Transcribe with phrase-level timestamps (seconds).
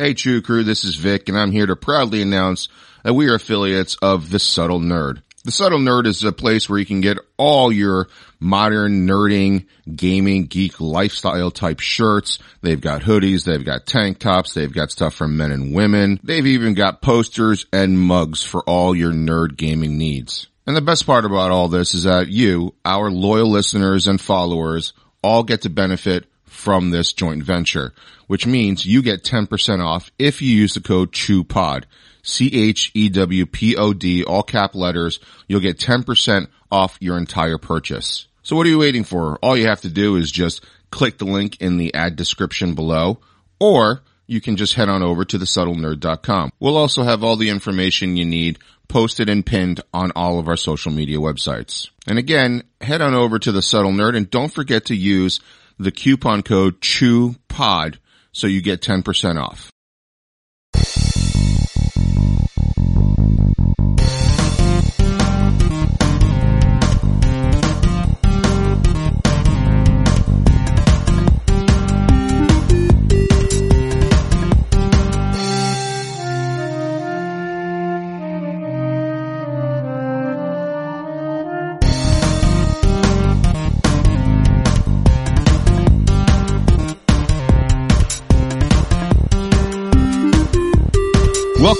[0.00, 2.70] Hey, True Crew, this is Vic, and I'm here to proudly announce
[3.04, 5.20] that we are affiliates of The Subtle Nerd.
[5.44, 8.08] The Subtle Nerd is a place where you can get all your
[8.38, 12.38] modern nerding, gaming, geek lifestyle type shirts.
[12.62, 16.18] They've got hoodies, they've got tank tops, they've got stuff for men and women.
[16.22, 20.48] They've even got posters and mugs for all your nerd gaming needs.
[20.66, 24.94] And the best part about all this is that you, our loyal listeners and followers,
[25.22, 27.94] all get to benefit from this joint venture,
[28.30, 31.82] which means you get 10% off if you use the code CHEWPOD.
[32.22, 35.18] C-H-E-W-P-O-D, all cap letters.
[35.48, 38.28] You'll get 10% off your entire purchase.
[38.44, 39.36] So what are you waiting for?
[39.42, 43.18] All you have to do is just click the link in the ad description below,
[43.58, 46.52] or you can just head on over to thesubtlenerd.com.
[46.60, 50.56] We'll also have all the information you need posted and pinned on all of our
[50.56, 51.90] social media websites.
[52.06, 55.40] And again, head on over to the Subtle Nerd and don't forget to use
[55.80, 57.96] the coupon code CHEWPOD
[58.32, 59.70] so you get 10% off.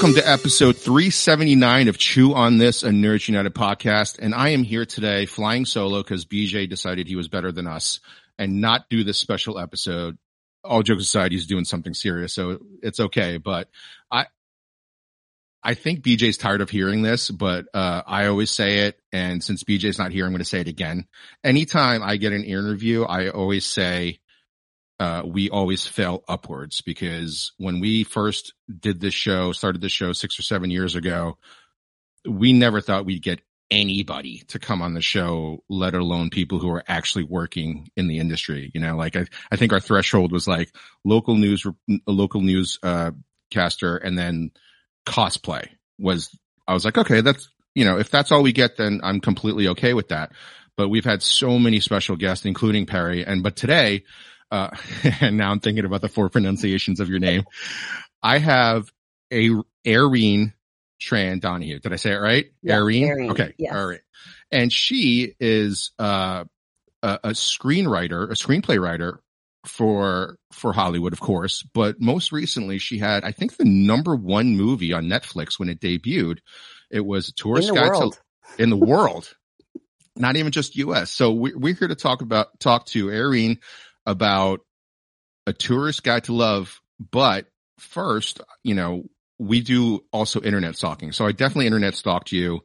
[0.00, 4.18] Welcome to episode 379 of Chew on This, a Nerds United podcast.
[4.18, 8.00] And I am here today flying solo because BJ decided he was better than us
[8.38, 10.16] and not do this special episode.
[10.64, 13.36] All jokes aside, he's doing something serious, so it's okay.
[13.36, 13.68] But
[14.10, 14.24] I,
[15.62, 18.98] I think BJ's tired of hearing this, but, uh, I always say it.
[19.12, 21.08] And since BJ's not here, I'm going to say it again.
[21.44, 24.20] Anytime I get an interview, I always say,
[25.00, 30.12] uh, we always fell upwards because when we first did this show, started this show
[30.12, 31.38] six or seven years ago,
[32.28, 33.40] we never thought we'd get
[33.70, 38.18] anybody to come on the show, let alone people who are actually working in the
[38.18, 38.70] industry.
[38.74, 40.70] You know, like I, I think our threshold was like
[41.02, 41.66] local news,
[42.06, 43.12] local news, uh,
[43.50, 44.50] caster and then
[45.06, 45.66] cosplay
[45.98, 46.36] was,
[46.68, 49.68] I was like, okay, that's, you know, if that's all we get, then I'm completely
[49.68, 50.32] okay with that.
[50.76, 53.24] But we've had so many special guests, including Perry.
[53.24, 54.04] And, but today,
[54.50, 54.70] uh,
[55.20, 57.44] and now I'm thinking about the four pronunciations of your name.
[58.22, 58.90] I have
[59.32, 59.50] a
[59.84, 60.52] Erin
[61.00, 61.78] Tran Donohue.
[61.80, 62.46] Did I say it right?
[62.66, 63.04] Erin?
[63.04, 63.54] Erin, Okay.
[63.58, 63.74] yes.
[63.74, 64.00] All right.
[64.50, 66.44] And she is, uh,
[67.02, 69.22] a, a screenwriter, a screenplay writer
[69.66, 71.62] for, for Hollywood, of course.
[71.72, 75.80] But most recently she had, I think the number one movie on Netflix when it
[75.80, 76.38] debuted.
[76.90, 78.18] It was a In tourist the guide world.
[78.56, 79.32] to, in the world,
[80.16, 81.10] not even just US.
[81.10, 83.60] So we, we're here to talk about, talk to Erin
[84.06, 84.60] about
[85.46, 86.80] a tourist guide to love.
[87.10, 87.46] But
[87.78, 89.04] first, you know,
[89.38, 91.12] we do also internet stalking.
[91.12, 92.60] So I definitely internet stalked you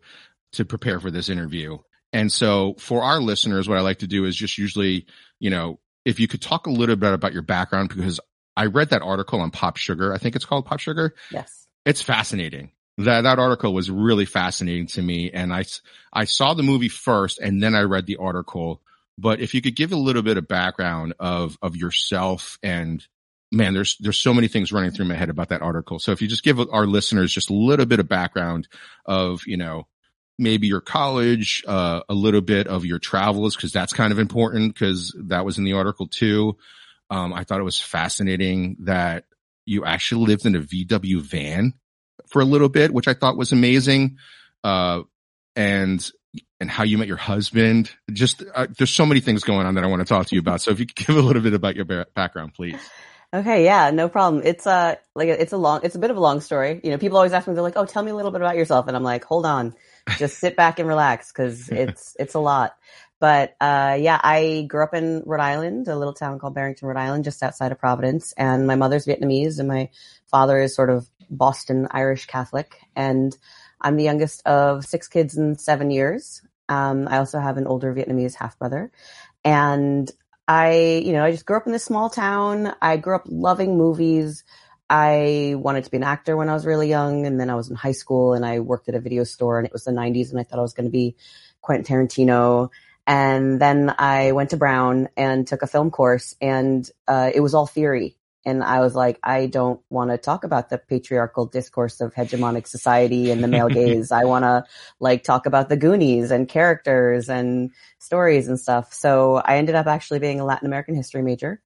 [0.53, 1.77] to prepare for this interview.
[2.11, 5.05] And so for our listeners, what I like to do is just usually,
[5.39, 8.19] you know, if you could talk a little bit about your background, because
[8.55, 10.13] I read that article on Pop Sugar.
[10.13, 11.67] I think it's called Pop Sugar Yes.
[11.85, 12.71] it's fascinating.
[12.97, 15.65] That that article was really fascinating to me, and I,
[16.13, 18.81] I saw the movie first, and then I read the article.
[19.17, 23.05] But if you could give a little bit of background of of yourself, and
[23.51, 25.99] man, there's there's so many things running through my head about that article.
[25.99, 28.67] So if you just give our listeners just a little bit of background
[29.05, 29.87] of you know
[30.37, 34.73] maybe your college, uh, a little bit of your travels, because that's kind of important
[34.73, 36.57] because that was in the article too.
[37.09, 39.25] Um, I thought it was fascinating that
[39.65, 41.73] you actually lived in a VW van
[42.27, 44.17] for a little bit, which I thought was amazing.
[44.63, 45.03] Uh,
[45.55, 46.09] and,
[46.59, 47.91] and how you met your husband.
[48.11, 50.41] Just, uh, there's so many things going on that I want to talk to you
[50.41, 50.61] about.
[50.61, 52.79] So if you could give a little bit about your background, please.
[53.33, 53.65] Okay.
[53.65, 53.91] Yeah.
[53.91, 54.43] No problem.
[54.45, 56.79] It's uh like it's a long, it's a bit of a long story.
[56.83, 58.55] You know, people always ask me, they're like, "Oh, tell me a little bit about
[58.55, 59.73] yourself," and I'm like, "Hold on,
[60.17, 62.75] just sit back and relax because it's it's a lot."
[63.19, 66.99] But uh, yeah, I grew up in Rhode Island, a little town called Barrington, Rhode
[66.99, 68.33] Island, just outside of Providence.
[68.37, 69.89] And my mother's Vietnamese, and my
[70.27, 72.75] father is sort of Boston Irish Catholic.
[72.95, 73.35] And
[73.85, 76.41] I'm the youngest of six kids in seven years.
[76.67, 78.91] Um, I also have an older Vietnamese half brother,
[79.43, 80.11] and
[80.47, 82.73] I, you know, I just grew up in this small town.
[82.81, 84.43] I grew up loving movies.
[84.89, 87.69] I wanted to be an actor when I was really young, and then I was
[87.69, 90.31] in high school and I worked at a video store, and it was the '90s,
[90.31, 91.15] and I thought I was going to be
[91.61, 92.71] Quentin Tarantino.
[93.07, 97.53] And then I went to Brown and took a film course, and uh, it was
[97.53, 98.17] all theory.
[98.45, 102.67] And I was like, I don't want to talk about the patriarchal discourse of hegemonic
[102.67, 104.11] society and the male gaze.
[104.11, 104.63] I want to
[104.99, 108.93] like talk about the Goonies and characters and stories and stuff.
[108.93, 111.61] So I ended up actually being a Latin American history major.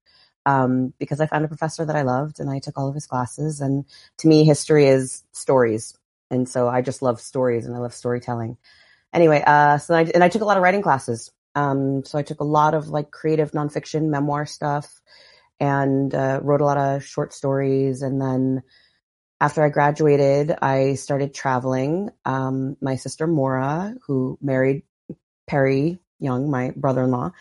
[0.46, 3.06] um, because I found a professor that I loved and I took all of his
[3.06, 3.60] classes.
[3.60, 3.84] And
[4.18, 5.96] to me, history is stories.
[6.30, 8.56] And so I just love stories and I love storytelling.
[9.12, 11.30] Anyway, uh, so I, and I took a lot of writing classes.
[11.54, 15.00] Um, so I took a lot of like creative nonfiction memoir stuff
[15.60, 18.02] and, uh, wrote a lot of short stories.
[18.02, 18.62] And then
[19.40, 22.10] after I graduated, I started traveling.
[22.24, 24.82] Um, my sister Maura, who married
[25.46, 27.32] Perry Young, my brother-in-law,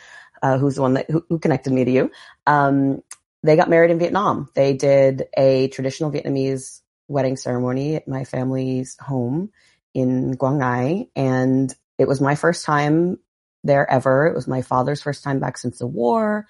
[0.41, 2.11] uh, who's the one that who, who connected me to you.
[2.47, 3.03] Um,
[3.43, 4.49] they got married in Vietnam.
[4.53, 9.51] They did a traditional Vietnamese wedding ceremony at my family's home
[9.93, 13.17] in Quang Ngai, and it was my first time
[13.63, 14.27] there ever.
[14.27, 16.47] It was my father's first time back since the war.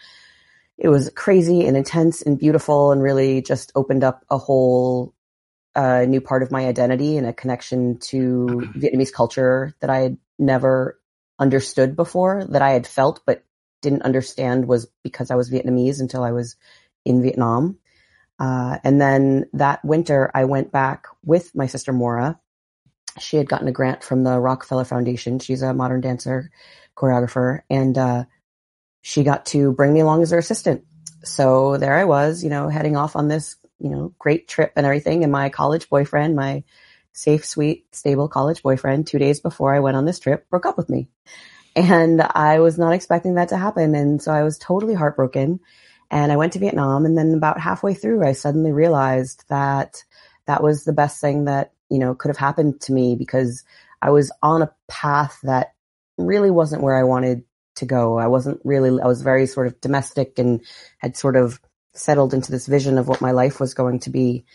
[0.80, 5.14] It was crazy and intense and beautiful, and really just opened up a whole
[5.76, 10.18] uh, new part of my identity and a connection to Vietnamese culture that I had
[10.40, 11.00] never
[11.38, 13.44] understood before, that I had felt but
[13.82, 16.56] didn't understand was because I was Vietnamese until I was
[17.06, 17.78] in Vietnam.
[18.40, 22.40] Uh, and then that winter, I went back with my sister Maura.
[23.20, 25.40] She had gotten a grant from the Rockefeller Foundation.
[25.40, 26.52] She's a modern dancer,
[26.96, 28.24] choreographer, and uh,
[29.02, 30.86] she got to bring me along as her assistant.
[31.24, 34.86] So there I was, you know, heading off on this, you know, great trip and
[34.86, 35.24] everything.
[35.24, 36.64] And my college boyfriend, my
[37.14, 40.78] safe, sweet, stable college boyfriend, two days before I went on this trip, broke up
[40.78, 41.10] with me.
[41.76, 43.96] And I was not expecting that to happen.
[43.96, 45.60] And so I was totally heartbroken.
[46.12, 47.06] And I went to Vietnam.
[47.06, 50.04] And then about halfway through, I suddenly realized that
[50.46, 53.64] that was the best thing that, you know, could have happened to me because
[54.02, 55.74] I was on a path that
[56.18, 57.44] really wasn't where I wanted
[57.80, 58.18] to go.
[58.18, 60.62] I wasn't really, I was very sort of domestic and
[60.98, 61.60] had sort of
[61.94, 64.46] settled into this vision of what my life was going to be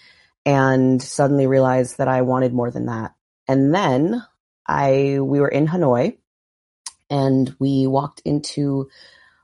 [0.47, 3.15] and suddenly realized that I wanted more than that.
[3.49, 4.25] And then
[4.67, 6.17] I, we were in Hanoi
[7.11, 8.89] and we walked into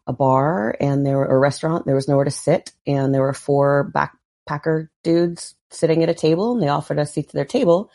[0.06, 1.86] a bar and there were a restaurant.
[1.86, 6.52] There was nowhere to sit and there were four backpacker dudes sitting at a table
[6.52, 7.90] and they offered us seats at their table.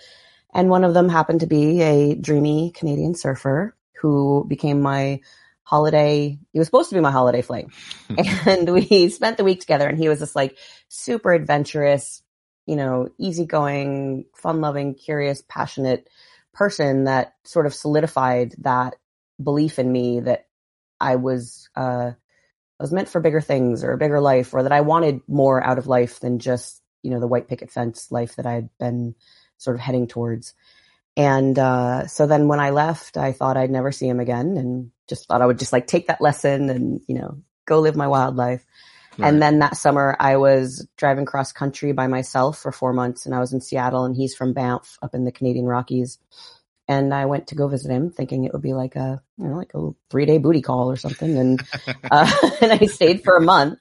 [0.54, 5.20] And one of them happened to be a dreamy Canadian surfer who became my
[5.66, 6.40] holiday.
[6.54, 7.72] He was supposed to be my holiday fling.
[8.46, 10.58] and we spent the week together and he was this like
[10.88, 12.24] super adventurous,
[12.66, 16.08] you know, easygoing, fun loving, curious, passionate
[16.54, 18.96] person that sort of solidified that
[19.44, 20.48] belief in me that
[21.02, 22.12] I was uh,
[22.80, 25.64] I was meant for bigger things or a bigger life, or that I wanted more
[25.64, 28.70] out of life than just you know the white picket fence life that I had
[28.80, 29.16] been
[29.58, 30.54] sort of heading towards.
[31.18, 34.92] And uh, so then when I left, I thought I'd never see him again, and
[35.08, 38.08] just thought I would just like take that lesson and you know go live my
[38.08, 38.66] wild life.
[39.18, 39.30] Right.
[39.30, 43.34] And then that summer, I was driving cross country by myself for four months, and
[43.34, 46.20] I was in Seattle, and he's from Banff, up in the Canadian Rockies
[46.88, 49.56] and I went to go visit him, thinking it would be like a you know
[49.56, 51.62] like a three day booty call or something, and
[52.12, 52.32] uh,
[52.62, 53.80] and I stayed for a month,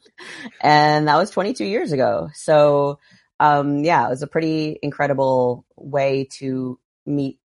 [0.61, 2.31] and that was 22 years ago.
[2.35, 2.99] So
[3.41, 7.39] um, yeah, it was a pretty incredible way to meet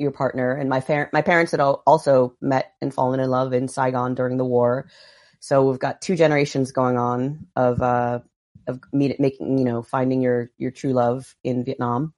[0.00, 0.52] your partner.
[0.52, 4.36] And my parent my parents had also met and fallen in love in Saigon during
[4.36, 4.88] the war,
[5.40, 8.20] so we've got two generations going on of uh,
[8.66, 12.14] of meet, making you know finding your your true love in Vietnam.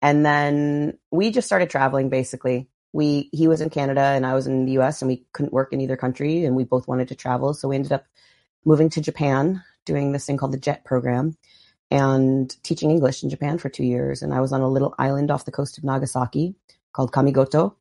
[0.00, 2.68] And then we just started traveling basically.
[2.92, 5.72] We, he was in Canada and I was in the US and we couldn't work
[5.72, 7.52] in either country and we both wanted to travel.
[7.52, 8.06] So we ended up
[8.64, 11.36] moving to Japan, doing this thing called the JET program
[11.90, 14.22] and teaching English in Japan for two years.
[14.22, 16.54] And I was on a little island off the coast of Nagasaki
[16.92, 17.74] called Kamigoto.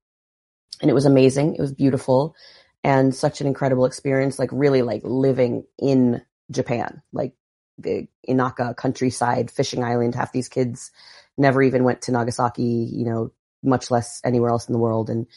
[0.81, 1.55] And it was amazing.
[1.55, 2.35] It was beautiful
[2.83, 6.21] and such an incredible experience, like really like living in
[6.51, 7.33] Japan, like
[7.77, 10.15] the Inaka countryside fishing island.
[10.15, 10.91] Half these kids
[11.37, 13.31] never even went to Nagasaki, you know,
[13.63, 15.09] much less anywhere else in the world.
[15.09, 15.27] And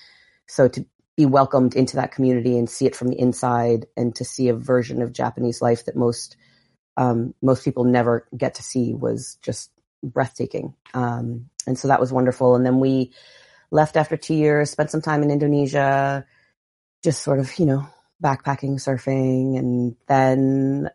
[0.47, 0.87] so to
[1.17, 4.55] be welcomed into that community and see it from the inside and to see a
[4.55, 6.37] version of Japanese life that most,
[6.97, 9.71] um, most people never get to see was just
[10.03, 10.75] breathtaking.
[10.95, 12.55] Um, and so that was wonderful.
[12.55, 13.13] And then we
[13.71, 16.25] left after two years, spent some time in Indonesia,
[17.03, 17.87] just sort of, you know,
[18.23, 19.59] backpacking, surfing.
[19.59, 20.91] And then,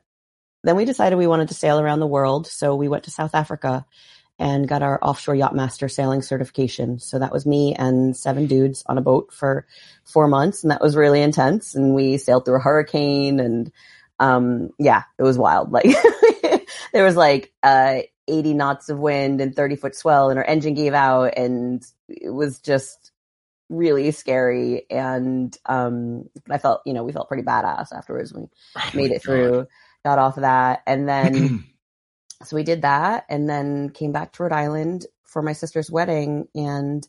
[0.63, 2.47] then we decided we wanted to sail around the world.
[2.47, 3.85] So we went to South Africa
[4.37, 6.99] and got our offshore yachtmaster sailing certification.
[6.99, 9.65] So that was me and seven dudes on a boat for
[10.03, 11.75] four months, and that was really intense.
[11.75, 13.71] And we sailed through a hurricane, and
[14.19, 15.71] um, yeah, it was wild.
[15.75, 15.85] Like
[16.93, 20.73] there was like uh, 80 knots of wind and 30 foot swell, and our engine
[20.73, 23.11] gave out, and it was just
[23.69, 24.85] really scary.
[24.89, 28.33] And um, I felt, you know, we felt pretty badass afterwards.
[28.33, 28.43] We
[28.77, 29.21] oh made it God.
[29.23, 29.67] through,
[30.03, 31.65] got off of that, and then.
[32.43, 36.47] so we did that and then came back to Rhode Island for my sister's wedding
[36.55, 37.07] and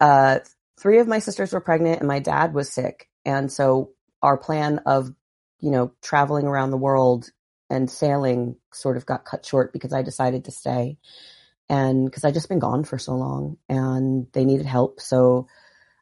[0.00, 0.40] uh,
[0.78, 3.90] three of my sisters were pregnant and my dad was sick and so
[4.22, 5.12] our plan of
[5.60, 7.30] you know traveling around the world
[7.70, 10.98] and sailing sort of got cut short because I decided to stay
[11.68, 15.00] and because I just been gone for so long and they needed help.
[15.00, 15.48] So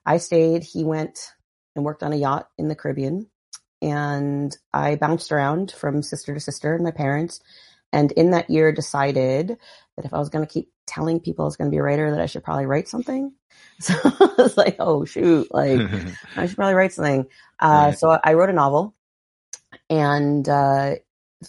[0.04, 0.62] I stayed.
[0.62, 1.32] He went
[1.74, 3.28] and worked on a yacht in the Caribbean
[3.80, 7.40] and I bounced around from sister to sister and my parents.
[7.92, 9.56] And in that year decided
[9.96, 11.82] that if I was going to keep telling people I was going to be a
[11.82, 13.32] writer, that I should probably write something.
[13.80, 15.80] So I was like, oh shoot, like
[16.36, 17.26] I should probably write something.
[17.58, 17.98] Uh, right.
[17.98, 18.94] So I wrote a novel
[19.90, 20.94] and, uh,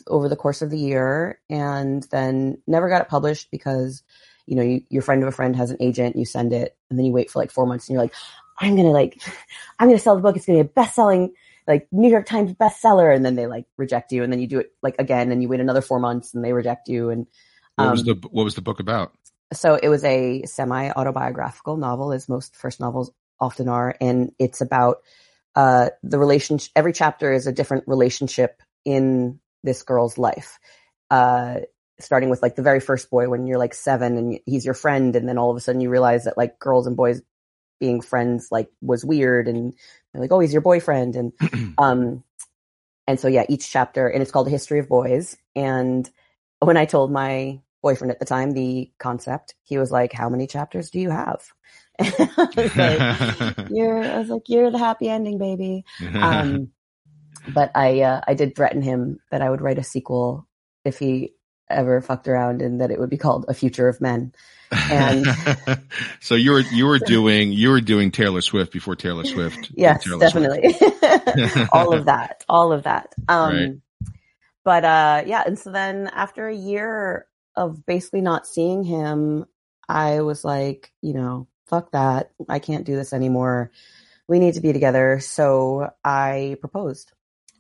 [0.07, 4.03] over the course of the year and then never got it published because,
[4.45, 6.97] you know, you, your friend of a friend has an agent, you send it and
[6.97, 8.13] then you wait for like four months and you're like,
[8.59, 9.21] I'm to like,
[9.79, 10.35] I'm to sell the book.
[10.35, 11.33] It's to be a best selling,
[11.67, 13.13] like New York Times bestseller.
[13.15, 14.23] And then they like reject you.
[14.23, 16.53] And then you do it like again and you wait another four months and they
[16.53, 17.09] reject you.
[17.09, 17.27] And,
[17.77, 19.11] um, what was um, the, what was the book about?
[19.53, 24.61] so it was a semi autobiographical novel, as most first novels often are, and it's
[24.61, 24.97] about
[25.55, 26.71] uh, the relationship.
[26.75, 30.59] Every chapter is a different relationship in this girl's life.
[31.11, 31.59] Uh,
[31.99, 35.15] starting with like the very first boy when you're like seven and he's your friend,
[35.15, 37.21] and then all of a sudden you realize that like girls and boys
[37.79, 39.73] being friends like was weird, and
[40.13, 41.33] like oh he's your boyfriend, and
[41.77, 42.23] um,
[43.07, 45.37] and so yeah, each chapter and it's called a history of boys.
[45.55, 46.09] And
[46.59, 49.53] when I told my boyfriend at the time the concept.
[49.63, 51.53] He was like, "How many chapters do you have?"
[51.99, 56.71] I was like, "You're," I was like, "You're the happy ending, baby." Um,
[57.53, 60.47] but I uh, I did threaten him that I would write a sequel
[60.83, 61.33] if he
[61.69, 64.33] ever fucked around, and that it would be called A Future of Men.
[64.71, 65.25] And
[66.19, 69.71] so you were you were doing you were doing Taylor Swift before Taylor Swift.
[69.73, 70.75] Yes, Taylor definitely.
[71.71, 73.13] all of that, all of that.
[73.27, 73.71] Um, right.
[74.63, 79.45] But uh, yeah, and so then after a year of basically not seeing him,
[79.87, 82.31] I was like, you know, fuck that.
[82.49, 83.71] I can't do this anymore.
[84.27, 85.19] We need to be together.
[85.19, 87.11] So I proposed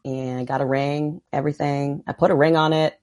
[0.05, 2.03] and I got a ring, everything.
[2.07, 2.97] I put a ring on it.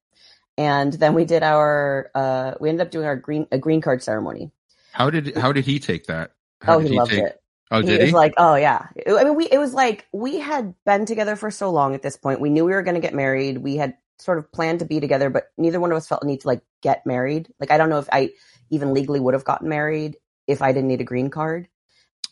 [0.57, 4.03] And then we did our, uh, we ended up doing our green, a green card
[4.03, 4.53] ceremony.
[4.93, 6.33] How did, how did he take that?
[6.61, 7.25] How oh, he, he loved take...
[7.25, 7.43] it.
[7.71, 8.05] Oh, did he?
[8.05, 8.87] Was like, oh yeah.
[9.07, 12.17] I mean, we, it was like, we had been together for so long at this
[12.17, 12.41] point.
[12.41, 13.59] We knew we were going to get married.
[13.59, 16.27] We had sort of planned to be together, but neither one of us felt a
[16.27, 17.49] need to like get married.
[17.59, 18.31] Like I don't know if I
[18.71, 20.17] even legally would have gotten married
[20.47, 21.69] if I didn't need a green card.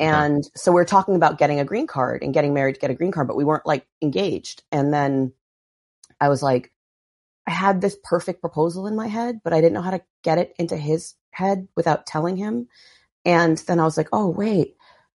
[0.01, 2.91] And so we are talking about getting a green card and getting married to get
[2.91, 4.63] a green card, but we weren't like engaged.
[4.73, 5.33] And then
[6.21, 6.73] I was like,
[7.47, 10.39] I had this perfect proposal in my head, but I didn't know how to get
[10.39, 12.69] it into his head without telling him.
[13.25, 14.77] And then I was like, oh, wait,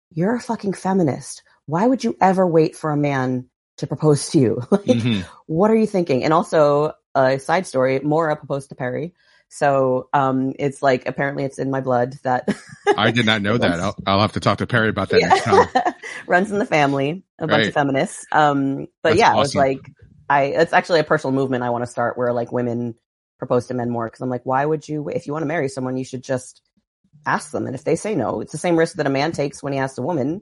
[0.09, 1.43] you're a fucking feminist.
[1.67, 3.49] Why would you ever wait for a man
[3.81, 4.61] to propose to you.
[4.71, 5.21] like, mm-hmm.
[5.47, 6.23] what are you thinking?
[6.23, 9.13] And also, a side story, Maura proposed to Perry.
[9.53, 12.47] So, um, it's like, apparently it's in my blood that.
[12.97, 13.81] I did not know that.
[13.81, 15.27] I'll, I'll, have to talk to Perry about that yeah.
[15.27, 15.93] next time.
[16.27, 18.25] Runs in the family, a bunch of feminists.
[18.31, 19.37] Um, but That's yeah, awesome.
[19.37, 19.79] it was like,
[20.29, 22.95] I, it's actually a personal movement I want to start where like women
[23.39, 24.09] propose to men more.
[24.09, 26.61] Cause I'm like, why would you, if you want to marry someone, you should just
[27.25, 27.65] ask them.
[27.65, 29.79] And if they say no, it's the same risk that a man takes when he
[29.79, 30.41] asks a woman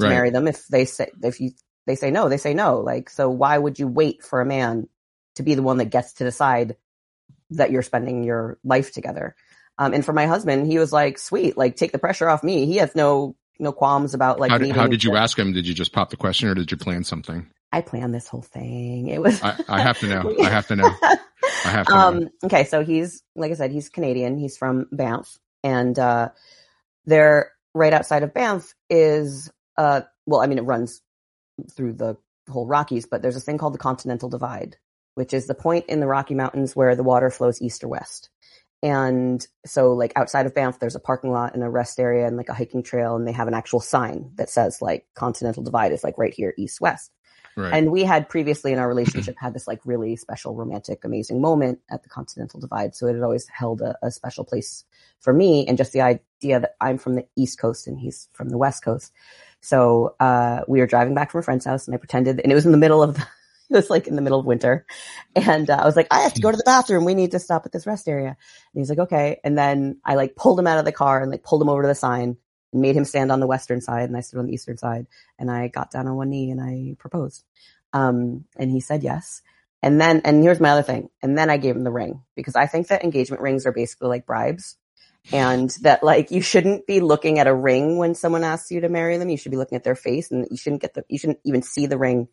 [0.00, 0.10] to right.
[0.10, 0.46] marry them.
[0.46, 1.52] If they say, if you
[1.86, 2.80] they say no, they say no.
[2.80, 4.86] Like, so why would you wait for a man
[5.36, 6.76] to be the one that gets to decide
[7.50, 9.34] that you're spending your life together?
[9.78, 12.66] Um, and for my husband, he was like, sweet, like take the pressure off me.
[12.66, 14.50] He has no, no qualms about like.
[14.50, 15.52] How did, how did you ask him?
[15.52, 17.50] Did you just pop the question or did you plan something?
[17.72, 19.08] I planned this whole thing.
[19.08, 19.42] It was.
[19.42, 20.34] I, I have to know.
[20.42, 20.90] I have to know.
[21.02, 22.28] I have to um, know.
[22.44, 24.38] Okay, so he's like I said, he's Canadian.
[24.38, 26.30] He's from Banff, and uh,
[27.06, 31.00] they're right outside of Banff is uh, well, I mean, it runs
[31.72, 32.16] through the
[32.48, 34.76] whole Rockies, but there's a thing called the Continental Divide,
[35.14, 38.30] which is the point in the Rocky Mountains where the water flows east or west.
[38.82, 42.36] And so like outside of Banff, there's a parking lot and a rest area and
[42.36, 45.92] like a hiking trail and they have an actual sign that says like Continental Divide
[45.92, 47.10] is like right here, east, west.
[47.56, 47.74] Right.
[47.74, 51.80] And we had previously in our relationship had this like really special, romantic, amazing moment
[51.90, 52.94] at the Continental Divide.
[52.94, 54.84] So it had always held a, a special place
[55.18, 55.66] for me.
[55.66, 58.82] And just the idea that I'm from the East Coast and he's from the West
[58.82, 59.12] Coast
[59.60, 62.54] so uh, we were driving back from a friend's house, and I pretended, and it
[62.54, 63.26] was in the middle of, the,
[63.74, 64.86] it was like in the middle of winter,
[65.34, 67.04] and uh, I was like, I have to go to the bathroom.
[67.04, 68.28] We need to stop at this rest area.
[68.28, 69.40] And he's like, okay.
[69.44, 71.82] And then I like pulled him out of the car and like pulled him over
[71.82, 72.36] to the sign
[72.72, 75.06] and made him stand on the western side, and I stood on the eastern side,
[75.38, 77.44] and I got down on one knee and I proposed.
[77.92, 79.42] Um, and he said yes.
[79.82, 81.08] And then, and here's my other thing.
[81.22, 84.08] And then I gave him the ring because I think that engagement rings are basically
[84.08, 84.76] like bribes
[85.32, 88.88] and that like you shouldn't be looking at a ring when someone asks you to
[88.88, 89.28] marry them.
[89.28, 91.62] You should be looking at their face, and you shouldn't get the you shouldn't even
[91.62, 92.28] see the ring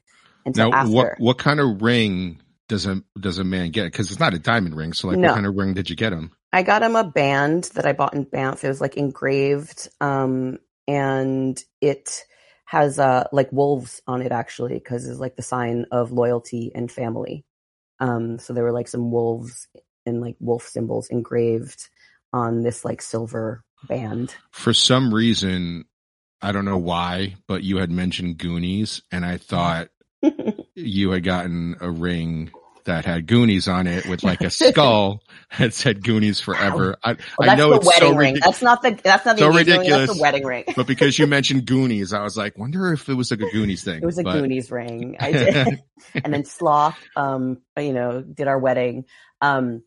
[0.45, 0.91] until now, after.
[0.91, 3.85] What what kind of ring does a does a man get?
[3.85, 4.93] Because it's not a diamond ring.
[4.93, 5.27] So like, no.
[5.27, 6.31] what kind of ring did you get him?
[6.53, 8.63] I got him a band that I bought in Banff.
[8.63, 12.23] It was like engraved, um, and it
[12.65, 16.91] has uh like wolves on it actually because it's like the sign of loyalty and
[16.91, 17.45] family.
[17.99, 19.67] Um, so there were like some wolves
[20.05, 21.89] and like wolf symbols engraved
[22.33, 24.35] on this like silver band.
[24.51, 25.85] For some reason,
[26.41, 29.89] I don't know why, but you had mentioned Goonies, and I thought
[30.75, 32.51] you had gotten a ring
[32.85, 35.21] that had Goonies on it with like a skull
[35.59, 36.95] that said Goonies forever.
[37.03, 38.33] I, Well, I know it's wedding so ring.
[38.35, 40.07] ridiculous, That's not the that's not the So ring, ridiculous.
[40.07, 40.63] That's the wedding ring.
[40.75, 43.83] but because you mentioned Goonies, I was like, wonder if it was like a Goonies
[43.83, 44.01] thing.
[44.01, 45.17] It was a but, Goonies ring.
[45.19, 45.83] I did.
[46.23, 49.03] and then Sloth, um, you know, did our wedding.
[49.41, 49.83] Um,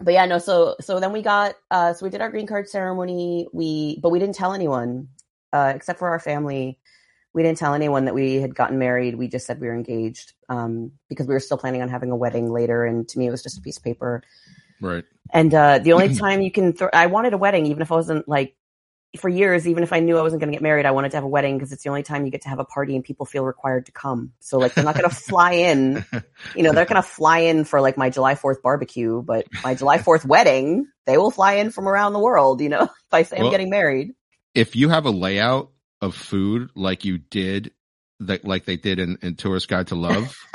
[0.00, 2.68] but yeah, no, so, so then we got, uh, so we did our green card
[2.68, 3.46] ceremony.
[3.52, 5.08] We, but we didn't tell anyone,
[5.52, 6.78] uh, except for our family.
[7.38, 9.14] We didn't tell anyone that we had gotten married.
[9.14, 12.16] We just said we were engaged, um, because we were still planning on having a
[12.16, 12.84] wedding later.
[12.84, 14.24] And to me, it was just a piece of paper.
[14.80, 15.04] Right.
[15.32, 17.94] And, uh, the only time you can, throw I wanted a wedding, even if I
[17.94, 18.56] wasn't like,
[19.18, 21.16] for years, even if I knew I wasn't going to get married, I wanted to
[21.16, 23.04] have a wedding because it's the only time you get to have a party and
[23.04, 24.32] people feel required to come.
[24.40, 26.04] So like they're not going to fly in,
[26.56, 29.76] you know, they're going to fly in for like my July 4th barbecue, but my
[29.76, 33.22] July 4th wedding, they will fly in from around the world, you know, if I
[33.22, 34.14] say Well- I'm getting married.
[34.54, 37.72] If you have a layout of food like you did,
[38.20, 40.36] that like they did in, in Tourist Guide to Love,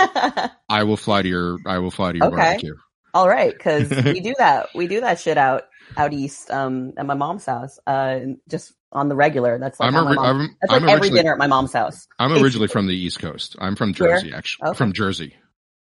[0.69, 2.35] I will fly to your I will fly to your Okay.
[2.37, 2.75] barbecue.
[3.13, 3.57] All right.
[3.57, 4.69] Cause we do that.
[4.73, 5.63] We do that shit out,
[5.97, 8.19] out east, um, at my mom's house, uh,
[8.49, 9.59] just on the regular.
[9.59, 12.07] That's like, I'm, mom- I'm, that's like I'm every dinner at my mom's house.
[12.17, 13.55] I'm originally from the East Coast.
[13.59, 14.15] I'm from Where?
[14.17, 14.69] Jersey, actually.
[14.69, 14.77] Okay.
[14.77, 15.35] From Jersey,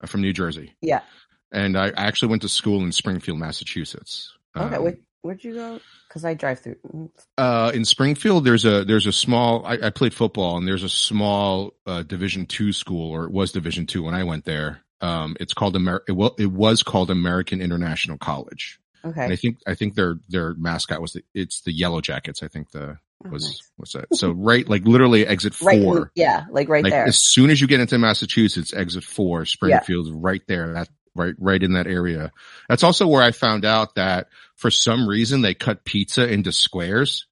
[0.07, 1.01] from New Jersey, Yeah.
[1.51, 4.33] and I actually went to school in Springfield, Massachusetts.
[4.57, 4.77] Okay.
[4.77, 5.81] Um, where'd you go?
[6.09, 7.11] Cause I drive through.
[7.37, 9.67] uh, in Springfield, there's a there's a small.
[9.67, 13.53] I, I played football, and there's a small uh, Division two school, or it was
[13.53, 14.81] Division two when I went there.
[15.03, 19.59] Um, it's called Amer- it, wa- it was called American International College, and I think
[19.67, 22.43] I think their their mascot was the it's the Yellow Jackets.
[22.43, 23.63] I think the Oh, was nice.
[23.79, 25.69] was that so right like literally exit four.
[25.97, 26.05] Right.
[26.15, 26.45] yeah.
[26.51, 27.07] Like right like there.
[27.07, 30.75] as soon as you get into Massachusetts, exit four, Springfield's right there.
[30.75, 32.33] That right, right in that area.
[32.69, 37.27] That's also where I found out that for some reason they cut pizza into squares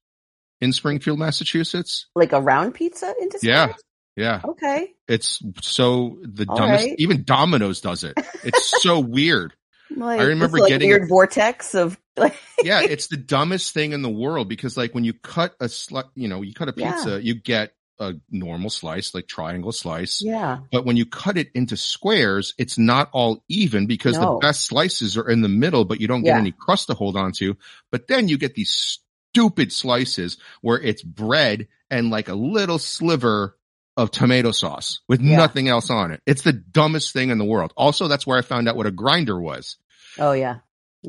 [0.61, 2.07] in Springfield, Massachusetts.
[2.15, 3.65] Like a round pizza into Yeah.
[3.65, 3.81] squares?
[4.17, 4.93] Yeah, Okay.
[5.09, 6.85] it's so the All dumbest.
[6.85, 6.95] right.
[6.99, 8.13] Even Domino's does it.
[8.45, 9.53] It's so weird.
[9.95, 14.09] Like, remember like, getting weird vortex of like Yeah, it's the dumbest thing in the
[14.09, 16.93] world because like when you cut a sli- you know, you cut a Yeah.
[16.93, 20.21] pizza, you get a normal slice, like triangle slice.
[20.21, 20.59] yeah.
[20.71, 24.33] But when you cut it into squares, it's not all even because No.
[24.35, 27.15] the best slices are in the middle, but you don't get any crust to hold
[27.15, 27.55] on to.
[27.91, 28.99] But then you get these
[29.31, 33.57] stupid slices where it's bread and like a little sliver
[33.97, 35.37] of tomato sauce with Yeah.
[35.37, 36.21] nothing else on it.
[36.25, 37.71] It's the dumbest thing in the world.
[37.77, 39.77] Also, that's where I found out what a grinder was.
[40.19, 40.57] Oh yeah.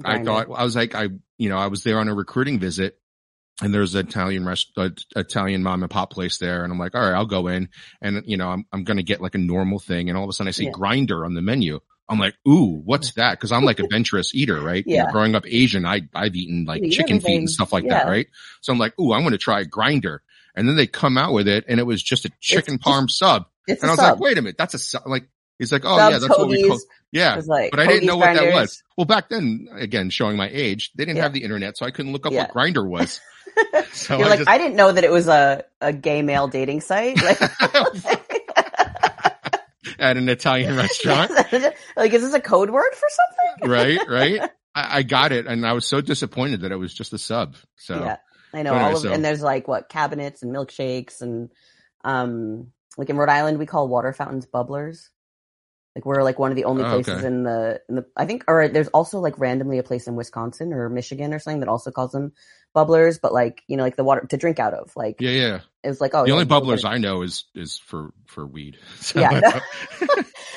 [0.05, 2.99] I thought I was like I you know I was there on a recruiting visit
[3.63, 6.95] and there's an Italian rest uh, Italian mom and pop place there and I'm like
[6.95, 7.69] all right I'll go in
[8.03, 10.31] and you know I'm I'm going to get like a normal thing and all of
[10.31, 10.71] a sudden I see Yeah.
[10.73, 11.81] grinder on the menu.
[12.09, 13.41] I'm like, ooh, what's that?
[13.41, 14.85] Cause I'm like a venturous eater, right?
[14.87, 15.11] You know, Yeah.
[15.11, 18.29] growing up Asian, I, I've eaten like chicken feet and stuff like that, right?
[18.61, 20.23] So I'm like, ooh, I'm going to try grinder.
[20.55, 23.11] And then they come out with it and it was just a chicken just- parm
[23.11, 23.47] sub.
[23.67, 24.13] it's And I was sub.
[24.13, 25.03] like, wait a minute, that's a sub.
[25.07, 25.27] Like,
[25.59, 26.79] he's like, oh Subs, yeah, that's what we call,
[27.11, 27.41] yeah.
[27.45, 28.83] Like But I didn't know what that was.
[28.97, 31.23] Well, back then, again, showing my age, they didn't Yeah.
[31.25, 32.43] have the internet, so I couldn't look up Yeah.
[32.43, 33.21] what grinder was.
[33.93, 36.47] So You're I like, just, I didn't know that it was a, a gay male
[36.49, 37.23] dating site.
[37.23, 37.41] Like,
[39.99, 41.31] at an Italian restaurant,
[41.97, 43.71] like, is this a code word for something?
[43.71, 44.09] right?
[44.09, 44.41] Right.
[44.75, 47.57] I, I got it, and I was so disappointed that it was just a sub.
[47.77, 48.17] So Yeah,
[48.53, 51.51] I know anyway, all of, so- and there's like what cabinets and milkshakes and,
[52.05, 55.09] um, like in Rhode Island, we call water fountains bubblers.
[55.97, 57.27] Like we're like one of the only Oh, places okay.
[57.27, 60.75] in the, in the, I think, or there's also like randomly a place in Wisconsin
[60.75, 62.33] or Michigan or something that also calls them
[62.75, 65.61] bubblers, but like, you know, like the water to drink out of, like, yeah, yeah.
[65.83, 68.77] it was like, oh, the only bubblers I know is is for for weed.
[69.01, 69.41] So, Yeah,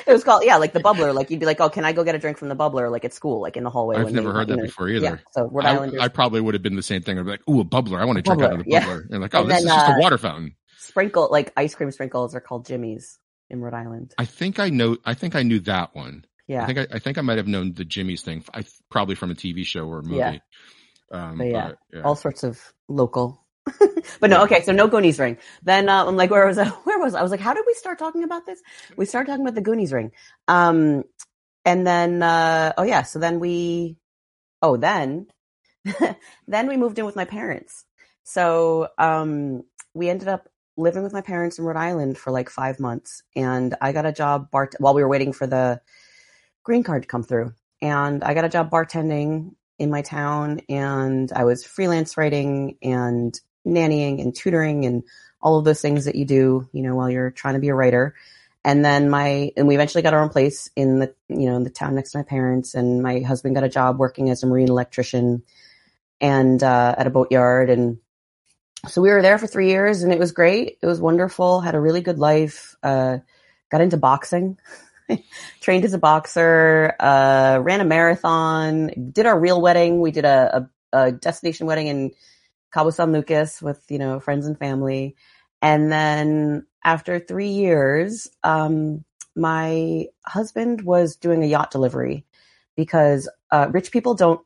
[0.06, 1.13] it was called, yeah, like the bubbler.
[1.15, 2.91] Like you'd be like, oh, can I go get a drink from the bubbler?
[2.91, 3.95] Like at school, like in the hallway.
[3.95, 4.97] I've never they- heard that know, before Yeah.
[4.97, 5.21] either.
[5.32, 7.17] So Rhode I, Islanders, I probably would have been the same thing.
[7.17, 8.02] I'd be like, "Ooh, a bubbler!
[8.02, 8.84] I want to drink out of Bubbler, the yeah.
[8.84, 11.54] bubbler." And like, "Oh, And this then, is just uh, a water fountain." sprinkle, like
[11.56, 14.13] ice cream sprinkles are called Jimmy's in Rhode Island.
[14.17, 14.97] I think I know.
[15.05, 16.25] I think I knew that one.
[16.47, 16.63] Yeah.
[16.63, 18.43] I think I, I think I might have known the Jimmy's thing.
[18.53, 20.15] I probably from a TV show or a movie.
[20.15, 20.38] Yeah.
[21.12, 22.01] Um, But yeah, but, yeah.
[22.03, 23.45] all sorts of local.
[24.19, 25.38] but no, okay, so no Goonies ring.
[25.63, 26.67] Then uh, I'm like, where was I?
[26.85, 27.19] Where was I?
[27.19, 28.62] I was like, how did we start talking about this?
[28.95, 30.12] We started talking about the Goonies ring.
[30.47, 31.03] Um,
[31.65, 33.97] and then, uh, oh yeah, so then we,
[34.62, 35.27] oh then,
[36.47, 37.85] then we moved in with my parents.
[38.23, 42.79] So um, we ended up living with my parents in Rhode Island for like five
[42.79, 45.81] months, and I got a job bart while we were waiting for the
[46.63, 51.31] green card to come through, and I got a job bartending in my town and
[51.31, 55.03] I was freelance writing and nannying and tutoring and
[55.41, 57.75] all of those things that you do, you know, while you're trying to be a
[57.75, 58.13] writer.
[58.65, 61.63] And then my, and we eventually got our own place in the, you know, in
[61.63, 62.75] the town next to my parents.
[62.75, 65.43] And my husband got a job working as a marine electrician
[66.19, 67.69] and, uh, at a boatyard.
[67.69, 67.99] And
[68.87, 70.77] so we were there for three years and it was great.
[70.81, 71.61] It was wonderful.
[71.61, 72.75] Had a really good life.
[72.81, 73.19] Uh,
[73.69, 74.57] got into boxing,
[75.61, 80.01] trained as a boxer, uh, ran a marathon, did our real wedding.
[80.01, 82.11] We did a, a, a destination wedding in
[82.73, 85.15] Cabo San Lucas with, you know, friends and family.
[85.61, 89.03] And then after three years, um,
[89.35, 92.25] my husband was doing a yacht delivery
[92.75, 94.41] because uh, rich people don't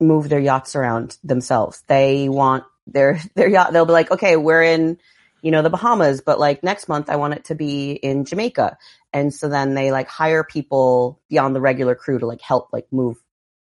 [0.00, 1.82] move their yachts around themselves.
[1.86, 3.72] They want their their yacht.
[3.72, 4.98] They'll be like, okay, we're in,
[5.42, 8.76] you know, the Bahamas, but like next month, I want it to be in Jamaica.
[9.12, 12.86] And so then they like hire people beyond the regular crew to like help like
[12.92, 13.16] move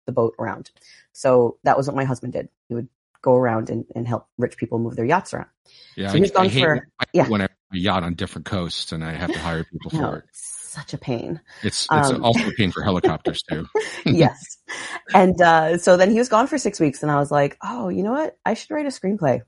[0.05, 0.71] the boat around.
[1.13, 2.49] So that was what my husband did.
[2.67, 2.87] He would
[3.21, 5.47] go around and, and help rich people move their yachts around.
[5.95, 7.27] Yeah, So I, gone I hate for- yeah.
[7.27, 10.11] when I have a yacht on different coasts and I have to hire people No,
[10.11, 10.25] for it.
[10.69, 11.41] Such a pain.
[11.63, 13.67] It's it's Um, also a pain for helicopters too.
[14.05, 14.57] yes.
[15.13, 17.89] And uh, so then he was gone for six weeks, and I was like, oh,
[17.89, 18.37] you know what?
[18.45, 19.41] I should write a screenplay.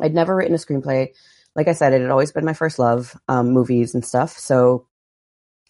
[0.00, 1.08] I'd never written a screenplay.
[1.56, 4.38] Like I said, it had always been my first love, um, movies and stuff.
[4.38, 4.86] So,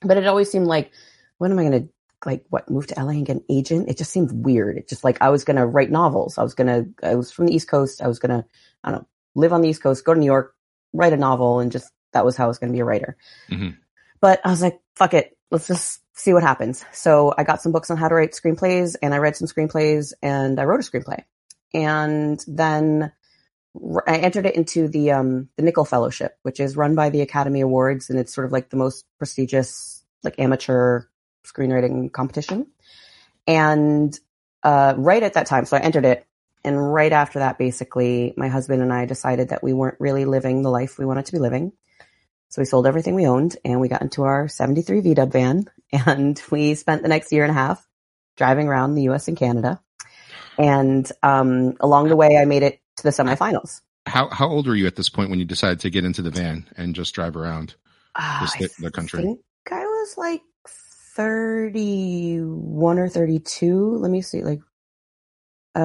[0.03, 0.90] but it always seemed like,
[1.38, 1.88] when am I going to
[2.27, 3.88] like what move to LA and get an agent?
[3.88, 4.77] It just seemed weird.
[4.77, 6.37] It just like I was going to write novels.
[6.37, 7.07] I was going to.
[7.09, 8.03] I was from the East Coast.
[8.03, 8.44] I was going to.
[8.85, 9.09] I don't know.
[9.35, 10.05] Live on the East Coast.
[10.05, 10.55] Go to New York.
[10.92, 13.16] Write a novel, and just that was how I was going to be a writer.
[13.51, 13.77] Mhm.
[14.20, 15.37] But I was like, fuck it.
[15.50, 16.85] Let's just see what happens.
[16.92, 20.12] So I got some books on how to write screenplays and I read some screenplays
[20.22, 21.24] and I wrote a screenplay.
[21.72, 23.12] And then
[24.07, 27.61] I entered it into the, um, the Nicholl Fellowship, which is run by the Academy
[27.61, 28.11] Awards.
[28.11, 31.04] And it's sort of like the most prestigious, like amateur
[31.46, 32.66] screenwriting competition.
[33.46, 34.18] And,
[34.62, 36.26] uh, right at that time, so I entered it.
[36.64, 40.62] And right after that, basically, my husband and I decided that we weren't really living
[40.62, 41.72] the life we wanted to be living.
[42.51, 46.41] So we sold everything we owned and we got into our 73 VW van and
[46.51, 47.87] we spent the next year and a half
[48.37, 49.81] driving around the US and Canada.
[50.59, 53.81] And um, along the way, I made it to the semifinals.
[54.07, 56.31] How how old were you at this point when you decided to get into the
[56.31, 57.75] van and just drive around?
[58.41, 59.21] Just the- the country.
[59.21, 60.43] I think I was like
[61.17, 63.99] 31 or 32.
[63.99, 64.43] Let me see.
[64.43, 64.61] Like,
[65.75, 65.81] uh,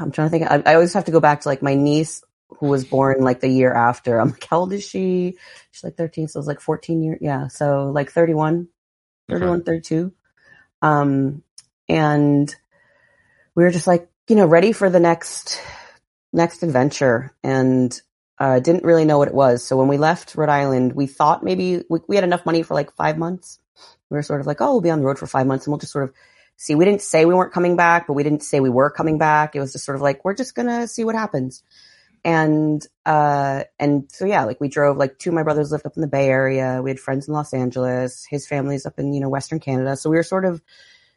[0.00, 0.50] I'm trying to think.
[0.50, 3.40] I, I always have to go back to like my niece who was born like
[3.40, 4.18] the year after.
[4.20, 5.36] I'm like, how old is she?
[5.70, 6.28] She's like 13.
[6.28, 7.18] So it was like 14 years.
[7.20, 7.48] Yeah.
[7.48, 8.68] So like 31,
[9.28, 10.12] 31, 32.
[10.82, 11.42] Um,
[11.88, 12.54] and
[13.54, 15.60] we were just like, you know, ready for the next,
[16.32, 18.00] next adventure and,
[18.38, 19.64] uh, didn't really know what it was.
[19.64, 22.74] So when we left Rhode Island, we thought maybe we, we had enough money for
[22.74, 23.60] like five months.
[24.10, 25.72] We were sort of like, oh, we'll be on the road for five months and
[25.72, 26.14] we'll just sort of
[26.56, 26.74] see.
[26.74, 29.54] We didn't say we weren't coming back, but we didn't say we were coming back.
[29.54, 31.62] It was just sort of like, we're just going to see what happens.
[32.24, 35.96] And, uh, and so yeah, like we drove, like two of my brothers lived up
[35.96, 36.80] in the Bay Area.
[36.82, 38.24] We had friends in Los Angeles.
[38.28, 39.96] His family's up in, you know, Western Canada.
[39.96, 40.62] So we were sort of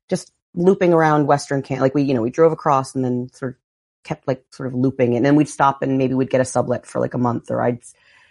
[0.10, 1.84] just looping around Western Canada.
[1.84, 3.58] Like we, you know, we drove across and then sort of
[4.04, 6.86] kept like sort of looping and then we'd stop and maybe we'd get a sublet
[6.86, 7.80] for like a month or I'd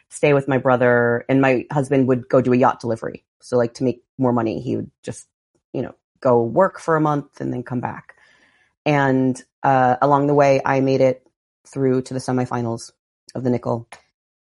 [0.09, 3.25] stay with my brother and my husband would go do a yacht delivery.
[3.41, 5.29] So like to make more money, he would just,
[5.73, 8.15] you know, go work for a month and then come back.
[8.85, 11.26] And, uh, along the way, I made it
[11.67, 12.93] through to the semifinals
[13.35, 13.87] of the Nicholl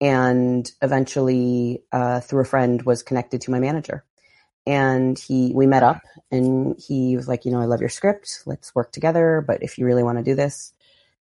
[0.01, 4.03] and eventually, uh, through a friend was connected to my manager
[4.67, 6.01] and he, we met up
[6.31, 8.43] and he was like, you know, I love your script.
[8.45, 9.43] Let's work together.
[9.45, 10.73] But if you really want to do this,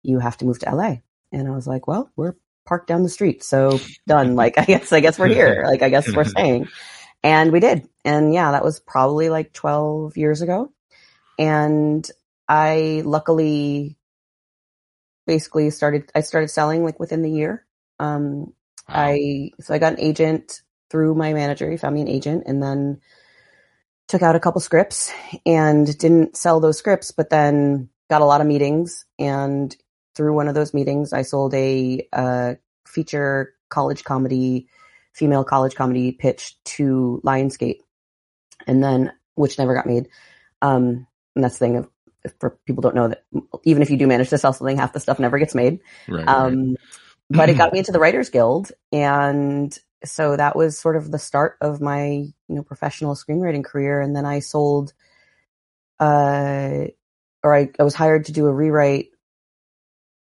[0.03, 0.97] you have to move to LA.
[1.31, 3.43] And I was like, well, we're parked down the street.
[3.43, 4.35] So done.
[4.37, 5.65] Like, I guess, I guess we're here.
[5.67, 6.69] Like, I guess we're staying.
[7.23, 7.89] And we did.
[8.05, 10.73] And yeah, that was probably like 12 years ago.
[11.39, 12.09] And
[12.49, 13.97] I luckily
[15.27, 17.67] basically started, I started selling like within the year.
[17.99, 18.53] Um,
[18.89, 18.95] Wow.
[18.97, 20.61] I, so I got an agent
[20.91, 21.71] through my manager.
[21.71, 23.01] He found me an agent and then
[24.09, 25.11] took out a couple scripts
[25.47, 29.07] and didn't sell those scripts, but then got a lot of meetings.
[29.19, 29.75] And
[30.15, 32.55] through one of those meetings, I sold a, uh,
[32.87, 34.69] feature college comedy,
[35.15, 37.79] female college comedy pitch to Lionsgate.
[38.67, 40.09] And then, which never got made.
[40.63, 41.89] Um, and that's the thing of,
[42.41, 43.25] for people don't know that
[43.65, 45.81] even if you do manage to sell something, half the stuff never gets made.
[46.09, 46.29] right, right.
[46.29, 46.77] Um,
[47.31, 51.19] but it got me into the Writers Guild, and so that was sort of the
[51.19, 54.01] start of my you know professional screenwriting career.
[54.01, 54.93] And then I sold,
[55.99, 56.87] uh,
[57.43, 59.09] or I, I was hired to do a rewrite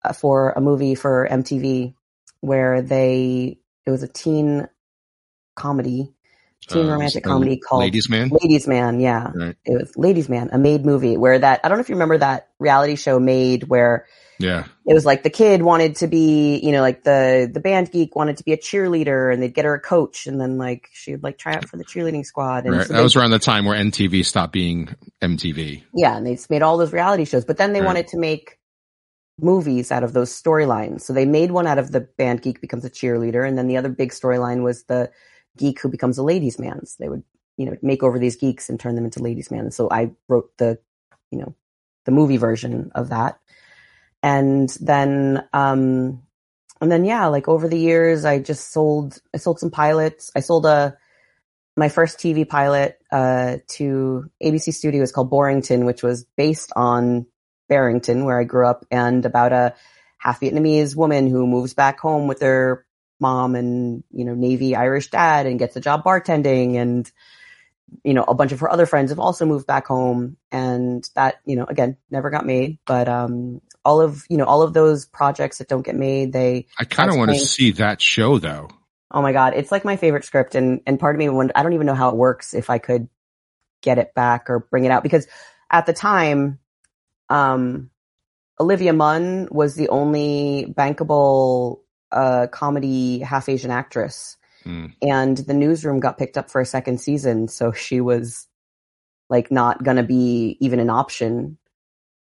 [0.03, 1.93] uh, for a movie for MTV
[2.41, 4.67] where they it was a teen
[5.55, 6.13] comedy,
[6.67, 8.29] teen Uh, romantic so comedy called Ladies Man.
[8.41, 8.99] Ladies Man.
[8.99, 9.55] Yeah, Right.
[9.65, 12.17] it was Ladies Man, a made movie where that I don't know if you remember
[12.17, 14.05] that reality show Made where
[14.39, 14.65] Yeah.
[14.85, 18.15] it was like the kid wanted to be, you know, like the the band geek
[18.15, 21.23] wanted to be a cheerleader, and they'd get her a coach, and then like she'd
[21.23, 22.65] like try out for the cheerleading squad.
[22.65, 22.87] And Right.
[22.87, 24.89] so That was around the time where MTV stopped being
[25.21, 25.83] MTV.
[25.93, 27.45] yeah, and they just made all those reality shows.
[27.45, 27.87] But then they Right.
[27.87, 28.57] wanted to make
[29.39, 31.01] movies out of those storylines.
[31.01, 33.77] So they made one out of the band geek becomes a cheerleader, and then the
[33.77, 35.11] other big storyline was the
[35.57, 36.85] geek who becomes a ladies' man.
[36.85, 37.23] So they would,
[37.57, 39.71] you know, make over these geeks and turn them into ladies' man.
[39.71, 40.79] So I wrote the,
[41.31, 41.55] you know,
[42.05, 43.39] the movie version of that.
[44.23, 46.23] And then um
[46.79, 50.31] and then yeah, like over the years I just sold I sold some pilots.
[50.35, 50.97] I sold a
[51.77, 57.27] my first TV pilot uh, to ABC Studios called Borington, which was based on
[57.69, 59.75] Barrington, where I grew up, and about a
[60.17, 62.86] half Vietnamese woman who moves back home with her
[63.19, 67.11] mom and you know Navy Irish dad and gets a job bartending, and
[68.03, 71.35] you know a bunch of her other friends have also moved back home, and that
[71.45, 75.05] you know again never got made, but um, all of you know all of those
[75.05, 78.69] projects that don't get made, they I kind of want to see that show though.
[79.09, 81.63] Oh my god, it's like my favorite script, and and part of me wonder I
[81.63, 83.07] don't even know how it works if I could
[83.81, 85.27] get it back or bring it out because
[85.69, 86.59] at the time,
[87.29, 87.89] um,
[88.59, 94.87] Olivia Munn was the only bankable uh comedy half Asian actress, Hmm.
[95.01, 98.47] and the newsroom got picked up for a second season, so she was
[99.29, 101.57] like not gonna be even an option,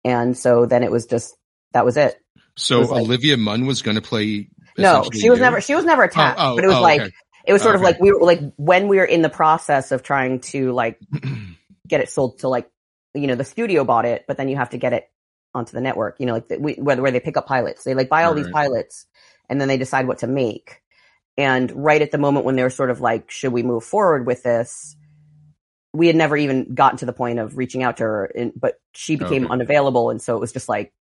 [0.05, 1.37] and so then it was just
[1.73, 2.16] that was it.
[2.57, 4.49] So was like- Olivia Munn was to play.
[4.79, 5.42] No, she was you?
[5.42, 7.11] never she was never attached, Oh, oh, but it was oh, like okay.
[7.47, 10.03] it was sort of like we were like when we were in the process of
[10.03, 10.99] trying to like
[11.88, 12.71] get it sold to like
[13.14, 15.11] you know the studio bought it, but then you have to get it
[15.55, 16.16] onto the network.
[16.18, 18.33] You know, like the, we, where where they pick up pilots, they like buy all
[18.35, 18.55] these Right.
[18.55, 19.05] pilots,
[19.53, 20.81] and then they decide what to make.
[21.37, 24.27] And right at the moment when they were sort of like, should we move forward
[24.27, 24.97] with this?
[25.93, 28.81] We had never even gotten to the point of reaching out to her, and, but
[28.95, 29.53] she oh, became Okay.
[29.53, 30.95] unavailable, and so it was just like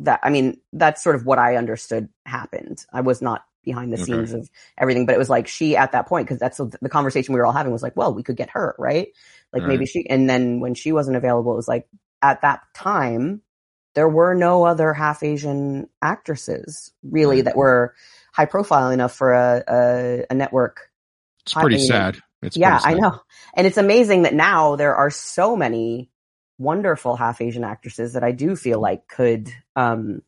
[0.00, 0.20] that.
[0.22, 2.84] I mean, that's sort of what I understood happened.
[2.92, 4.04] I was not behind the Okay.
[4.04, 6.90] scenes of everything, but it was like she at that point because that's the the
[6.90, 9.08] conversation we were all having was like, well, we could get her right,
[9.54, 9.66] like Right.
[9.66, 10.06] maybe she.
[10.08, 11.88] And then when she wasn't available, it was like
[12.22, 13.40] at that time
[13.96, 17.94] there were no other half Asian actresses really that were
[18.32, 20.90] high profile enough for a a, a network.
[21.44, 22.18] It's pretty mean, sad.
[22.42, 23.20] It's yeah, pretty I know,
[23.54, 26.10] and it's amazing that now there are so many
[26.58, 30.20] wonderful half Asian actresses that I do feel like could, um,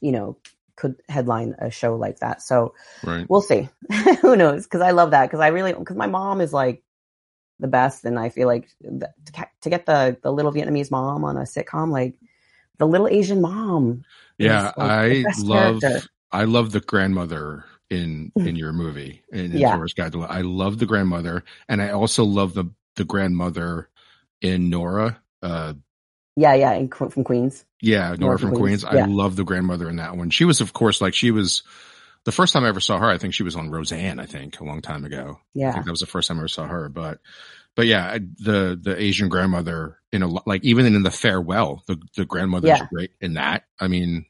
[0.00, 0.38] you know,
[0.76, 2.42] could headline a show like that.
[2.42, 3.26] So Right.
[3.28, 3.68] we'll see.
[4.22, 4.64] Who knows?
[4.64, 5.26] Because I love that.
[5.26, 6.84] Because I really, because my mom is like
[7.58, 11.36] the best, and I feel like to to get the the little Vietnamese mom on
[11.36, 12.14] a sitcom, like
[12.78, 14.04] the little Asian mom.
[14.38, 16.08] Yeah, like, I love character.
[16.32, 19.74] I love the grandmother in in your movie in, in Yeah.
[19.76, 20.30] Tourist Guide to Love.
[20.30, 23.88] I love the grandmother, and I also love the the grandmother
[24.42, 25.20] in Nora.
[25.42, 25.74] Uh,
[26.36, 27.64] Yeah, yeah, Qu- from Queens.
[27.80, 28.84] yeah, Nora, Nora from Queens.
[28.84, 29.02] Queens.
[29.02, 30.30] I love the grandmother in that one.
[30.30, 31.62] She was, of course, like she was
[32.24, 33.08] the first time I ever saw her.
[33.08, 34.18] I think she was on Roseanne.
[34.18, 35.38] I think a long time ago.
[35.38, 36.88] I Yeah, think that was the first time I ever saw her.
[36.88, 37.20] But,
[37.76, 42.24] but yeah, the the Asian grandmother in a like even in the farewell, the the
[42.24, 42.86] grandmother's Yeah.
[42.92, 43.64] great in that.
[43.78, 44.26] I mean,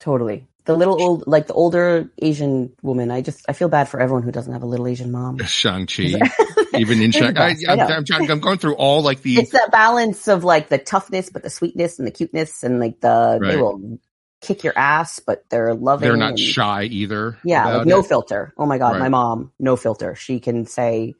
[0.00, 0.46] totally.
[0.64, 3.10] The little old, like the older Asian woman.
[3.10, 5.38] I just I feel bad for everyone who doesn't have a little Asian mom.
[5.44, 6.14] Shang Chi,
[6.78, 8.04] even in Shang, I, I I'm.
[8.12, 11.42] I'm, I'm going through all like the it's that balance of like the toughness, but
[11.42, 13.98] the sweetness and the cuteness, and like the they will
[14.40, 16.06] kick your ass, but they're loving.
[16.08, 17.38] they're not and- shy either.
[17.44, 18.06] Yeah, like no it.
[18.06, 18.54] filter.
[18.56, 19.00] Oh my god, Right.
[19.00, 20.14] my mom, no filter.
[20.14, 21.14] She can say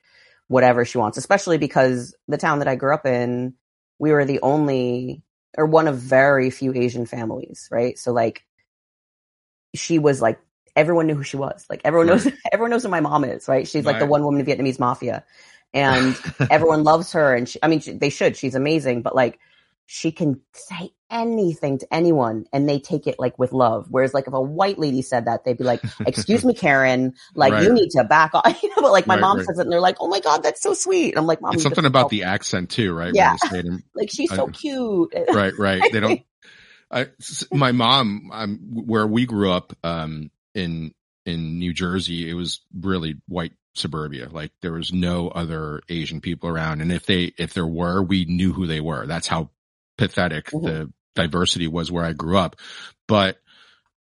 [0.52, 3.54] whatever she wants, especially because the town that I grew up in,
[3.98, 5.22] we were the only
[5.56, 7.98] or one of very few Asian families, right?
[7.98, 8.44] So like
[9.74, 10.38] she was like
[10.76, 11.64] everyone knew who she was.
[11.70, 13.66] Like everyone knows everyone knows who my mom is, right?
[13.66, 15.24] She's like the one woman in Vietnamese mafia.
[15.74, 16.14] And
[16.50, 18.36] everyone loves her and she, I mean she, they should.
[18.36, 19.38] She's amazing, but like
[19.86, 23.86] she can say anything to anyone and they take it like with love.
[23.90, 27.62] Whereas like if a white lady said that, they'd be like, "Excuse me, Karen, like
[27.62, 29.46] you need to back off." You know, but like my Right, mom right.
[29.46, 31.54] says it and they're like, "Oh my god, that's so sweet." And I'm like, "Mom,
[31.54, 33.12] It's something about don't- the accent too, right?
[33.14, 33.30] Yeah.
[33.32, 35.92] When they say it in- like she's so cute." right, right.
[35.92, 36.20] They don't.
[36.90, 37.06] I,
[37.50, 40.92] my mom, um, where we grew up, um, in
[41.24, 44.28] in New Jersey, it was really white suburbia.
[44.30, 48.24] Like there was no other Asian people around, and if they if there were, we
[48.26, 49.06] knew who they were.
[49.06, 49.50] That's how
[50.06, 50.62] pathetic Mhm.
[50.64, 52.56] the diversity was where I grew up.
[53.06, 53.38] But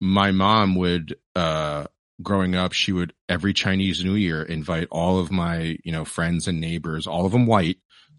[0.00, 1.86] my mom would, uh,
[2.22, 6.48] growing up, she would every Chinese New Year invite all of my you know friends
[6.48, 7.78] and neighbors, all of them white,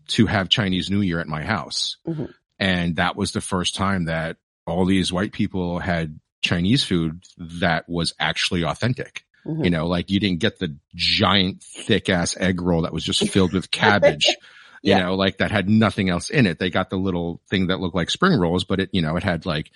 [0.10, 1.98] to have Chinese New Year at my house.
[2.08, 2.34] Mhm.
[2.60, 7.88] And that was the first time that all these white people had Chinese food that
[7.90, 9.26] was actually authentic.
[9.46, 9.64] Mhm.
[9.66, 13.28] You know, like you didn't get the giant thick ass egg roll that was just
[13.30, 14.28] filled with cabbage.
[14.84, 15.04] You Yeah.
[15.04, 16.58] know, like that had nothing else in it.
[16.60, 19.24] They got the little thing that looked like spring rolls, but it, you know, it
[19.24, 19.72] had like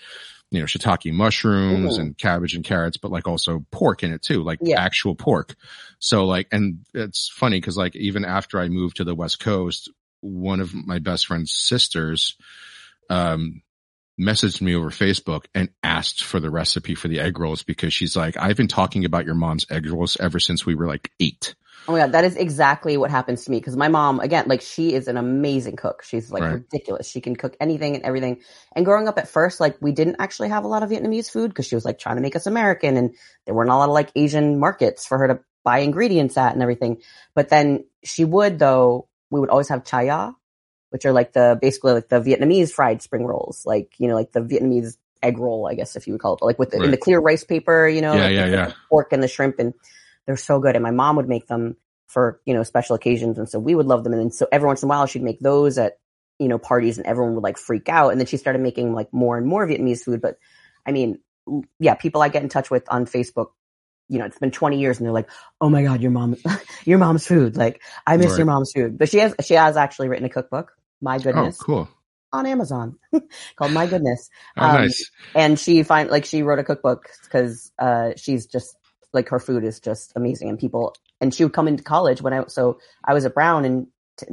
[0.51, 2.01] you know, shiitake mushrooms Mhm.
[2.01, 4.79] and cabbage and carrots, but like also pork in it too, like Yeah.
[4.79, 5.55] actual pork.
[5.97, 9.89] So like, and it's funny because like even after I moved to the West Coast,
[10.21, 12.35] one of my best friend's sisters,
[13.09, 13.63] um,
[14.21, 18.15] messaged me over Facebook and asked for the recipe for the egg rolls because she's
[18.15, 21.55] like, I've been talking about your mom's egg rolls ever since we were like eight.
[21.87, 24.61] Oh my god, that is exactly what happens to me because my mom, again, like
[24.61, 26.01] she is an amazing cook.
[26.03, 26.53] She's like Right.
[26.53, 27.07] ridiculous.
[27.07, 28.41] She can cook anything and everything.
[28.75, 31.49] And growing up at first, like we didn't actually have a lot of Vietnamese food
[31.49, 33.93] because she was like trying to make us American, and there weren't a lot of
[33.93, 37.01] like Asian markets for her to buy ingredients at and everything.
[37.35, 39.07] But then she would though.
[39.29, 40.33] We would always have chaya,
[40.89, 44.31] which are like the basically like the Vietnamese fried spring rolls, like you know, like
[44.31, 46.83] the Vietnamese egg roll, I guess if you would call it, but like with the,
[46.83, 48.65] in the clear rice paper, you know, Yeah, like yeah, yeah.
[48.67, 49.73] the pork and the shrimp, and
[50.25, 50.75] they're so good.
[50.75, 53.85] And my mom would make them for you know special occasions, and so we would
[53.87, 54.13] love them.
[54.13, 55.97] And then so every once in a while, she'd make those at
[56.39, 58.09] you know parties, and everyone would like freak out.
[58.09, 60.21] And then she started making like more and more Vietnamese food.
[60.21, 60.37] But
[60.85, 61.19] I mean,
[61.79, 63.47] yeah, people I get in touch with on Facebook.
[64.07, 66.35] You know, it's been 20 years and they're like, "Oh my God, your mom,
[66.85, 67.57] your mom's food.
[67.57, 68.37] Like, I miss Right.
[68.37, 70.73] your mom's food." But she has, she has actually written a cookbook.
[71.01, 71.89] My Oh, goodness, cool.
[72.31, 72.99] on Amazon
[73.57, 74.29] called My Goodness.
[74.57, 75.09] Oh, Um, nice.
[75.33, 78.77] And she find like she wrote a cookbook because uh, she's just
[79.15, 80.95] like her food is just amazing, and people.
[81.21, 84.27] And she would come into college when I so I was at Brown, and t-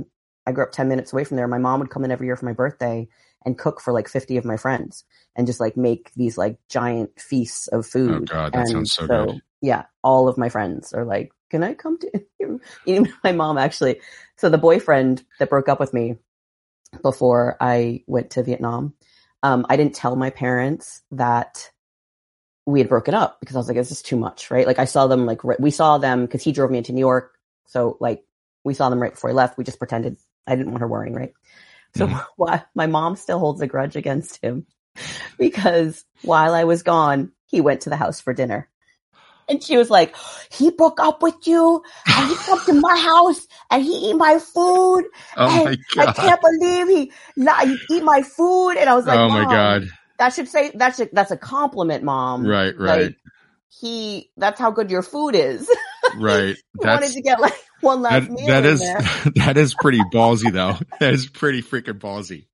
[0.47, 1.49] I grew up 10 minutes away from there.
[1.49, 3.09] My mom would come in every year for my birthday
[3.45, 5.05] and cook for like 50 of my friends
[5.37, 8.31] and just like make these like giant feasts of food.
[8.31, 9.41] Oh, God, that and sounds so good.
[9.61, 13.59] Yeah, all of my friends are like, "Can I come to?" you Even my mom
[13.59, 14.01] actually.
[14.37, 16.17] So the boyfriend that broke up with me
[17.03, 18.95] before I went to Vietnam,
[19.43, 21.71] um, I didn't tell my parents that
[22.67, 24.67] we had broken up because I was like, "This is too much," right?
[24.67, 27.37] Like I saw them, like we saw them because he drove me into New York,
[27.67, 28.25] so like
[28.65, 29.59] we saw them right before he left.
[29.59, 31.33] We just pretended I didn't want her worrying, right?
[31.95, 32.27] So Mhm.
[32.37, 34.67] why my mom still holds a grudge against him
[35.39, 38.69] because while I was gone, he went to the house for dinner.
[39.49, 40.15] And she was like,
[40.51, 41.83] he broke up with you
[42.17, 45.05] and he come to my house and he eat my food.
[45.37, 48.73] Oh and my I can't believe he not he eat my food.
[48.73, 49.83] And I was like, oh my God.
[50.23, 52.47] That should say that's a, that's a compliment, mom.
[52.47, 53.17] Right, right, Like,
[53.69, 55.69] he, that's how good your food is.
[56.13, 56.57] right.
[56.77, 58.81] Wanted to get like one last that, meal that is
[59.37, 60.77] that is pretty ballsy though.
[61.01, 62.47] That is pretty freaking ballsy.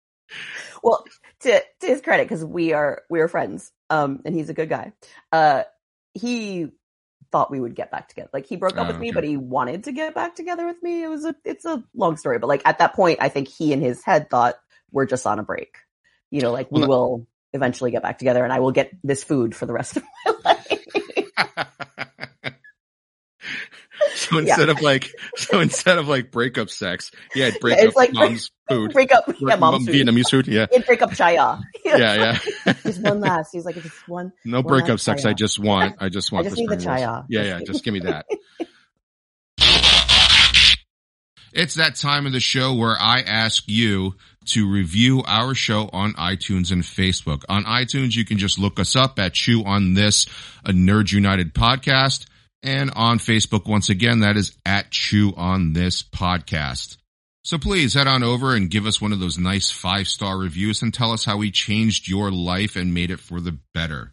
[0.82, 1.04] well
[1.40, 4.68] to to his credit because we are we are friends um and he's a good
[4.68, 4.92] guy
[5.32, 5.62] uh
[6.14, 6.68] he
[7.32, 9.14] thought we would get back together like he broke up Oh, with me okay.
[9.14, 12.16] but he wanted to get back together with me it was a it's a long
[12.16, 14.56] story but like at that point i think he in his head thought
[14.92, 15.76] we're just on a break
[16.30, 19.24] you know like we Well, will eventually get back together and i will get this
[19.24, 20.78] food for the rest of my life
[24.14, 24.40] so Yeah.
[24.40, 28.92] instead of like so instead of like breakup sex, yeah, breakup it's like- mom's food.
[28.92, 30.46] break up yeah mom's food Vietnamese food.
[30.48, 30.66] Yeah.
[30.72, 31.96] He'd break up chaya Yeah,
[32.66, 32.72] yeah.
[32.84, 35.24] just one last he's like just one No One breakup sex.
[35.24, 37.24] I just want I just want I just the need the chaya.
[37.28, 38.26] Yeah, yeah, just give me that.
[41.52, 44.14] It's that time of the show where I ask you
[44.48, 47.44] to review our show on iTunes and Facebook.
[47.48, 50.26] On iTunes, you can just look us up at Chew on This,
[50.64, 52.26] a Nerd United podcast.
[52.62, 56.96] And on Facebook, once again, that is at Chew on This podcast.
[57.44, 60.82] So please head on over and give us one of those nice five star reviews
[60.82, 64.12] and tell us how we changed your life and made it for the better.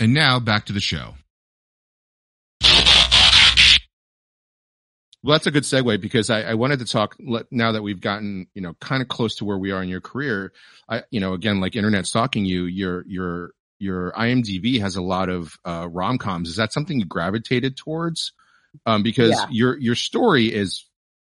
[0.00, 1.14] And now back to the show.
[5.24, 7.16] Well, that's a good segue because I, I wanted to talk
[7.50, 10.00] now that we've gotten, you know, kind of close to where we are in your
[10.00, 10.52] career.
[10.88, 15.28] I, you know, again, like internet stalking you, your, your, your IMDb has a lot
[15.28, 16.48] of, uh, rom-coms.
[16.48, 18.32] Is that something you gravitated towards?
[18.84, 19.46] Um, because Yeah.
[19.50, 20.84] your, your story is,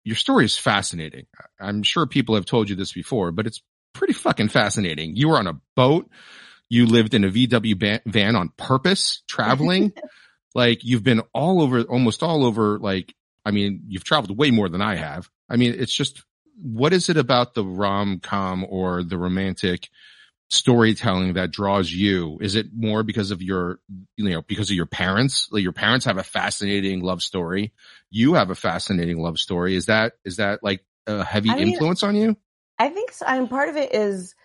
[0.03, 1.25] your story is fascinating.
[1.59, 3.61] I'm sure people have told you this before, but it's
[3.93, 5.15] pretty fucking fascinating.
[5.15, 6.09] You were on a boat.
[6.69, 9.93] You lived in a VW ban- van on purpose, traveling.
[10.55, 12.79] like you've been all over, almost all over.
[12.79, 13.13] Like,
[13.47, 15.29] I mean, you've traveled way more than I have.
[15.49, 16.21] I mean, it's just,
[16.61, 19.87] what is it about the rom com or the romantic
[20.49, 22.39] storytelling that draws you?
[22.41, 23.79] Is it more because of your,
[24.17, 25.47] you know, because of your parents?
[25.49, 27.71] Like your parents have a fascinating love story.
[28.09, 29.75] You have a fascinating love story.
[29.75, 32.35] Is that, is that like a heavy I mean, influence on you?
[32.77, 33.25] I think so.
[33.27, 34.35] Mean, part of it is,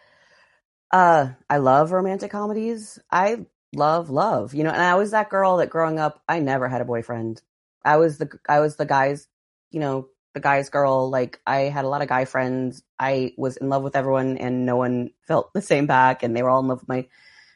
[0.93, 3.01] uh, I love romantic comedies.
[3.11, 6.69] I love love, you know, and I was that girl that growing up, I never
[6.69, 7.43] had a boyfriend.
[7.85, 9.29] I was the, I was the guy's,
[9.71, 11.11] you know, the guy's girl.
[11.11, 12.83] Like I had a lot of guy friends.
[12.99, 16.23] I was in love with everyone and no one felt the same back.
[16.23, 17.07] And they were all in love with my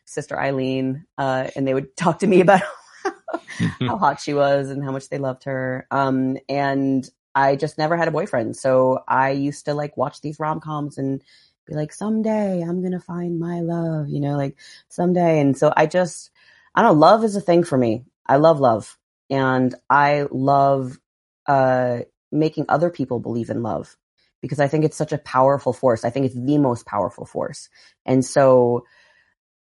[0.05, 1.07] sister Eileen.
[1.16, 2.62] Uh, and they would talk to me about
[3.81, 5.87] how hot she was and how much they loved her.
[5.91, 8.57] Um, and I just never had a boyfriend.
[8.57, 11.22] So I used to like watch these rom coms and
[11.66, 14.57] be like, someday I'm going to find my love, you know, like
[14.89, 15.41] someday.
[15.41, 16.31] And so I just,
[16.74, 18.05] I don't know, love is a thing for me.
[18.27, 18.99] I love love
[19.31, 20.99] and I love,
[21.47, 22.01] uh,
[22.33, 23.97] making other people believe in love
[24.43, 26.05] because I think it's such a powerful force.
[26.05, 27.68] I think it's the most powerful force.
[28.05, 28.85] And so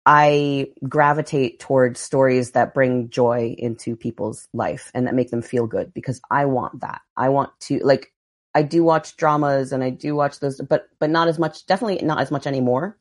[0.06, 5.68] I gravitate towards stories that bring joy into people's life and that make them feel
[5.68, 7.02] good because I want that.
[7.16, 8.12] I want to like
[8.54, 12.06] I do watch dramas and I do watch those but but not as much definitely
[12.06, 12.98] not as much anymore.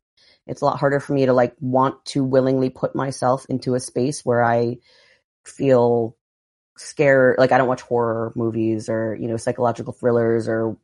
[0.47, 3.81] It's a lot harder for me to like want to willingly put myself into a
[3.81, 4.79] space where I
[5.45, 6.17] feel
[6.81, 10.77] scared like I don't watch horror movies or you know psychological thrillers or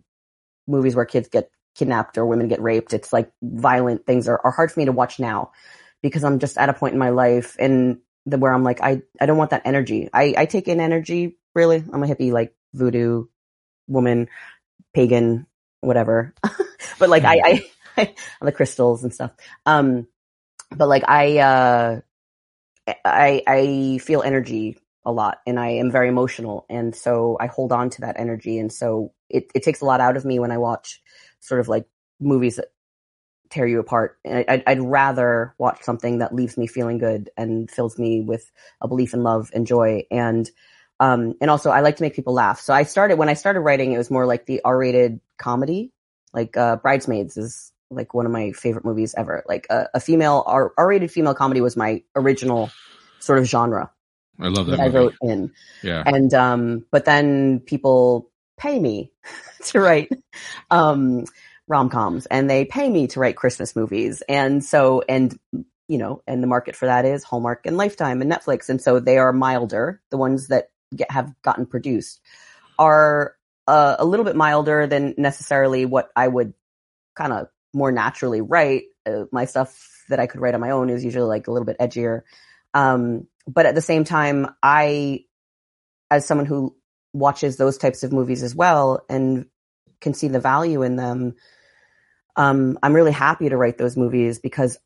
[0.67, 2.93] movies where kids get kidnapped or women get raped.
[2.93, 5.53] It's like violent things are, are hard for me to watch now
[6.03, 9.03] because I'm just at a point in my life and the, where I'm like, I,
[9.21, 10.09] I don't want that energy.
[10.13, 11.85] I, I take in energy, really.
[11.93, 13.27] I'm a hippie, like voodoo
[13.87, 14.29] woman,
[14.95, 15.47] pagan,
[15.81, 16.35] whatever.
[16.99, 19.33] but like, I, I, I, the crystals and stuff.
[19.65, 20.09] Um,
[20.71, 22.01] but like, I, uh,
[23.05, 26.67] I, I feel energy a lot and I am very emotional.
[26.69, 28.59] And so I hold on to that energy.
[28.59, 31.01] And so it, it takes a lot out of me when I watch
[31.39, 31.87] sort of like
[32.21, 32.73] movies that
[33.49, 34.19] tear you apart.
[34.27, 38.51] I'd, I'd rather watch something that leaves me feeling good and fills me with
[38.81, 40.03] a belief in love and joy.
[40.11, 40.51] And,
[40.99, 42.61] um, and also I like to make people laugh.
[42.61, 45.93] So I started, when I started writing, it was more like the R-rated comedy,
[46.35, 49.45] like, uh, Bridesmaids is like one of my favorite movies ever.
[49.47, 52.71] Like a, a female R-rated female comedy was my original
[53.21, 53.93] sort of genre.
[54.41, 54.79] I love that.
[54.79, 55.53] that I wrote in.
[55.83, 56.03] Yeah.
[56.05, 59.13] And, um, but then people pay me
[59.67, 60.11] to write,
[60.71, 61.25] um,
[61.69, 64.23] rom-coms and they pay me to write Christmas movies.
[64.29, 65.37] And so, and,
[65.89, 68.69] you know, and the market for that is Hallmark and Lifetime and Netflix.
[68.69, 70.01] And so they are milder.
[70.11, 72.21] The ones that get, have gotten produced
[72.79, 73.35] are
[73.67, 76.55] uh, a little bit milder than necessarily what I would
[77.15, 78.85] kind of more naturally write.
[79.05, 81.67] Uh, my stuff that I could write on my own is usually like a little
[81.67, 82.23] bit edgier.
[82.75, 85.25] Um, but at the same time, I,
[86.11, 86.77] as someone who
[87.13, 89.47] watches those types of movies as well and
[90.01, 91.35] can see the value in them,
[92.37, 94.79] um, I'm really happy to write those movies because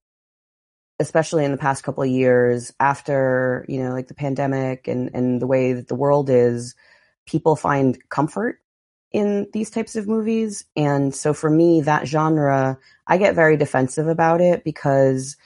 [1.01, 5.41] especially in the past couple of years after, you know, like the pandemic and, and
[5.41, 6.75] the way that the world is,
[7.27, 8.59] people find comfort
[9.11, 10.65] in these types of movies.
[10.77, 15.37] And so for me, that genre, I get very defensive about it because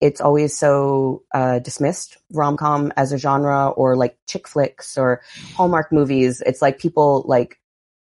[0.00, 5.22] it's always so uh, dismissed rom-com as a genre or like chick flicks or
[5.54, 7.58] hallmark movies it's like people like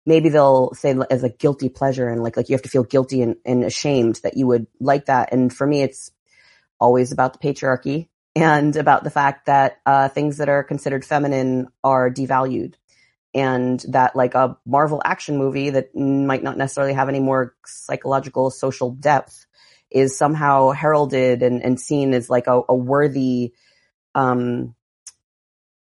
[0.07, 3.23] maybe they'll say as a guilty pleasure and like like you have to feel guilty
[3.23, 5.33] and, and ashamed that you would like that.
[5.33, 6.11] And for me, it's
[6.81, 11.69] always about the patriarchy and about the fact that uh, things that are considered feminine
[11.83, 12.75] are devalued.
[13.35, 18.51] And that like a Marvel action movie that might not necessarily have any more psychological
[18.51, 19.47] social depth
[19.91, 23.53] is somehow heralded and, and seen as like a, a worthy
[24.15, 24.75] um,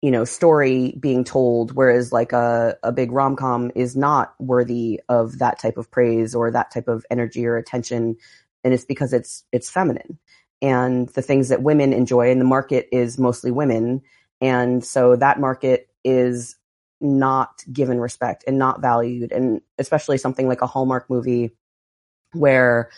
[0.02, 5.00] you know, story being told, whereas like a, a big rom com is not worthy
[5.08, 8.18] of that type of praise or that type of energy or attention.
[8.64, 10.18] And it's because it's, it's feminine
[10.62, 14.02] and the things that women enjoy and the market is mostly women.
[14.40, 16.56] And so that market is
[17.02, 19.32] not given respect and not valued.
[19.32, 21.52] And especially something like a Hallmark movie
[22.34, 22.90] where,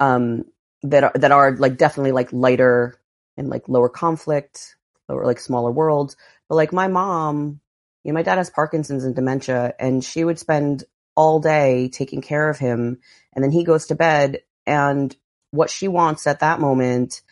[0.00, 0.44] um,
[0.82, 2.98] that are, that are like definitely like lighter
[3.36, 4.76] and like lower conflict
[5.08, 6.16] or like smaller worlds.
[6.48, 7.60] But like my mom,
[8.04, 10.84] you know, my dad has Parkinson's and dementia, and she would spend
[11.14, 12.98] all day taking care of him,
[13.32, 15.14] and then he goes to bed, and
[15.50, 17.22] what she wants at that moment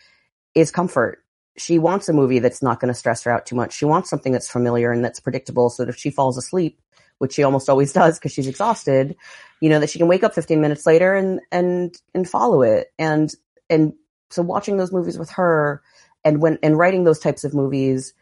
[0.54, 1.24] is comfort.
[1.60, 3.74] She wants a movie that's not going to stress her out too much.
[3.74, 6.80] She wants something that's familiar and that's predictable, so that if she falls asleep,
[7.18, 9.14] which she almost always does because she's exhausted,
[9.60, 12.92] you know, that she can wake up 15 minutes later and and and follow it.
[12.98, 13.32] And
[13.68, 13.92] and
[14.30, 15.82] so watching those movies with her
[16.24, 18.14] and when and writing those types of movies,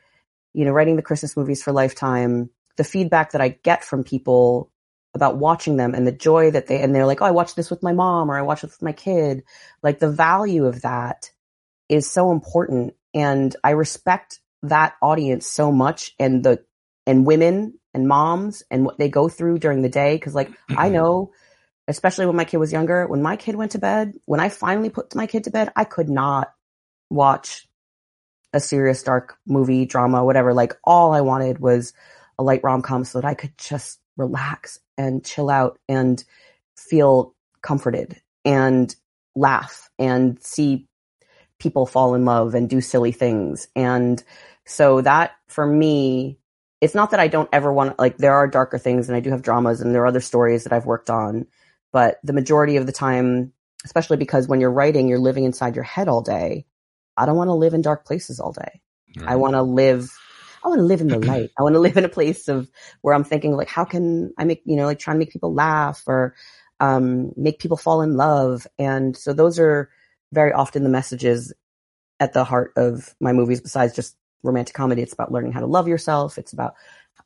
[0.53, 4.70] you know, writing the Christmas movies for Lifetime, the feedback that I get from people
[5.14, 7.70] about watching them and the joy that they and they're like, "Oh, I watched this
[7.70, 9.45] with my mom or I watched it with my kid."
[9.82, 11.30] Like the value of that
[11.89, 16.65] is so important and I respect that audience so much and the
[17.07, 20.87] and women and moms and what they go through during the day cuz like I
[20.87, 20.95] mm-hmm.
[20.95, 21.33] know
[21.89, 24.91] especially when my kid was younger, when my kid went to bed, when I finally
[24.91, 26.53] put my kid to bed, I could not
[27.09, 27.67] watch
[28.53, 30.53] a serious dark movie, drama, whatever.
[30.53, 31.95] Like all I wanted was
[32.39, 36.23] a light rom com so that I could just relax and chill out and
[36.77, 38.95] feel comforted and
[39.35, 40.87] laugh and see
[41.59, 43.69] people fall in love and do silly things.
[43.75, 44.23] And
[44.65, 46.39] so that for me,
[46.81, 49.31] it's not that I don't ever want like there are darker things and I do
[49.31, 51.47] have dramas and there are other stories that I've worked on,
[51.93, 53.53] but the majority of the time
[53.85, 56.67] especially because when you're writing, you're living inside your head all day.
[57.17, 58.81] I don't want to live in dark places all day.
[59.27, 60.11] I want to live
[60.65, 61.51] I want to live in the light.
[61.59, 62.69] I want to live in a place of
[63.01, 65.55] where I'm thinking like, how can I make, you know, like trying to make people
[65.55, 66.35] laugh or,
[66.81, 68.67] um, make people fall in love.
[68.79, 69.91] And so those are
[70.33, 71.53] very often the messages
[72.20, 75.03] at the heart of my movies besides just romantic comedy.
[75.03, 76.39] It's about learning how to love yourself.
[76.39, 76.74] It's about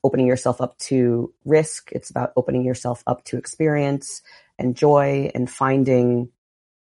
[0.04, 1.92] opening yourself up to risk.
[1.92, 4.22] It's about opening yourself up to experience
[4.58, 6.30] and joy and finding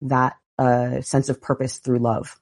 [0.03, 2.39] that uh, sense of purpose through love.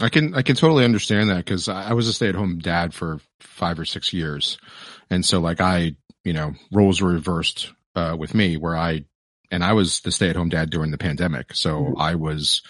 [0.00, 2.94] I can I can totally understand that because I was a stay at home dad
[2.94, 4.58] for five or six years,
[5.10, 9.04] and so like I you know roles were reversed uh, with me where I
[9.52, 12.00] and I was the stay at home dad during the pandemic, so mm-hmm.
[12.00, 12.62] I was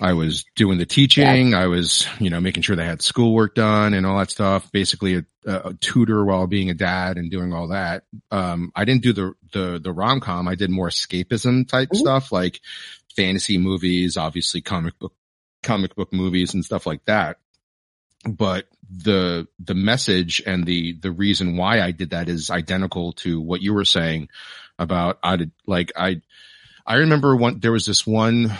[0.00, 1.50] I was doing the teaching.
[1.50, 1.62] Yeah.
[1.62, 4.70] I was, you know, making sure they had schoolwork done and all that stuff.
[4.70, 8.04] Basically a, a tutor while being a dad and doing all that.
[8.30, 10.46] Um, I didn't do the, the, the rom com.
[10.46, 11.98] I did more escapism type mm-hmm.
[11.98, 12.60] stuff like
[13.16, 15.14] fantasy movies, obviously comic book,
[15.64, 17.38] comic book movies and stuff like that.
[18.24, 23.40] But the, the message and the, the reason why I did that is identical to
[23.40, 24.28] what you were saying
[24.78, 26.22] about I did like I,
[26.86, 28.52] I remember one, there was this one,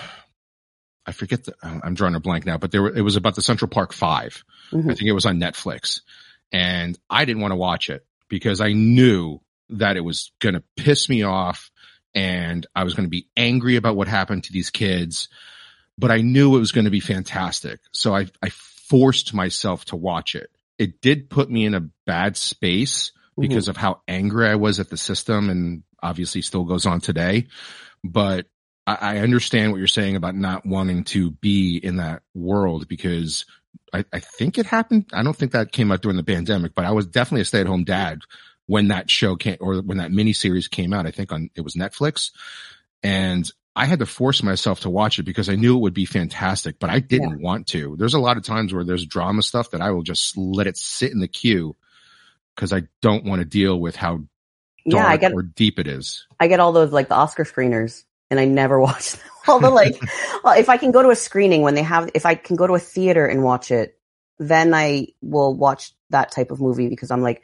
[1.07, 3.43] I forget the, I'm drawing a blank now, but there were, it was about the
[3.43, 4.91] Central Park 5 mm-hmm.
[4.91, 6.03] I think it was on Netflix
[6.53, 9.41] and I didn't want to watch it because I knew
[9.71, 11.71] that it was going to piss me off
[12.15, 15.29] and I was going to be angry about what happened to these kids,
[15.97, 17.81] but I knew it was going to be fantastic.
[17.93, 20.51] So I, I forced myself to watch it.
[20.79, 23.13] It did put me in a bad space.
[23.39, 23.71] Because mm-hmm.
[23.71, 27.49] of how angry I was at the system and obviously still goes on today.
[28.05, 28.47] But
[28.87, 33.45] I, I understand what you're saying about not wanting to be in that world because
[33.93, 35.07] I, I think it happened.
[35.13, 37.61] I don't think that came out during the pandemic, but I was definitely a stay
[37.61, 38.21] at home dad
[38.67, 41.07] when that show came or when that miniseries came out.
[41.07, 42.31] I think on it was Netflix
[43.03, 46.05] and I had to force myself to watch it because I knew it would be
[46.05, 47.45] fantastic, but I didn't yeah.
[47.45, 47.95] want to.
[47.97, 50.77] There's a lot of times where there's drama stuff that I will just let it
[50.77, 51.77] sit in the queue
[52.59, 54.27] because I don't want to deal with how dark
[54.85, 56.27] yeah, I get, or deep it is.
[56.41, 58.03] I get all those like the Oscar screeners
[58.33, 59.23] and I never watch them.
[59.47, 59.97] all the like,
[60.59, 62.75] if I can go to a screening when they have, if I can go to
[62.75, 63.97] a theater and watch it,
[64.41, 67.43] then I will watch that type of movie because I'm like,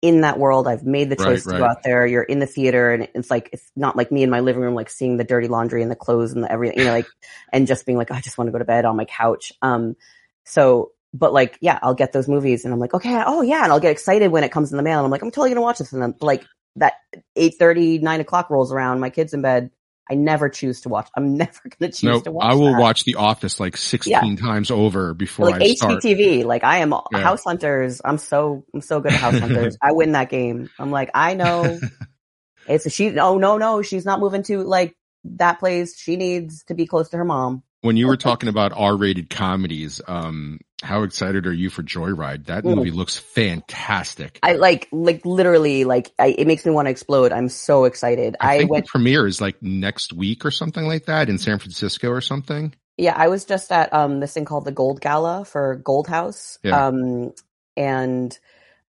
[0.00, 2.06] in that world, I've made the choice right, to go out there.
[2.06, 4.74] You're in the theater and it's like, it's not like me in my living room,
[4.74, 7.06] like seeing the dirty laundry and the clothes and the everything, you know, like,
[7.52, 9.52] and just being like, oh, I just want to go to bed on my couch.
[9.62, 9.96] Um,
[10.44, 13.64] so, but like, yeah, I'll get those movies and I'm like, okay, oh yeah.
[13.64, 14.98] And I'll get excited when it comes in the mail.
[14.98, 15.92] And I'm like, I'm totally going to watch this.
[15.92, 16.44] And then like
[16.76, 16.94] that
[17.36, 19.70] 8 30, 9 o'clock rolls around, my kid's in bed
[20.10, 21.08] I never choose to watch.
[21.16, 22.52] I'm never going to choose nope, to watch.
[22.52, 22.80] I will that.
[22.80, 24.36] watch The Office like 16 yeah.
[24.36, 26.02] times over before like I start.
[26.02, 26.44] HGTV.
[26.44, 27.20] Like I am yeah.
[27.20, 28.00] House Hunters.
[28.04, 29.76] I'm so I'm so good at House Hunters.
[29.80, 30.70] I win that game.
[30.78, 31.78] I'm like I know.
[32.68, 33.18] it's a, she.
[33.18, 34.94] Oh no no, she's not moving to like
[35.24, 35.98] that place.
[35.98, 37.62] She needs to be close to her mom.
[37.82, 42.46] When you were talking about R-rated comedies, um, how excited are you for Joyride?
[42.46, 42.94] That movie mm.
[42.94, 44.38] looks fantastic.
[44.42, 47.32] I like, like literally, like I, it makes me want to explode.
[47.32, 48.36] I'm so excited.
[48.40, 52.08] I, I went premiere is like next week or something like that in San Francisco
[52.08, 52.74] or something.
[52.96, 56.58] Yeah, I was just at um this thing called the Gold Gala for Gold House.
[56.62, 56.86] Yeah.
[56.86, 57.32] Um,
[57.76, 58.38] and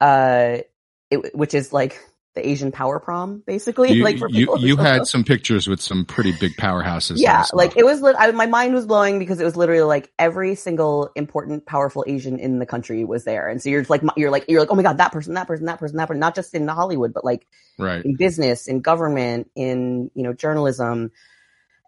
[0.00, 0.58] uh,
[1.10, 2.00] it, which is like
[2.34, 3.92] the Asian power prom, basically.
[3.92, 7.14] You, like you, you had some pictures with some pretty big powerhouses.
[7.16, 8.02] Yeah, like it was.
[8.02, 12.38] I, my mind was blowing because it was literally like every single important, powerful Asian
[12.38, 14.82] in the country was there, and so you're like, you're like, you're like, oh my
[14.82, 17.46] god, that person, that person, that person, that person, not just in Hollywood, but like
[17.78, 18.04] right.
[18.04, 21.10] in business, in government, in you know journalism,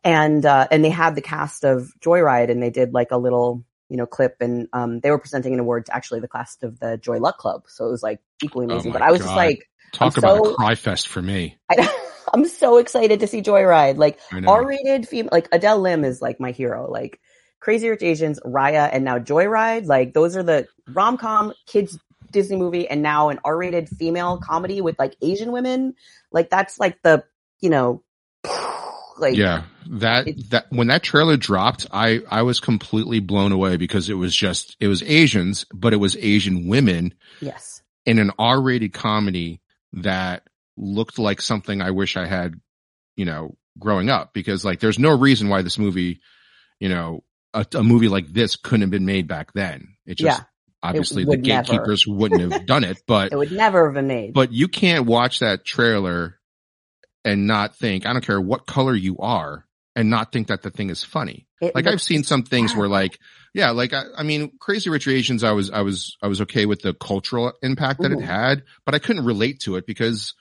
[0.03, 3.64] and uh, and they had the cast of Joyride, and they did like a little
[3.93, 6.80] you know, clip and um, they were presenting an award to actually the cast of
[6.80, 7.64] the Joy Luck Club.
[7.68, 8.90] So it was like equally oh amazing.
[8.90, 9.26] Oh but I was God.
[9.26, 11.59] just like, Talk I'm about so, a cry fest for me.
[11.70, 11.88] I,
[12.32, 13.99] am so excited to see Joyride.
[13.99, 16.90] Like R-rated female, like Adele Lim is like my hero.
[16.90, 17.20] Like
[17.61, 19.86] Crazy Rich Asians, Raya, and now Joyride.
[19.86, 21.99] Like those are the rom com kids
[22.30, 25.95] Disney movie, and now an R-rated female comedy with like Asian women.
[26.30, 27.24] Like that's like the
[27.61, 28.03] you know.
[29.18, 34.09] Like, yeah, that that when that trailer dropped, I I was completely blown away because
[34.09, 37.12] it was just it was Asians, but it was Asian women.
[37.38, 37.82] Yes.
[38.05, 39.61] In an R-rated comedy
[39.94, 42.55] that looked like something I wish I had,
[43.16, 46.20] you know, growing up because like there's no reason why this movie,
[46.80, 47.22] you know,
[47.55, 49.96] a, a movie like this couldn't have been made back then.
[50.07, 50.44] It just yeah,
[50.82, 52.18] obviously it the gatekeepers never.
[52.18, 54.34] wouldn't have done it, but it would never have been made.
[54.34, 56.38] But you can't watch that trailer
[57.24, 60.70] and not think, I don't care what color you are and not think that the
[60.70, 61.46] thing is funny.
[61.61, 63.18] It like I've seen some things where like,
[63.55, 66.66] yeah, like I, I, mean, Crazy Rich Asians, I was, I was, I was okay
[66.66, 68.18] with the cultural impact that Ooh.
[68.18, 70.34] it had, but I couldn't relate to it because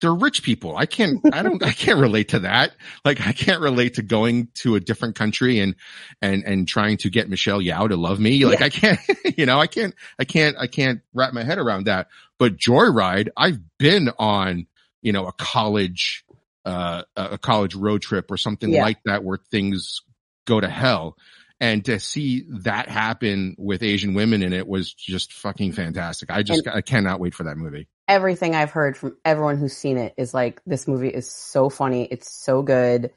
[0.00, 0.76] they're rich people.
[0.76, 2.72] I can't, I don't, I can't relate to that.
[3.04, 5.74] Like I can't relate to going to a different country and,
[6.20, 8.44] and, and trying to get Michelle Yeoh to love me.
[8.44, 8.66] Like yeah.
[8.66, 9.00] I can't,
[9.38, 12.08] you know, I can't, I can't, I can't wrap my head around that.
[12.38, 14.66] But Joyride, I've been on,
[15.00, 16.24] you know, a college,
[16.66, 18.82] uh, a college road trip or something yeah.
[18.82, 20.02] like that where things
[20.46, 21.16] go to hell.
[21.60, 26.30] And to see that happen with Asian women in it was just fucking fantastic.
[26.30, 29.76] I just, and, I cannot wait for that movie everything I've heard from everyone who's
[29.76, 32.04] seen it is like this movie is so funny.
[32.04, 33.10] It's so good.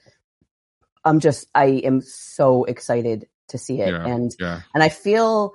[1.03, 3.89] I'm just I am so excited to see it.
[3.89, 4.61] Yeah, and yeah.
[4.73, 5.53] and I feel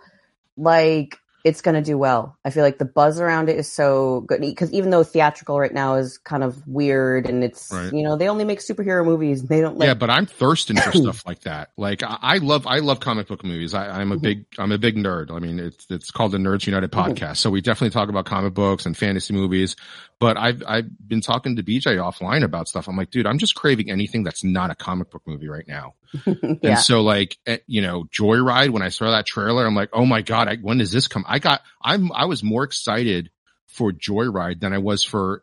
[0.57, 2.36] like it's going to do well.
[2.45, 5.72] I feel like the buzz around it is so good because even though theatrical right
[5.72, 7.93] now is kind of weird and it's right.
[7.93, 10.93] you know they only make superhero movies they don't like yeah but I'm thirsting for
[10.97, 14.14] stuff like that like I, I, love I love comic book movies I, am a
[14.14, 14.22] mm-hmm.
[14.22, 17.12] big I'm a big nerd I mean it's it's called the Nerds United mm-hmm.
[17.12, 17.34] podcast mm-hmm.
[17.34, 19.76] so we definitely talk about comic books and fantasy movies
[20.18, 23.55] but I've I've been talking to BJ offline about stuff I'm like dude I'm just
[23.55, 25.95] craving anything that's not a comic book movie right now
[26.26, 26.55] yeah.
[26.62, 30.07] and so like eh, you know Joyride when I saw that trailer I'm like oh
[30.07, 33.30] my god I, when does this come I got I'm I was more excited
[33.66, 35.43] for Joyride than I was for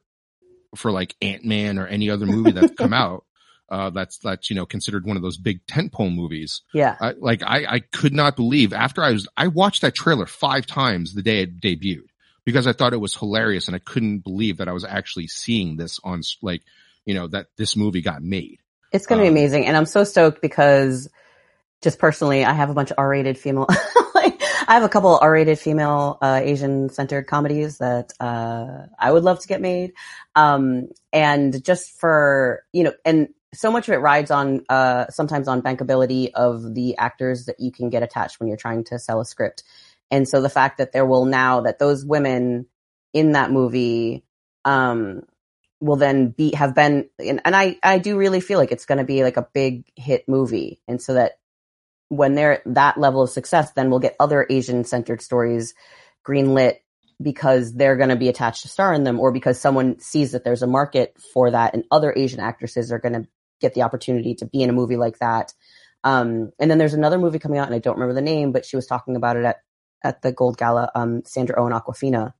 [0.75, 3.25] for like Ant Man or any other movie that's come out.
[3.67, 6.61] Uh, that's that's you know considered one of those big tentpole movies.
[6.75, 10.27] Yeah, I, like I I could not believe after I was I watched that trailer
[10.27, 12.09] five times the day it debuted
[12.45, 15.75] because I thought it was hilarious and I couldn't believe that I was actually seeing
[15.75, 16.61] this on like
[17.03, 18.59] you know that this movie got made.
[18.91, 21.09] It's going to um, be amazing, and I'm so stoked because
[21.81, 23.67] just personally, I have a bunch of R-rated female
[24.69, 29.47] I have a couple R-rated female uh, Asian-centered comedies that uh, I would love to
[29.47, 29.93] get made,
[30.35, 35.47] um, and just for you know, and so much of it rides on uh, sometimes
[35.47, 39.19] on bankability of the actors that you can get attached when you're trying to sell
[39.19, 39.63] a script,
[40.11, 42.67] and so the fact that there will now that those women
[43.11, 44.23] in that movie
[44.65, 45.23] um,
[45.81, 48.99] will then be have been and, and I I do really feel like it's going
[48.99, 51.38] to be like a big hit movie, and so that
[52.09, 55.73] when they're at that level of success, then we'll get other Asian centered stories
[56.27, 56.77] greenlit
[57.21, 60.43] because they're going to be attached to star in them or because someone sees that
[60.43, 63.27] there's a market for that and other Asian actresses are going to
[63.59, 65.53] get the opportunity to be in a movie like that.
[66.03, 68.65] Um, and then there's another movie coming out and I don't remember the name, but
[68.65, 69.57] she was talking about it at,
[70.01, 70.89] at the Gold Gala.
[70.95, 72.33] Um, Sandra Oh and Awkwafina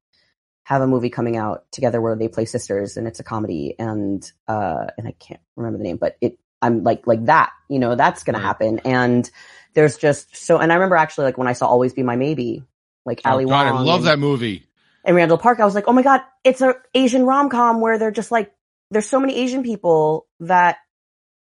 [0.63, 4.31] have a movie coming out together where they play sisters and it's a comedy and,
[4.47, 7.95] uh, and I can't remember the name, but it, I'm like, like that, you know,
[7.95, 8.41] that's going right.
[8.41, 8.79] to happen.
[8.79, 9.29] And,
[9.73, 12.63] there's just so, and I remember actually like when I saw Always Be My Maybe,
[13.05, 14.65] like oh, Ali God, Wong I love and, that movie.
[15.05, 17.97] And Randall Park, I was like, oh my God, it's a Asian rom com where
[17.97, 18.51] they're just like,
[18.91, 20.77] there's so many Asian people that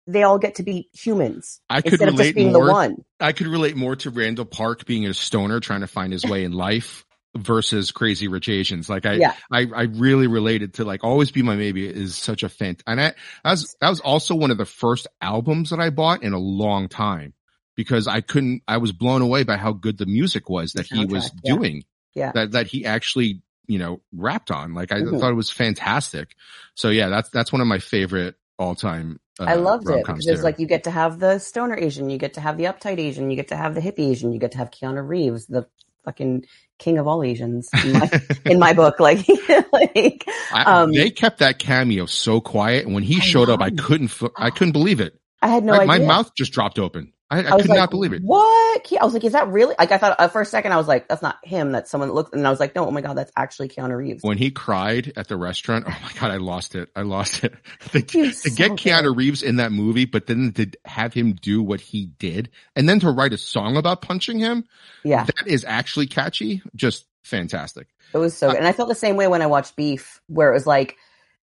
[0.08, 1.62] they all get to be humans.
[1.70, 2.96] I could relate more.
[3.20, 6.44] I could relate more to Randall Park being a stoner trying to find his way
[6.44, 7.05] in life
[7.38, 8.90] versus Crazy Rich Asians.
[8.90, 9.34] Like I, yeah.
[9.52, 12.82] I, I really related to like Always Be My Maybe is such a fant.
[12.88, 13.14] And I,
[13.44, 16.40] that was, that was also one of the first albums that I bought in a
[16.40, 17.34] long time
[17.76, 21.06] because I couldn't, I was blown away by how good the music was that he
[21.06, 21.56] was yeah.
[21.56, 21.84] doing.
[22.14, 22.32] Yeah.
[22.32, 24.74] That, that he actually, you know, rapped on.
[24.74, 25.20] Like I mm-hmm.
[25.20, 26.36] thought it was fantastic.
[26.76, 29.20] So yeah, that's, that's one of my favorite all time.
[29.38, 32.18] Uh, I loved it because it's like you get to have the stoner Asian, you
[32.18, 34.54] get to have the uptight Asian, you get to have the hippie Asian, you get
[34.54, 35.68] to have Keanu Reeves, the
[36.06, 36.46] fucking
[36.80, 39.00] king of all Asians in my, in my book.
[39.00, 39.26] Like,
[39.74, 43.72] like um, I, they kept that cameo so quiet, and when he showed up, I
[43.72, 45.20] couldn't, I couldn't believe it.
[45.42, 45.88] I had no I, idea.
[45.88, 47.14] My mouth just dropped open.
[47.32, 48.22] I, I, I could like, not believe it.
[48.22, 48.92] What?
[49.02, 49.74] I was like, is that really?
[49.80, 51.72] Like, I thought uh, for a second, I was like, that's not him.
[51.72, 52.32] That's someone that looks.
[52.34, 54.24] And I was like, no, oh my god, that's actually Keanu Reeves.
[54.24, 56.90] When he cried at the restaurant, oh my god, I lost it.
[56.96, 57.56] I lost it.
[57.92, 61.64] to, to so get Keanu Reeves in that movie, but then to have him do
[61.64, 64.66] what he did, and then to write a song about punching him,
[65.04, 66.62] yeah, that is actually catchy.
[66.76, 67.88] Just fantastic.
[68.14, 70.52] It was so good, and I felt the same way when I watched Beef, where
[70.52, 70.96] it was like,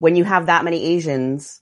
[0.00, 1.61] when you have that many Asians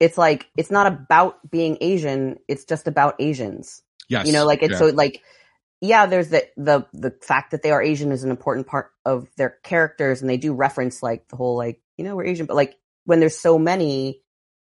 [0.00, 3.82] it's like it's not about being Asian, it's just about Asians.
[4.08, 4.26] Yes.
[4.26, 4.78] You know, like it's yeah.
[4.78, 5.22] so like
[5.80, 9.28] yeah, there's the the the fact that they are Asian is an important part of
[9.36, 12.56] their characters and they do reference like the whole like, you know, we're Asian, but
[12.56, 14.22] like when there's so many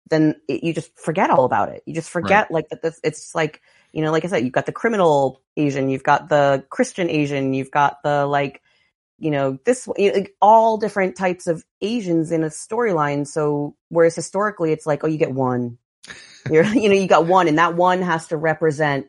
[0.09, 1.83] then it, you just forget all about it.
[1.85, 2.51] You just forget right.
[2.51, 3.61] like that this it's like,
[3.91, 7.53] you know, like I said, you've got the criminal Asian, you've got the Christian Asian,
[7.53, 8.61] you've got the like
[9.19, 13.25] you know, this like, all different types of Asians in a storyline.
[13.25, 15.77] So whereas historically it's like, oh, you get one,
[16.49, 19.07] you're, you know, you got one and that one has to represent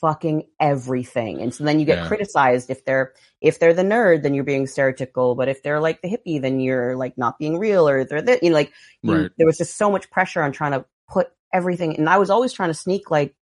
[0.00, 1.42] fucking everything.
[1.42, 2.08] And so then you get yeah.
[2.08, 5.36] criticized if they're, if they're the nerd, then you're being stereotypical.
[5.36, 8.38] But if they're like the hippie, then you're like not being real or they're the,
[8.40, 9.30] you know, like you, right.
[9.36, 11.98] there was just so much pressure on trying to put everything.
[11.98, 13.34] And I was always trying to sneak like,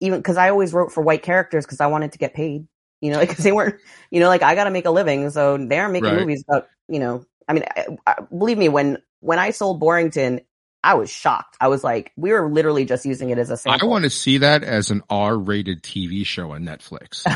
[0.00, 2.66] even cause I always wrote for white characters cause I wanted to get paid
[3.00, 3.76] you know, because they weren't,
[4.10, 6.20] you know, like I got to make a living, so they're making right.
[6.20, 10.40] movies about, you know, I mean, I, I, believe me, when when I sold Borington,
[10.82, 11.56] I was shocked.
[11.60, 13.88] I was like, we were literally just using it as a sample.
[13.88, 17.26] I want to see that as an R-rated TV show on Netflix.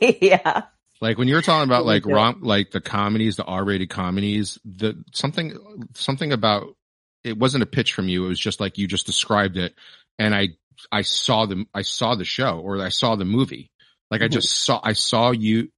[0.20, 0.62] yeah.
[1.00, 5.56] Like when you're talking about like rom, like the comedies, the R-rated comedies, the something
[5.94, 6.76] something about
[7.24, 8.24] it wasn't a pitch from you.
[8.24, 9.74] It was just like you just described it,
[10.18, 10.48] and I
[10.90, 13.70] I saw the I saw the show or I saw the movie.
[14.10, 14.32] Like I mm-hmm.
[14.32, 15.70] just saw I saw you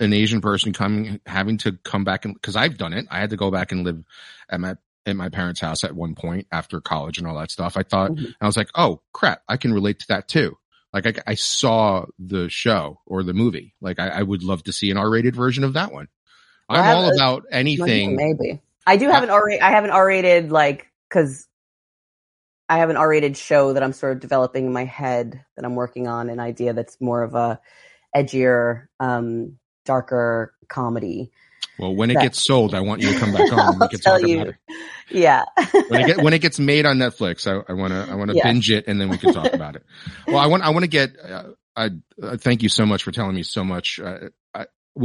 [0.00, 3.06] an Asian person coming having to come back and because I've done it.
[3.10, 4.02] I had to go back and live
[4.48, 4.76] at my
[5.06, 7.76] at my parents' house at one point after college and all that stuff.
[7.76, 8.30] I thought mm-hmm.
[8.40, 10.56] I was like, oh crap, I can relate to that too.
[10.92, 13.74] Like I, I saw the show or the movie.
[13.80, 16.08] Like I, I would love to see an R-rated version of that one.
[16.68, 18.16] I'm all about anything.
[18.16, 19.50] Maybe I do have an R.
[19.50, 21.47] I have an R-rated like because
[22.68, 25.74] I have an R-rated show that I'm sort of developing in my head that I'm
[25.74, 27.60] working on an idea that's more of a
[28.14, 31.30] edgier, um, darker comedy.
[31.78, 33.72] Well, when it that, gets sold, I want you to come back on.
[33.74, 34.40] And we can talk you.
[34.40, 34.56] about it.
[35.10, 35.44] Yeah.
[35.88, 38.36] when it get, when it gets made on Netflix, I want to I want to
[38.36, 38.44] yeah.
[38.44, 39.84] binge it and then we can talk about it.
[40.26, 41.18] Well, I want I want to get.
[41.18, 41.44] Uh,
[41.76, 41.90] I
[42.20, 44.00] uh, thank you so much for telling me so much.
[44.00, 44.30] Uh,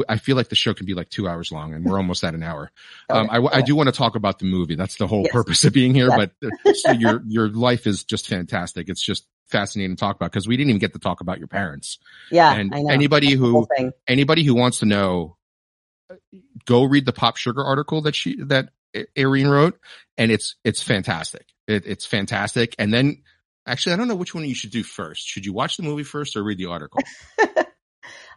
[0.09, 2.33] I feel like the show can be like two hours long, and we're almost at
[2.33, 2.71] an hour.
[3.09, 3.19] Okay.
[3.19, 4.75] Um, I, I do want to talk about the movie.
[4.75, 5.31] That's the whole yes.
[5.33, 6.07] purpose of being here.
[6.07, 6.29] Yes.
[6.41, 8.87] But uh, so your your life is just fantastic.
[8.87, 11.47] It's just fascinating to talk about because we didn't even get to talk about your
[11.47, 11.99] parents.
[12.31, 13.67] Yeah, and anybody who
[14.07, 15.37] anybody who wants to know
[16.65, 19.79] go read the Pop Sugar article that she that Eirene wrote,
[20.17, 21.47] and it's it's fantastic.
[21.67, 22.75] It, it's fantastic.
[22.77, 23.23] And then,
[23.65, 25.27] actually, I don't know which one you should do first.
[25.27, 27.01] Should you watch the movie first or read the article?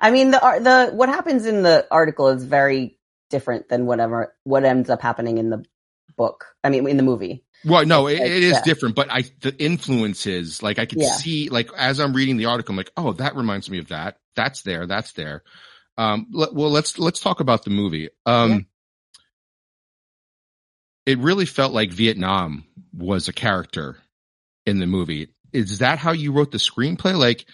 [0.00, 2.98] I mean, the the what happens in the article is very
[3.30, 5.64] different than whatever what ends up happening in the
[6.16, 6.46] book.
[6.62, 7.44] I mean, in the movie.
[7.64, 8.62] Well, no, it, it is yeah.
[8.62, 11.14] different, but I the influences like I could yeah.
[11.14, 14.18] see like as I'm reading the article, I'm like, oh, that reminds me of that.
[14.34, 14.86] That's there.
[14.86, 15.42] That's there.
[15.98, 18.10] Um, let, well, let's let's talk about the movie.
[18.24, 18.58] Um, yeah.
[21.06, 23.96] It really felt like Vietnam was a character
[24.66, 25.28] in the movie.
[25.52, 27.16] Is that how you wrote the screenplay?
[27.16, 27.46] Like,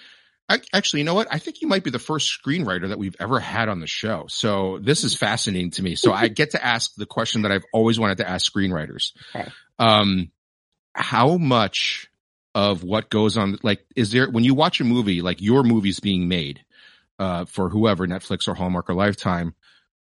[0.49, 1.29] I, actually, you know what?
[1.31, 4.27] I think you might be the first screenwriter that we've ever had on the show.
[4.29, 5.95] So this is fascinating to me.
[5.95, 9.13] So I get to ask the question that I've always wanted to ask screenwriters.
[9.35, 9.51] Okay.
[9.79, 10.31] Um,
[10.95, 12.11] how much
[12.55, 16.01] of what goes on, like, is there, when you watch a movie, like your movie's
[16.01, 16.65] being made,
[17.23, 19.55] uh, for whoever Netflix or Hallmark or Lifetime.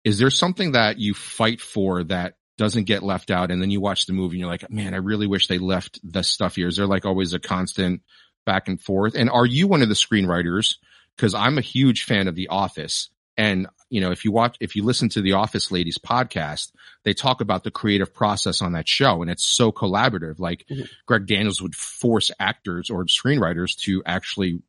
[0.04, 3.50] Is there something that you fight for that doesn't get left out?
[3.50, 6.00] And then you watch the movie and you're like, man, I really wish they left
[6.02, 6.68] this stuff here.
[6.68, 8.02] Is there like always a constant
[8.44, 9.14] back and forth?
[9.14, 10.76] And are you one of the screenwriters?
[11.16, 13.08] Cause I'm a huge fan of The Office.
[13.36, 16.72] And, you know, if you watch, if you listen to the Office Ladies podcast,
[17.04, 20.38] they talk about the creative process on that show and it's so collaborative.
[20.38, 20.84] Like mm-hmm.
[21.06, 24.62] Greg Daniels would force actors or screenwriters to actually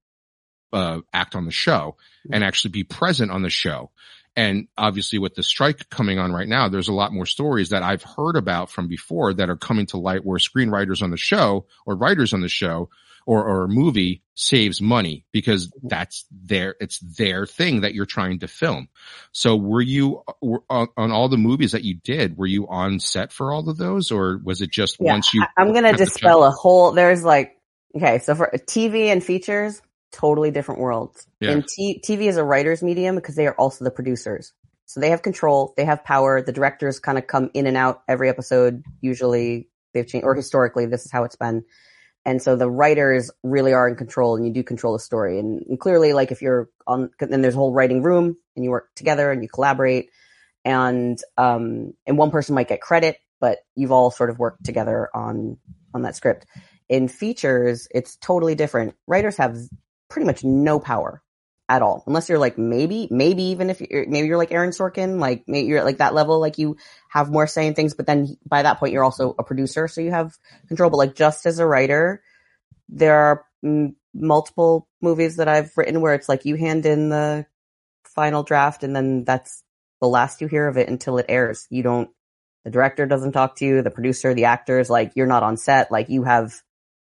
[0.73, 1.95] uh, act on the show
[2.31, 3.91] and actually be present on the show.
[4.35, 7.83] And obviously with the strike coming on right now, there's a lot more stories that
[7.83, 11.67] I've heard about from before that are coming to light where screenwriters on the show
[11.85, 12.89] or writers on the show
[13.25, 15.87] or, or a movie saves money because mm-hmm.
[15.87, 18.87] that's their, it's their thing that you're trying to film.
[19.31, 22.99] So were you were, on, on, all the movies that you did, were you on
[22.99, 25.43] set for all of those or was it just yeah, once you?
[25.57, 27.57] I'm going to dispel a whole, there's like,
[27.95, 31.27] okay, so for TV and features, totally different worlds.
[31.39, 31.51] Yeah.
[31.51, 34.53] And t- TV is a writer's medium because they are also the producers.
[34.85, 36.41] So they have control, they have power.
[36.41, 38.83] The directors kind of come in and out every episode.
[39.01, 41.65] Usually they've changed, or historically, this is how it's been.
[42.25, 45.37] And so the writers really are in control and you do control the story.
[45.39, 48.71] And, and clearly, like if you're on, then there's a whole writing room and you
[48.71, 50.09] work together and you collaborate
[50.63, 55.09] and, um, and one person might get credit, but you've all sort of worked together
[55.13, 55.57] on,
[55.93, 56.47] on that script.
[56.89, 58.95] In features, it's totally different.
[59.05, 59.57] Writers have
[60.09, 61.21] pretty much no power
[61.67, 65.19] at all, unless you're like maybe, maybe even if you're maybe you're like Aaron Sorkin,
[65.19, 66.77] like maybe you're at like that level, like you
[67.09, 67.95] have more say in things.
[67.95, 70.37] But then by that point, you're also a producer, so you have
[70.67, 70.89] control.
[70.89, 72.21] But like just as a writer,
[72.89, 77.47] there are m- multiple movies that I've written where it's like you hand in the
[78.03, 79.63] final draft, and then that's
[80.01, 81.65] the last you hear of it until it airs.
[81.71, 82.09] You don't.
[82.63, 83.81] The director doesn't talk to you.
[83.81, 85.91] The producer, the actors, like you're not on set.
[85.91, 86.53] Like you have,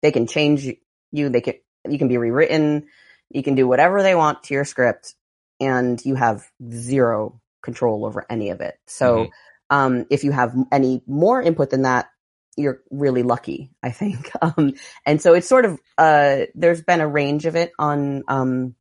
[0.01, 0.67] they can change
[1.11, 1.29] you.
[1.29, 1.55] They can
[1.89, 2.87] you can be rewritten.
[3.33, 5.15] You can do whatever they want to your script
[5.59, 8.75] and you have zero control over any of it.
[8.87, 9.75] So, mm-hmm.
[9.75, 12.09] um, if you have any more input than that,
[12.57, 14.31] you're really lucky, I think.
[14.41, 14.73] Um,
[15.05, 18.75] and so it's sort of, uh, there's been a range of it on, um,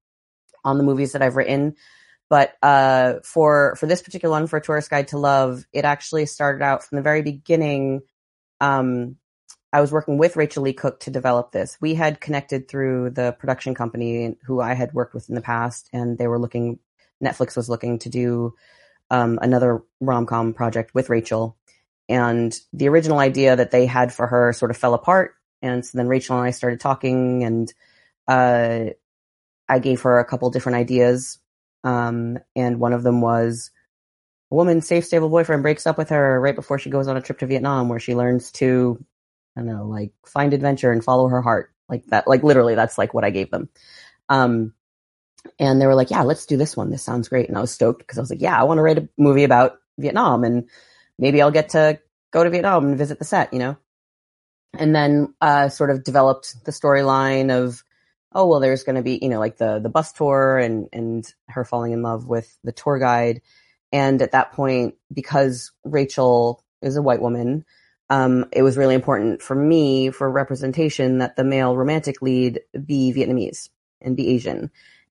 [0.64, 1.76] on the movies that I've written.
[2.30, 6.26] But, uh, for, for this particular one, for a tourist guide to love, it actually
[6.26, 8.00] started out from the very beginning,
[8.60, 9.16] um,
[9.72, 11.78] I was working with Rachael Leigh Cook to develop this.
[11.80, 15.88] We had connected through the production company who I had worked with in the past,
[15.92, 16.78] and they were looking.
[17.22, 18.54] Netflix was looking to do
[19.10, 21.56] um, another rom com project with Rachael.
[22.08, 25.34] And the original idea that they had for her sort of fell apart.
[25.62, 27.72] And so then Rachael and I started talking, and
[28.26, 28.86] uh,
[29.68, 31.38] I gave her a couple different ideas.
[31.84, 33.70] Um, and one of them was
[34.50, 37.20] a woman's safe, stable boyfriend breaks up with her right before she goes on a
[37.20, 39.04] trip to Vietnam, where she learns to,
[39.56, 41.72] I don't know, like find adventure and follow her heart.
[41.88, 43.68] Like that, like literally, that's like what I gave them.
[44.28, 44.74] Um,
[45.58, 46.90] and they were like, yeah, let's do this one.
[46.90, 47.48] This sounds great.
[47.48, 49.44] And I was stoked because I was like, yeah, I want to write a movie
[49.44, 50.68] about Vietnam and
[51.18, 51.98] maybe I'll get to
[52.30, 53.76] go to Vietnam and visit the set, you know?
[54.74, 57.82] And then, uh, sort of developed the storyline of,
[58.32, 61.26] oh, well, there's going to be, you know, like the, the bus tour and, and
[61.48, 63.42] her falling in love with the tour guide.
[63.92, 67.64] And at that point, because Rachael is a white woman,
[68.10, 73.12] um, it was really important for me for representation that the male romantic lead be
[73.14, 73.70] Vietnamese
[74.02, 74.70] and be Asian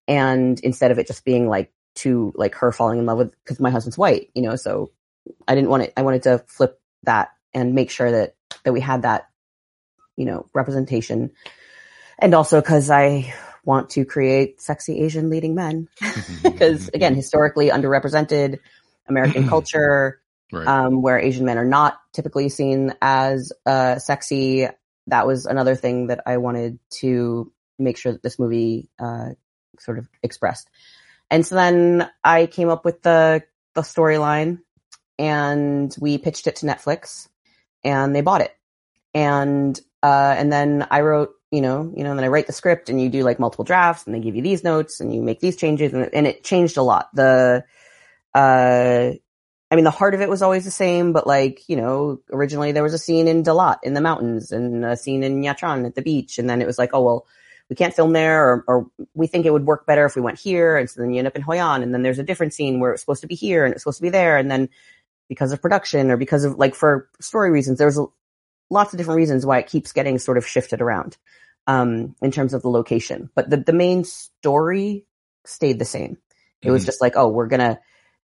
[0.09, 3.59] and instead of it just being like to like her falling in love with because
[3.59, 4.91] my husband's white, you know, so
[5.47, 5.93] I didn't want it.
[5.95, 9.29] I wanted to flip that and make sure that that we had that,
[10.17, 11.31] you know, representation,
[12.17, 13.33] and also because I
[13.63, 15.87] want to create sexy Asian leading men
[16.43, 18.59] because again, historically underrepresented
[19.07, 20.19] American culture.
[20.51, 20.67] Right.
[20.67, 24.67] Um, where Asian men are not typically seen as uh, sexy.
[25.07, 29.29] That was another thing that I wanted to make sure that this movie uh,
[29.79, 30.69] sort of expressed.
[31.29, 33.43] And so then I came up with the
[33.75, 34.59] the storyline
[35.17, 37.27] and we pitched it to Netflix
[37.83, 38.55] and they bought it.
[39.13, 42.53] And uh and then I wrote, you know, you know, and then I write the
[42.53, 45.21] script and you do like multiple drafts and they give you these notes and you
[45.21, 47.09] make these changes and, and it changed a lot.
[47.13, 47.63] The
[48.33, 49.11] uh
[49.71, 52.71] I mean, the heart of it was always the same, but like, you know, originally
[52.71, 55.85] there was a scene in Dalat in the mountains and a scene in Nha Trang
[55.85, 56.39] at the beach.
[56.39, 57.27] And then it was like, oh, well,
[57.69, 60.39] we can't film there or, or we think it would work better if we went
[60.39, 60.75] here.
[60.75, 62.79] And so then you end up in Hoi An and then there's a different scene
[62.79, 64.37] where it's supposed to be here and it's supposed to be there.
[64.37, 64.69] And then
[65.27, 67.99] because of production or because of like for story reasons, there's
[68.71, 71.15] lots of different reasons why it keeps getting sort of shifted around,
[71.67, 73.29] um, in terms of the location.
[73.35, 75.05] But the, the main story
[75.45, 76.17] stayed the same.
[76.61, 76.71] It mm-hmm.
[76.71, 77.79] was just like, oh, we're gonna,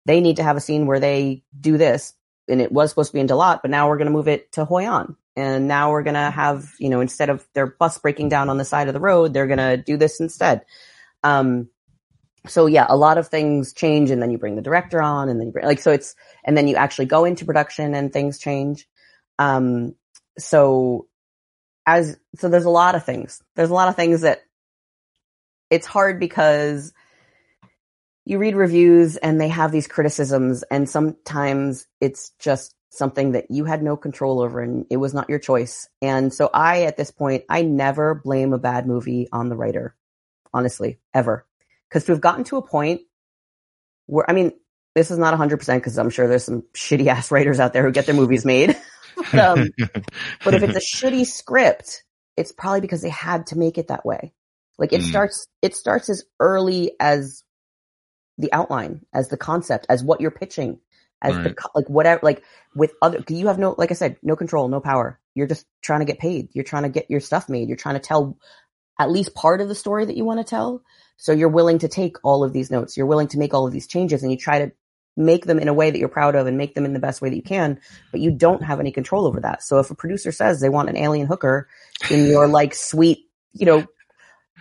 [0.06, 2.14] they need to have a scene where they do this.
[2.48, 4.52] And it was supposed to be in Dalat, but now we're going to move it
[4.54, 7.98] to Hoi An and now we're going to have, you know, instead of their bus
[7.98, 10.66] breaking down on the side of the road, they're going to do this instead.
[11.24, 11.70] Um,
[12.48, 15.40] so yeah, a lot of things change and then you bring the director on and
[15.40, 18.38] then you bring, like, so it's, and then you actually go into production and things
[18.40, 18.88] change.
[19.40, 19.96] Um,
[20.38, 21.08] so
[21.86, 23.42] as, so there's a lot of things.
[23.56, 24.44] There's a lot of things that
[25.70, 26.94] it's hard because
[28.26, 33.66] you read reviews and they have these criticisms and sometimes it's just something that you
[33.66, 35.88] had no control over and it was not your choice.
[36.02, 39.96] And so I, at this point, I never blame a bad movie on the writer,
[40.54, 41.46] honestly, ever.
[41.92, 43.02] Cause we've gotten to a point
[44.08, 44.54] where, I mean,
[44.96, 47.92] this is not 100% because I'm sure there's some shitty ass writers out there who
[47.92, 48.76] get their movies made.
[49.32, 49.70] but, um,
[50.44, 52.04] but if it's a shitty script,
[52.38, 54.34] it's probably because they had to make it that way.
[54.78, 55.10] Like it mm.
[55.10, 57.44] starts, it starts as early as
[58.38, 60.80] the outline, as the concept, as what you're pitching
[61.22, 61.56] as right.
[61.56, 62.44] the like whatever like
[62.76, 65.20] with other you have no like I said no control no power.
[65.34, 66.50] You're just trying to get paid.
[66.54, 67.68] You're trying to get your stuff made.
[67.68, 68.38] You're trying to tell
[69.00, 70.82] at least part of the story that you want to tell.
[71.18, 72.96] So you're willing to take all of these notes.
[72.96, 74.72] You're willing to make all of these changes and you try to
[75.18, 77.22] make them in a way that you're proud of and make them in the best
[77.22, 77.80] way that you can
[78.12, 79.64] but you don't have any control over that.
[79.64, 81.68] So if a producer says they want an alien hooker
[82.10, 83.86] in your like sweet you know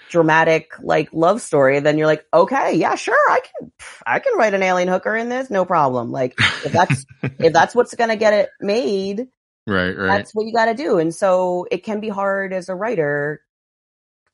[0.08, 3.72] dramatic like love story, then you're like, okay, yeah, sure, I can,
[4.06, 6.10] I can write an alien hooker in this, no problem.
[6.10, 6.34] Like
[6.64, 9.28] if that's if that's what's gonna get it made,
[9.66, 10.98] right, right, that's what you got to do.
[10.98, 13.42] And so it can be hard as a writer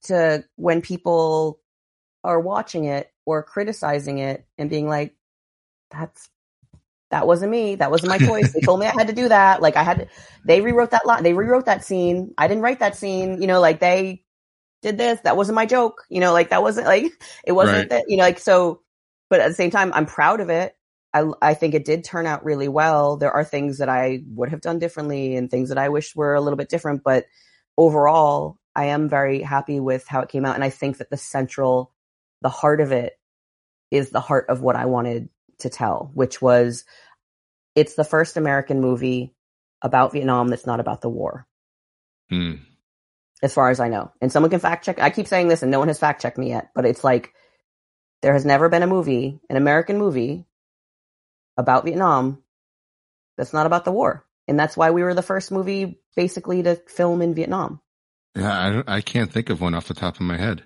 [0.05, 1.61] to when people
[2.25, 5.14] are watching it or criticizing it and being like,
[5.91, 6.29] that's
[7.11, 7.75] that wasn't me.
[7.75, 8.53] That wasn't my choice.
[8.53, 9.61] They told me I had to do that.
[9.61, 10.07] Like I had to,
[10.45, 11.25] they rewrote that line.
[11.25, 12.33] They rewrote that scene.
[12.39, 13.41] I didn't write that scene.
[13.41, 14.23] You know, like they
[14.83, 15.20] did this.
[15.20, 16.05] That wasn't my joke.
[16.09, 17.12] You know, like that wasn't like,
[17.45, 17.91] it wasn't right.
[17.91, 18.83] that, you know, like, so,
[19.28, 20.76] but at the same time, I'm proud of it.
[21.12, 23.16] I, I think it did turn out really well.
[23.16, 26.35] There are things that I would have done differently and things that I wish were
[26.35, 27.26] a little bit different, but
[27.76, 30.55] overall, I am very happy with how it came out.
[30.55, 31.93] And I think that the central,
[32.43, 33.18] the heart of it
[33.91, 35.28] is the heart of what I wanted
[35.59, 36.85] to tell, which was
[37.74, 39.35] it's the first American movie
[39.83, 41.47] about Vietnam that's not about the war.
[42.28, 42.55] Hmm
[43.43, 44.12] as far as I know.
[44.20, 45.01] And someone can fact check.
[45.01, 47.32] I keep saying this and no one has fact checked me yet, but it's like
[48.22, 50.47] there has never been a movie, an American movie
[51.57, 52.43] about Vietnam
[53.36, 54.26] that's not about the war.
[54.49, 57.80] And that's why we were the first movie basically to film in Vietnam.
[58.36, 60.64] Yeah, I, I can't think of one off the top of my head.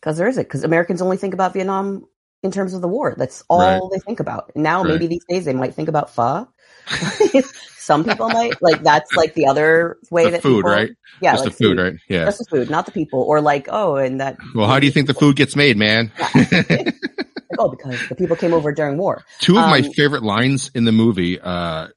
[0.00, 0.44] Because there isn't.
[0.44, 2.06] Because Americans only think about Vietnam
[2.46, 3.14] in terms of the war.
[3.18, 3.80] That's all Right.
[3.92, 4.52] they think about.
[4.56, 4.92] Now, Right.
[4.92, 6.48] maybe these days they might think about pho.
[7.78, 10.90] Some people might like that's like the other way The that food, people, right?
[11.20, 11.94] Yeah, Just like the food, right?
[12.08, 12.24] Yeah.
[12.24, 14.92] Just the food, not the people, or like oh, and that Well, how do you
[14.92, 16.10] think the food gets made, man?
[17.58, 19.22] oh because the people came over during war.
[19.40, 21.88] Two of my Um, favorite lines in the movie, uh,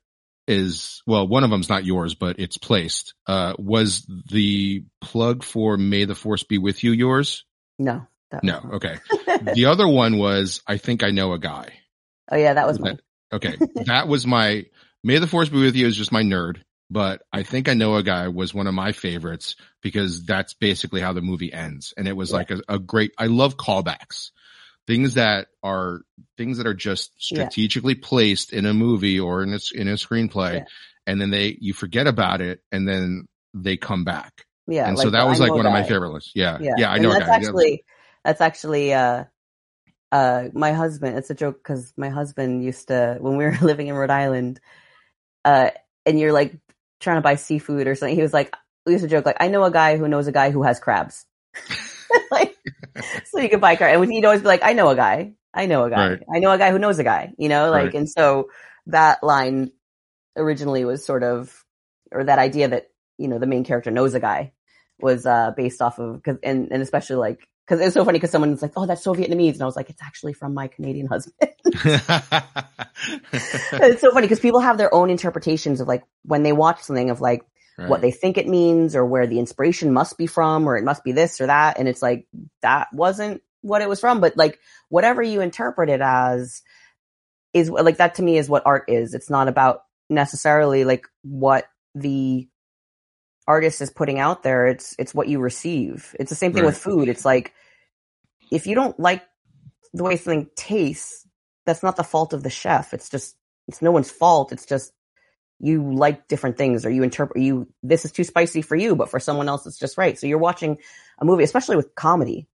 [0.47, 5.77] is, well, one of them's not yours, but it's placed, uh, was the plug for
[5.77, 7.45] May the Force be with you yours?
[7.77, 8.59] No, that No.
[8.73, 8.97] Okay.
[9.53, 11.73] the other one was, I think I know a guy.
[12.31, 12.99] oh yeah, that was mine.
[13.31, 13.55] Okay.
[13.85, 14.65] that was my,
[15.03, 16.57] May the Force be with you is just my nerd,
[16.89, 21.01] but I think I know a guy was one of my favorites because that's basically
[21.01, 21.93] how the movie ends.
[21.95, 22.35] And it was Yeah.
[22.37, 24.31] like a, a great, I love callbacks.
[24.87, 26.01] Things that are
[26.37, 27.43] things that are just Yeah.
[27.43, 30.55] strategically placed in a movie or in a, in a screenplay.
[30.55, 30.65] Yeah.
[31.05, 34.45] And then they, you forget about it and then they come back.
[34.67, 36.31] Yeah, and so that was like one of my favorite lists.
[36.35, 36.57] Yeah.
[36.61, 36.91] Yeah, Yeah.
[36.91, 37.35] I and know a that's guy.
[37.35, 37.83] actually
[38.23, 39.25] that's actually uh
[40.11, 41.17] uh my husband.
[41.17, 44.59] It's a joke because my husband used to when we were living in Rhode Island,
[45.45, 45.69] uh,
[46.05, 46.57] and you're like
[46.99, 48.15] trying to buy seafood or something.
[48.15, 48.55] He was like,
[48.85, 50.79] we used to joke like, I know a guy who knows a guy who has
[50.79, 51.25] crabs.
[52.31, 52.55] like,
[53.25, 55.65] so you could buy crabs, and he'd always be like, I know a guy, I
[55.65, 56.19] know a guy, Right.
[56.33, 57.33] I know a guy who knows a guy.
[57.37, 57.95] You know, like, Right.
[57.95, 58.49] and so
[58.87, 59.71] that line
[60.35, 61.63] originally was sort of,
[62.11, 64.53] or that idea that you know the main character knows a guy
[65.01, 67.39] was uh based off of because and and especially like
[67.69, 69.53] because it's so funny because someone's like oh that's so Vietnamese.
[69.53, 71.35] And I was like it's actually from my Canadian husband.
[73.33, 77.09] it's so funny because people have their own interpretations of like when they watch something
[77.09, 77.43] of like
[77.87, 81.03] what they think it means or where the inspiration must be from or it must
[81.03, 81.79] be this or that.
[81.79, 82.27] And it's like
[82.61, 84.19] that wasn't what it was from.
[84.19, 84.59] But like
[84.89, 86.61] whatever you interpret it as
[87.53, 89.13] is like that to me is what art is.
[89.13, 92.47] It's not about necessarily like what the
[93.49, 96.15] artist is putting out there it's it's what you receive.
[96.21, 96.65] It's the same thing Right.
[96.65, 97.09] with food.
[97.09, 97.53] It's like
[98.51, 99.23] if you don't like
[99.93, 101.27] the way something tastes
[101.65, 102.93] that's not the fault of the chef.
[102.93, 103.37] It's just
[103.67, 104.53] it's no one's fault.
[104.53, 104.93] It's just
[105.59, 109.09] you like different things or you interpret you this is too spicy for you but
[109.09, 110.19] for someone else it's just right.
[110.19, 110.77] So you're watching
[111.19, 112.47] a movie especially with comedy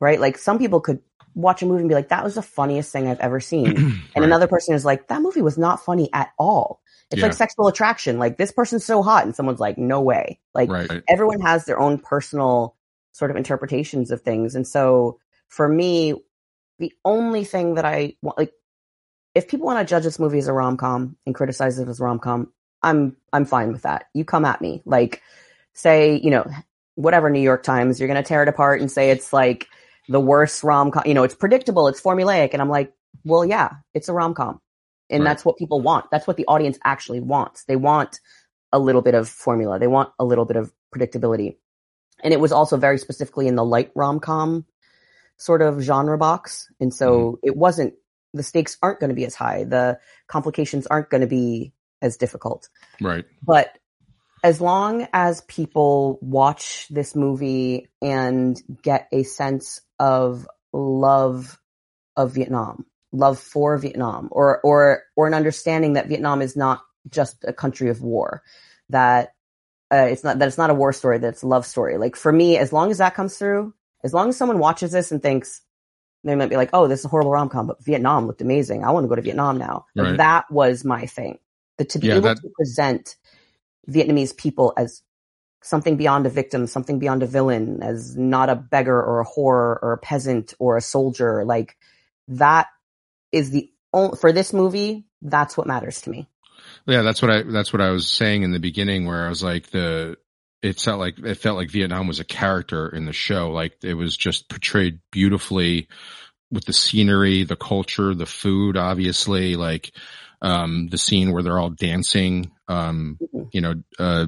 [0.00, 0.20] right?
[0.20, 1.00] Like some people could
[1.34, 3.84] watch a movie and be like that was the funniest thing i've ever seen.
[4.14, 4.24] And Right.
[4.24, 6.80] another person is like that movie was not funny at all
[7.10, 7.26] it's Yeah.
[7.26, 8.18] like sexual attraction.
[8.18, 10.38] Like this person's so hot and someone's like no way.
[10.54, 11.02] Like right.
[11.08, 12.74] everyone has their own personal
[13.12, 14.54] sort of interpretations of things.
[14.54, 16.14] And so for me
[16.78, 18.52] the only thing that i want like
[19.34, 22.52] if people want to judge this movie as a rom-com and criticize it as rom-com
[22.82, 24.06] i'm i'm fine with that.
[24.14, 24.82] You come at me.
[24.84, 25.22] Like
[25.74, 26.46] say you know
[26.96, 29.66] whatever new york times you're going to tear it apart and say it's like
[30.08, 32.92] the worst rom-com you know it's predictable it's formulaic and i'm like
[33.24, 34.60] well yeah it's a rom-com
[35.10, 35.30] and Right.
[35.30, 36.06] that's what people want.
[36.10, 37.64] That's what the audience actually wants.
[37.64, 38.20] They want
[38.72, 39.78] a little bit of formula.
[39.78, 41.56] They want a little bit of predictability.
[42.22, 44.66] And it was also very specifically in the light rom-com
[45.36, 46.70] sort of genre box.
[46.80, 47.34] And so mm-hmm.
[47.42, 47.94] it wasn't
[48.34, 49.64] the stakes aren't going to be as high.
[49.64, 52.68] The complications aren't going to be as difficult.
[53.00, 53.24] Right.
[53.42, 53.78] but
[54.44, 61.58] as long as people watch this movie and get a sense of love
[62.16, 67.44] of Vietnam, love for Vietnam, or or or an understanding that Vietnam is not just
[67.44, 68.42] a country of war,
[68.90, 69.34] that
[69.92, 71.96] uh, it's not that it's not a war story, that it's a love story.
[71.98, 73.72] Like for me, as long as that comes through,
[74.04, 75.62] as long as someone watches this and thinks
[76.24, 78.84] they might be like, "Oh, this is a horrible rom com," but Vietnam looked amazing.
[78.84, 79.86] I want to go to Vietnam now.
[79.96, 80.16] Right.
[80.16, 81.38] That was my thing.
[81.78, 83.16] The, to be Yeah, able that- to present
[83.88, 85.02] Vietnamese people as
[85.62, 89.78] something beyond a victim, something beyond a villain, as not a beggar or a whore
[89.82, 91.44] or a peasant or a soldier.
[91.44, 91.76] Like
[92.28, 92.66] that
[93.32, 96.28] is the only, for this movie, that's what matters to me.
[96.86, 99.42] Yeah, that's what I that's what I was saying in the beginning where I was
[99.42, 100.16] like the
[100.62, 103.50] it felt like it felt like Vietnam was a character in the show.
[103.50, 105.88] Like it was just portrayed beautifully
[106.50, 109.92] with the scenery, the culture, the food, obviously, like
[110.40, 113.48] um the scene where they're all dancing um Mhm.
[113.52, 114.26] you know uh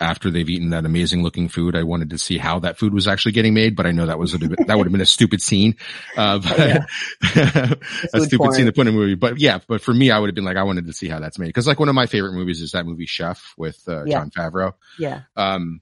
[0.00, 3.08] after they've eaten that amazing looking food, I wanted to see how that food was
[3.08, 5.40] actually getting made, but I know that was a, that would have been a stupid
[5.42, 5.76] scene,
[6.16, 6.84] uh, but, Yeah.
[8.14, 8.52] a stupid porn.
[8.52, 9.14] scene to put in a movie.
[9.16, 11.18] But yeah, but for me, I would have been like, I wanted to see how
[11.18, 14.04] that's made because like one of my favorite movies is that movie Chef with uh,
[14.04, 14.18] Yeah.
[14.20, 14.74] Jon Favreau.
[14.98, 15.22] Yeah.
[15.36, 15.80] Um,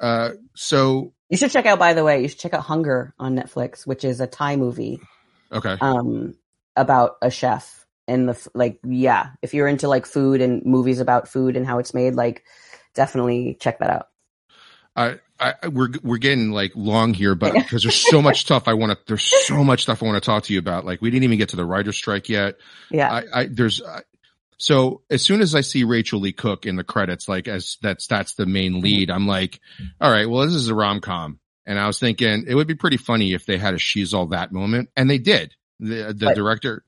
[0.00, 3.36] uh, so You should check out, by the way, you should check out Hunger on
[3.36, 5.00] Netflix, which is a Thai movie,
[5.52, 6.34] okay, um,
[6.76, 11.28] about a chef and the, like, yeah, if you're into like food and movies about
[11.28, 12.44] food and how it's made, like,
[12.98, 14.08] definitely check that out.
[14.94, 18.74] I, I, we're we're getting like long here, but because there's so much stuff I
[18.74, 20.84] want to, there's so much stuff I want to talk to you about.
[20.84, 22.56] Like we didn't even get to the writer's strike yet.
[22.90, 23.10] Yeah.
[23.10, 24.02] I, I there's I,
[24.58, 28.08] so as soon as I see Rachael Leigh Cook in the credits, like as that's
[28.08, 28.82] that's the main mm-hmm.
[28.82, 29.60] lead, I'm like,
[30.00, 32.74] all right, well this is a rom com, and I was thinking it would be
[32.74, 35.54] pretty funny if they had a she's all that moment, and they did.
[35.78, 36.84] The the But- director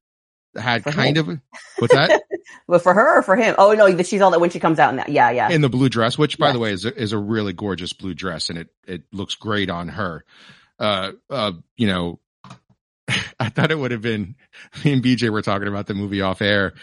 [0.56, 1.28] had kind him.
[1.28, 1.40] of
[1.78, 2.22] what's that
[2.66, 3.54] But for her or for him?
[3.58, 5.08] Oh no, she's all that when she comes out in that.
[5.08, 5.50] Yeah, yeah.
[5.50, 6.52] in the blue dress, which by Yes.
[6.54, 9.70] the way is a, is a really gorgeous blue dress, and it it looks great
[9.70, 10.24] on her.
[10.78, 12.20] Uh, uh, you know,
[13.40, 14.36] I thought it would have been
[14.84, 16.74] me and BJ were talking about the movie off air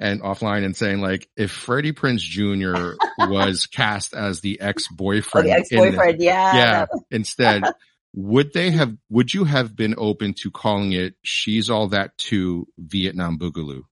[0.00, 2.96] and offline and saying like if Freddie Prinze Jr.
[3.18, 6.20] was cast as the ex oh, boyfriend, the ex-boyfriend.
[6.20, 6.56] Yeah.
[6.56, 7.64] yeah, instead.
[8.18, 8.96] Would they have?
[9.10, 13.82] Would you have been open to calling it "She's All That Too" Vietnam Boogaloo?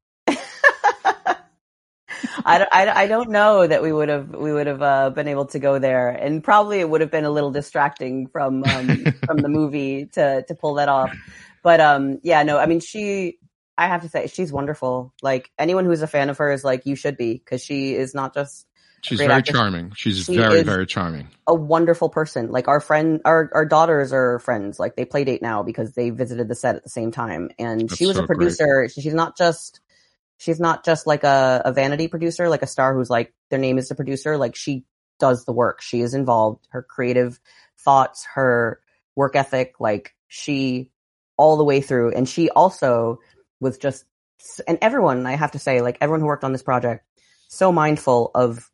[2.44, 5.28] I don't, I, I don't know that we would have we would have uh, been
[5.28, 9.04] able to go there, and probably it would have been a little distracting from um,
[9.26, 11.12] from the movie to to pull that off.
[11.62, 13.38] But um, yeah, no, I mean she.
[13.76, 15.12] I have to say she's wonderful.
[15.20, 18.14] Like anyone who's a fan of her is like you should be, because she is
[18.14, 18.66] not just
[19.04, 19.56] She's very actress.
[19.56, 19.92] charming.
[19.94, 21.28] She's She very very charming.
[21.46, 22.50] a wonderful person.
[22.50, 24.78] Like our friend, our our daughters are friends.
[24.80, 27.50] Like they play date now because they visited the set at the same time.
[27.58, 28.88] And That's she was so a producer.
[28.88, 29.80] She's not just
[30.38, 33.78] she's not just like a, a vanity producer, like a star who's like their name
[33.78, 34.36] is the producer.
[34.36, 34.84] Like she
[35.18, 35.80] does the work.
[35.80, 36.66] She is involved.
[36.70, 37.40] Her creative
[37.78, 38.80] thoughts, her
[39.16, 40.90] work ethic, like she
[41.36, 42.12] all the way through.
[42.12, 43.18] And she also
[43.60, 44.04] was just
[44.66, 47.06] and everyone, I have to say, like everyone who worked on this project,
[47.48, 48.70] so mindful of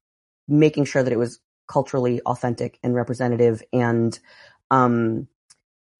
[0.49, 4.19] making sure that it was culturally authentic and representative and
[4.73, 5.29] um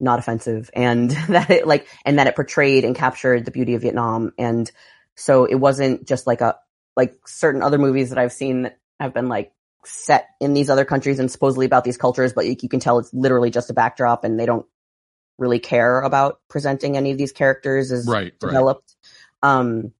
[0.01, 3.81] not offensive and that it like and that it portrayed and captured the beauty of
[3.81, 4.69] Vietnam and
[5.15, 6.57] so it wasn't just like a
[6.95, 9.51] like certain other movies that I've seen that have been like
[9.85, 12.99] set in these other countries and supposedly about these cultures but you, you can tell
[12.99, 14.65] it's literally just a backdrop and they don't
[15.39, 18.39] really care about presenting any of these characters as Right, right.
[18.39, 18.95] developed
[19.41, 19.91] um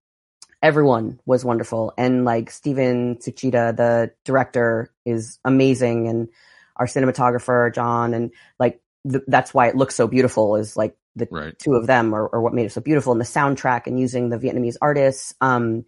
[0.62, 6.30] everyone was wonderful and like Steven Tsuchida, the director is amazing and
[6.76, 11.28] our cinematographer John and like th- that's why it looks so beautiful is like the
[11.30, 11.57] Right.
[11.59, 14.30] two of them are, are what made it so beautiful and the soundtrack and using
[14.30, 15.86] the Vietnamese artists um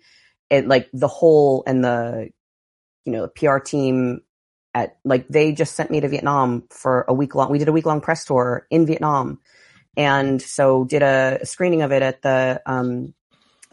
[0.49, 2.29] it like the whole and the
[3.05, 4.21] you know the PR team
[4.73, 7.73] at like they just sent me to Vietnam for a week long we did a
[7.73, 9.39] week long press tour in Vietnam
[9.97, 13.13] and so did a screening of it at the um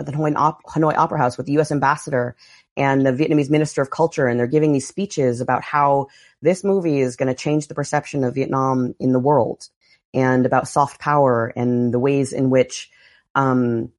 [0.00, 1.72] at the Hanoi, Op- Hanoi Opera House with the U.S.
[1.72, 2.36] ambassador
[2.76, 6.08] and the Vietnamese minister of culture, and they're giving these speeches about how
[6.42, 9.68] this movie is going to change the perception of Vietnam in the world,
[10.14, 12.90] and about soft power and the ways in which
[13.34, 13.92] um,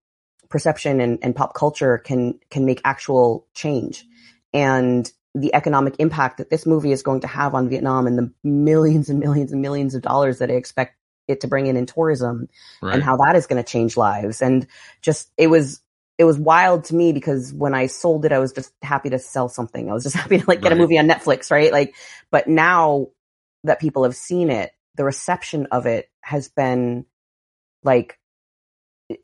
[0.50, 4.06] perception and, and pop culture can can make actual change,
[4.54, 8.32] and the economic impact that this movie is going to have on Vietnam and the
[8.44, 10.96] millions and millions and millions of dollars that I expect
[11.28, 12.50] it to bring in in tourism
[12.82, 12.96] Right.
[12.96, 14.42] and how that is going to change lives.
[14.42, 14.68] And
[15.02, 15.82] just, it was,
[16.18, 19.20] it was wild to me because when I sold it, I was just happy to
[19.20, 19.90] sell something.
[19.90, 21.72] I was just happy to like get a movie on Netflix, right?
[21.72, 21.96] Like,
[22.30, 23.08] but now
[23.64, 27.06] that people have seen it, the reception of it has been
[27.84, 28.20] like,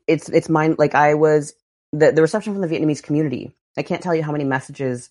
[0.06, 0.76] it's, it's mine.
[0.78, 1.54] Like I was,
[1.92, 3.54] the, the reception from the Vietnamese community.
[3.76, 5.08] I can't tell you how many messages,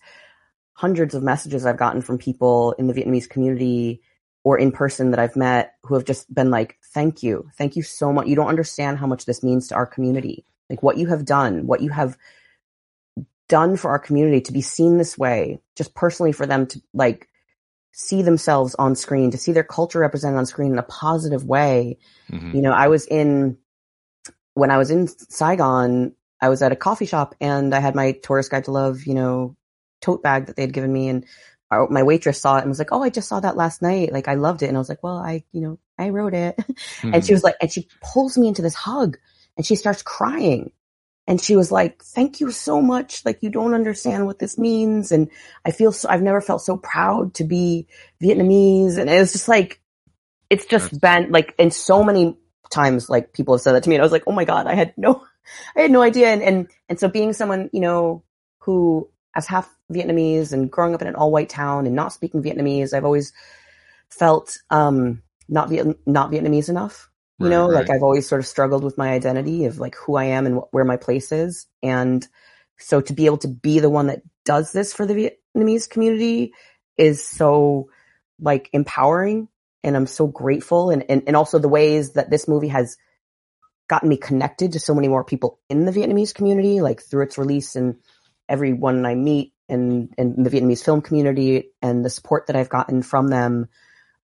[0.74, 4.02] hundreds of messages I've gotten from people in the Vietnamese community
[4.44, 7.50] or in person that I've met who have just been like, thank you.
[7.56, 8.26] Thank you so much.
[8.26, 10.44] You don't understand how much this means to our community.
[10.70, 12.16] Like what you have done, what you have
[13.48, 17.27] done for our community to be seen this way, just personally for them to like
[17.98, 21.98] see themselves on screen, to see their culture represented on screen in a positive way.
[22.30, 22.54] Mhm.
[22.54, 23.58] You know, I was in,
[24.54, 28.12] when I was in Saigon, I was at a coffee shop and I had my
[28.12, 29.56] tourist guide to love, you know,
[30.00, 31.26] tote bag that they had given me and
[31.72, 34.10] our, my waitress saw it and was like, "Oh, I just saw that last night.
[34.10, 36.56] Like, I loved it." And I was like, "Well, I, you know, I wrote it."
[37.02, 39.18] and she was like, and she pulls me into this hug
[39.56, 40.70] and she starts crying.
[41.28, 43.24] And she was like, "Thank you so much.
[43.26, 45.30] Like, you don't understand what this means." And
[45.64, 46.08] I feel so.
[46.08, 47.86] I've never felt so proud to be
[48.22, 48.98] Vietnamese.
[48.98, 49.80] And it was just like,
[50.50, 52.36] it's just been like, and so many
[52.70, 54.66] times, like people have said that to me, and I was like, "Oh my god,
[54.66, 55.22] I had no,
[55.76, 58.24] I had no idea." And and and so being someone, you know,
[58.60, 62.42] who as half Vietnamese and growing up in an all white town and not speaking
[62.42, 63.32] Vietnamese, I've always
[64.10, 67.07] felt um not Viet- not Vietnamese enough.
[67.38, 67.90] You Right, know, like.
[67.90, 70.74] I've always sort of struggled with my identity of like who I am and wh-
[70.74, 71.66] where my place is.
[71.82, 72.26] And
[72.78, 76.54] so to be able to be the one that does this for the Vietnamese community
[76.98, 77.90] is so
[78.40, 79.48] like empowering
[79.84, 82.96] and I'm so grateful and, and, and also the ways that this movie has
[83.88, 87.38] gotten me connected to so many more people in the Vietnamese community, like through its
[87.38, 87.96] release and
[88.48, 93.02] everyone I meet and, and the Vietnamese film community and the support that I've gotten
[93.02, 93.68] from them,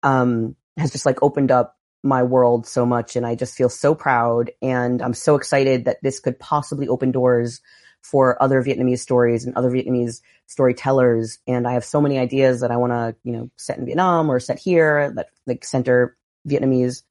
[0.02, 3.16] um, has just like opened up my world so much.
[3.16, 4.50] And I just feel so proud.
[4.60, 7.60] And I'm so excited that this could possibly open doors
[8.00, 11.38] for other Vietnamese stories and other Vietnamese storytellers.
[11.46, 14.30] And I have so many ideas that I want to, you know, set in Vietnam
[14.30, 16.16] or set here that like center
[16.48, 17.02] Vietnamese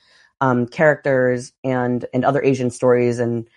[0.41, 3.19] um, characters and and other Asian stories.
[3.19, 3.47] And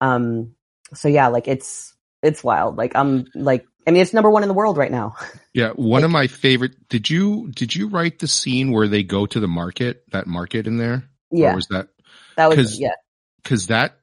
[0.00, 0.54] Um,
[0.92, 2.76] so yeah, like it's it's wild.
[2.76, 5.16] Like I'm like I mean, it's number one in the world right now.
[5.56, 6.88] Yeah, one like, of my favorite.
[6.88, 10.02] Did you did you write the scene where they go to the market?
[10.10, 11.08] That market in there?
[11.30, 11.52] Yeah.
[11.52, 11.90] Or was that
[12.36, 12.94] that was yeah?
[13.40, 14.00] Because that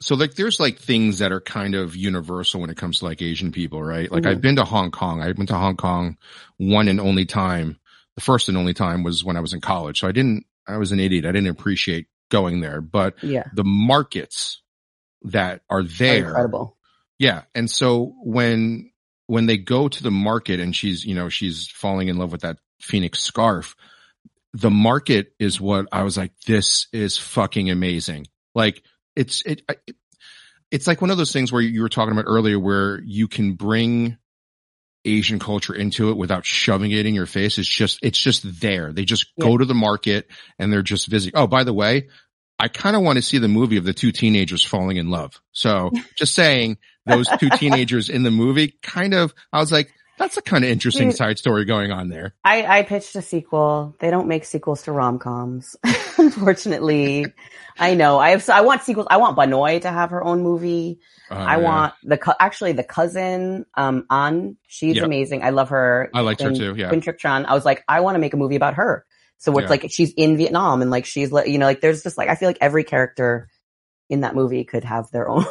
[0.00, 3.20] so like there's like things that are kind of universal when it comes to like
[3.20, 4.10] Asian people, right?
[4.10, 4.30] Like mm-hmm.
[4.30, 5.20] I've been to Hong Kong.
[5.20, 6.16] I went to Hong Kong
[6.56, 7.78] one and only time.
[8.14, 10.00] The first and only time was when I was in college.
[10.00, 11.26] So I didn't I was an idiot.
[11.26, 12.80] I didn't appreciate going there.
[12.80, 13.44] But yeah.
[13.52, 14.62] the markets
[15.24, 16.78] that are there incredible.
[17.18, 17.42] Yeah.
[17.54, 18.92] And so when
[19.30, 22.40] when they go to the market and she's, you know, she's falling in love with
[22.40, 23.76] that Phoenix scarf,
[24.52, 28.26] the market is what I was like, this is fucking amazing.
[28.56, 28.82] Like
[29.14, 29.94] it's it, it
[30.72, 33.52] it's like one of those things where you were talking about earlier where you can
[33.52, 34.18] bring
[35.04, 37.56] Asian culture into it without shoving it in your face.
[37.56, 38.92] It's just, it's just there.
[38.92, 39.44] They just yeah.
[39.44, 40.28] go to the market
[40.58, 41.38] and they're just visiting.
[41.38, 42.08] Oh, by the way,
[42.58, 45.40] I kind of want to see the movie of the two teenagers falling in love.
[45.52, 46.78] So just saying
[47.10, 50.70] those two teenagers in the movie kind of, I was like, that's a kind of
[50.70, 52.34] interesting side story going on there.
[52.44, 53.96] I, I pitched a sequel.
[54.00, 55.76] They don't make sequels to rom coms,
[56.18, 57.24] unfortunately.
[57.78, 58.18] I know.
[58.18, 58.48] I have.
[58.50, 59.06] I want sequels.
[59.10, 61.00] I want Banoy to have her own movie.
[61.30, 64.58] Uh, I want the actually the cousin um An.
[64.66, 65.06] She's yep.
[65.06, 65.42] amazing.
[65.42, 66.10] I love her.
[66.12, 66.74] I liked her too.
[66.76, 66.88] Yeah.
[66.88, 67.46] Quinn Trick Chan.
[67.46, 69.06] I was like, I want to make a movie about her.
[69.38, 69.70] So it's yeah.
[69.70, 72.48] like she's in Vietnam and like she's you know like there's just like I feel
[72.50, 73.48] like every character
[74.10, 75.46] in that movie could have their own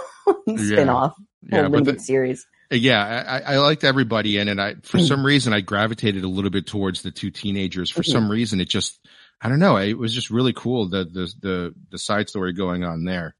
[0.45, 1.25] spin off yeah.
[1.43, 2.45] Yeah limited the, series.
[2.71, 4.59] Yeah, I, I, liked everybody in it.
[4.59, 7.89] I for some reason I gravitated a little bit towards the two teenagers.
[7.89, 8.11] For mm-hmm.
[8.11, 8.99] some reason, it just
[9.41, 9.77] I don't know.
[9.77, 13.35] It was just really cool the the the the side story going on there.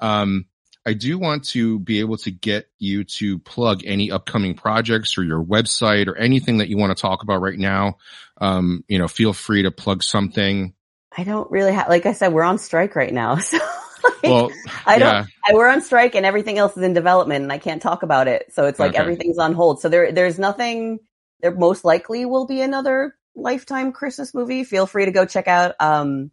[0.00, 0.46] Um,
[0.86, 5.24] I do want to be able to get you to plug any upcoming projects or
[5.24, 7.96] your website or anything that you want to talk about right now.
[8.38, 10.74] Um, you know, feel free to plug something.
[11.16, 13.36] I don't really have, like I said, we're on strike right now.
[13.40, 13.58] So
[14.22, 14.50] like, well,
[14.86, 15.24] I don't, yeah.
[15.44, 18.28] I, we're on strike and everything else is in development and I can't talk about
[18.28, 18.52] it.
[18.52, 18.98] So it's like okay.
[18.98, 19.80] everything's on hold.
[19.80, 21.00] So there, there's nothing,
[21.40, 24.64] there most likely will be another lifetime Christmas movie.
[24.64, 26.30] Feel free to go check out, um,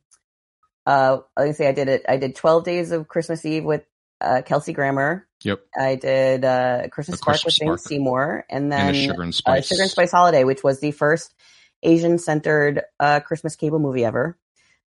[0.85, 2.05] uh, like I say, I did it.
[2.07, 3.83] I did 12 days of Christmas Eve with
[4.19, 5.27] uh, Kelsey Grammer.
[5.43, 5.61] Yep.
[5.77, 9.65] I did uh, Christmas Spark with Jane Seymour, and then and Sugar and Spice.
[9.65, 11.33] Uh, Sugar and Spice Holiday, which was the first
[11.81, 14.37] Asian centered uh, Christmas cable movie ever,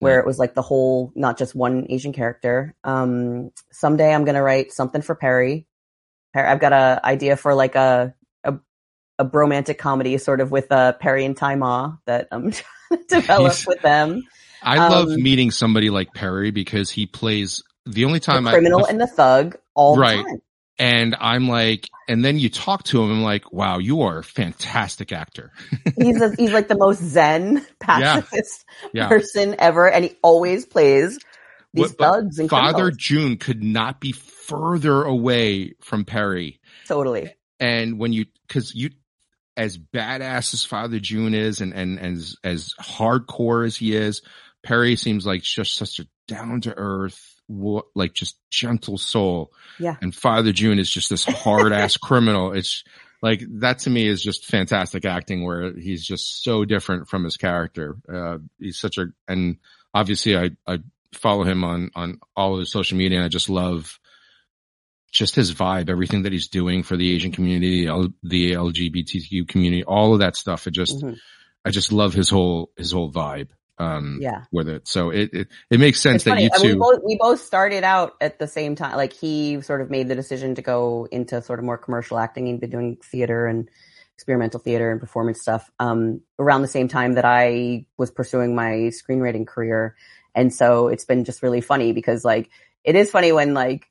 [0.03, 2.75] where it was like the whole, not just one Asian character.
[2.83, 5.67] Um, someday I'm gonna write something for Perry.
[6.35, 8.59] I've got a idea for like a a,
[9.19, 12.51] a bromantic comedy, sort of with uh, Perry and Tzi Ma that I'm
[12.91, 14.23] trying to develop He's, with them.
[14.63, 18.85] I um, love meeting somebody like Perry because he plays the only time the criminal
[18.87, 20.17] I, and the thug all right.
[20.17, 20.43] the time.
[20.79, 24.25] And I'm like, and then you talk to him, I'm like, wow, you are a
[24.25, 25.53] fantastic actor.
[25.99, 28.89] he's a, he's like the most zen pacifist yeah.
[29.03, 29.09] Yeah.
[29.09, 31.19] person ever, and he always plays
[31.75, 32.97] these thugs and Father criminals.
[32.97, 36.61] June could not be further away from Perry.
[36.87, 37.35] Totally.
[37.61, 38.91] And when you, because you,
[39.57, 44.23] as badass as Father June is, and and as as hardcore as he is,
[44.63, 47.32] Perry seems like just such a down to earth,
[47.95, 49.53] like just gentle soul.
[49.79, 49.97] Yeah.
[50.01, 52.53] And Father June is just this hard ass criminal.
[52.53, 52.85] It's
[53.21, 57.37] like that to me is just fantastic acting where he's just so different from his
[57.37, 57.97] character.
[58.13, 59.59] Uh, he's such a, and
[59.95, 60.81] obviously I, I
[61.15, 63.99] follow him on, on all of his social media and I just love
[65.13, 70.15] just his vibe, everything that he's doing for the Asian community, the LGBTQ community, all
[70.15, 70.67] of that stuff.
[70.67, 71.15] It just, mm-hmm.
[71.65, 74.45] I just love his whole, his whole vibe um yeah.
[74.53, 74.87] with it.
[74.87, 76.45] So it it, it makes sense it's that funny.
[76.45, 78.97] you two we both, we both started out at the same time.
[78.97, 82.47] Like he sort of made the decision to go into sort of more commercial acting.
[82.47, 83.69] He'd been doing theater and
[84.15, 88.91] experimental theater and performance stuff um around the same time that i was pursuing my
[88.93, 89.97] screenwriting career.
[90.35, 92.51] And so it's been just really funny because like
[92.85, 93.91] it is funny when like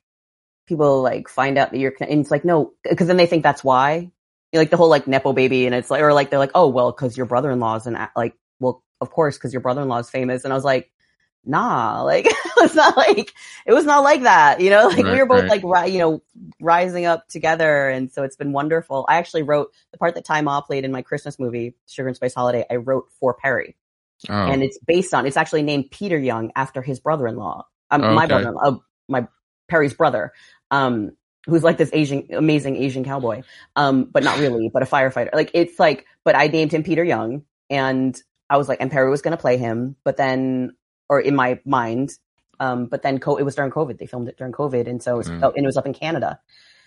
[0.66, 3.64] people like find out that you're and it's like no because then they think that's
[3.64, 4.10] why.
[4.52, 6.50] You know, like the whole like nepo baby and it's like or like they're like
[6.54, 8.34] oh well because your brother-in-law is an like
[9.02, 10.44] of course, because your brother-in-law is famous.
[10.44, 10.90] And I was like,
[11.44, 12.26] nah, like
[12.58, 13.32] it's not like
[13.66, 14.88] it was not like that, you know.
[14.88, 15.62] Like right, we were both right.
[15.62, 16.22] like ri- you know
[16.60, 19.04] rising up together, and so it's been wonderful.
[19.08, 22.16] I actually wrote the part that Tzi Ma played in my Christmas movie, Sugar and
[22.16, 22.64] Spice Holiday.
[22.70, 23.76] I wrote for Perry,
[24.28, 24.32] oh.
[24.32, 28.14] and it's based on it's actually named Peter Young after his brother-in-law, um, okay.
[28.14, 28.76] my brother-in-law, uh,
[29.08, 29.26] my
[29.68, 30.32] Perry's brother.
[30.70, 31.12] Um,
[31.46, 33.42] who's like this Asian, amazing Asian cowboy.
[33.74, 35.34] Um, but not really, but a firefighter.
[35.34, 38.16] Like it's like, but I named him Peter Young and
[38.52, 40.76] I was like, and Perry was going to play him, but then,
[41.08, 42.12] or in my mind,
[42.60, 43.98] um, but then co- it was during COVID.
[43.98, 45.42] They filmed it during COVID, and so it was, mm.
[45.42, 46.40] and it was up in Canada.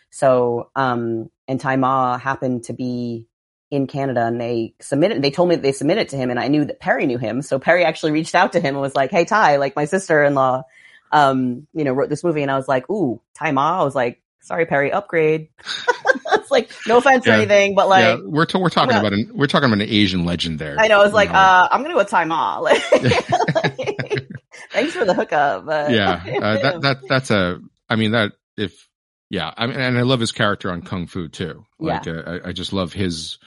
[0.10, 3.28] So, um, and Tzi Ma happened to be
[3.72, 5.22] in Canada, and they submitted.
[5.22, 7.42] They told me that they submitted to him, and I knew that Perry knew him.
[7.42, 10.24] So Perry actually reached out to him and was like, "Hey, Ty, like my sister
[10.24, 10.64] in law
[11.12, 13.82] um, you know, wrote this movie and I was like, ooh, time off.
[13.82, 15.50] I was like, sorry, Perry, upgrade.
[16.46, 19.14] it's like, no offense or anything, but like, yeah, we're t- we're talking well- about
[19.14, 20.76] an we're talking about an Asian legend there.
[20.80, 21.38] I know, It's like, know?
[21.40, 22.64] uh, I'm going to go with time off.
[22.64, 22.82] Like,
[24.72, 25.66] thanks for the hookup.
[25.66, 27.60] But yeah, uh, that that that's a.
[27.90, 28.88] I mean that if
[29.30, 31.66] yeah, I mean, and I love his character on Kung Fu too.
[31.80, 33.38] Like uh, I, I just love his.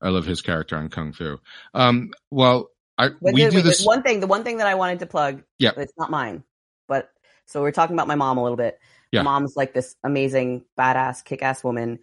[0.00, 1.38] I love his character on Kung Fu.
[1.74, 3.84] Um, well, I But we there- do wait, this.
[3.84, 5.42] one thing, the one thing that I wanted to plug.
[5.58, 5.72] Yeah.
[5.76, 6.44] It's not mine,
[6.86, 7.10] but
[7.46, 8.78] so we're talking about my mom a little bit.
[9.10, 9.22] Yeah.
[9.22, 11.98] Mom's like this amazing, badass, kick-ass woman,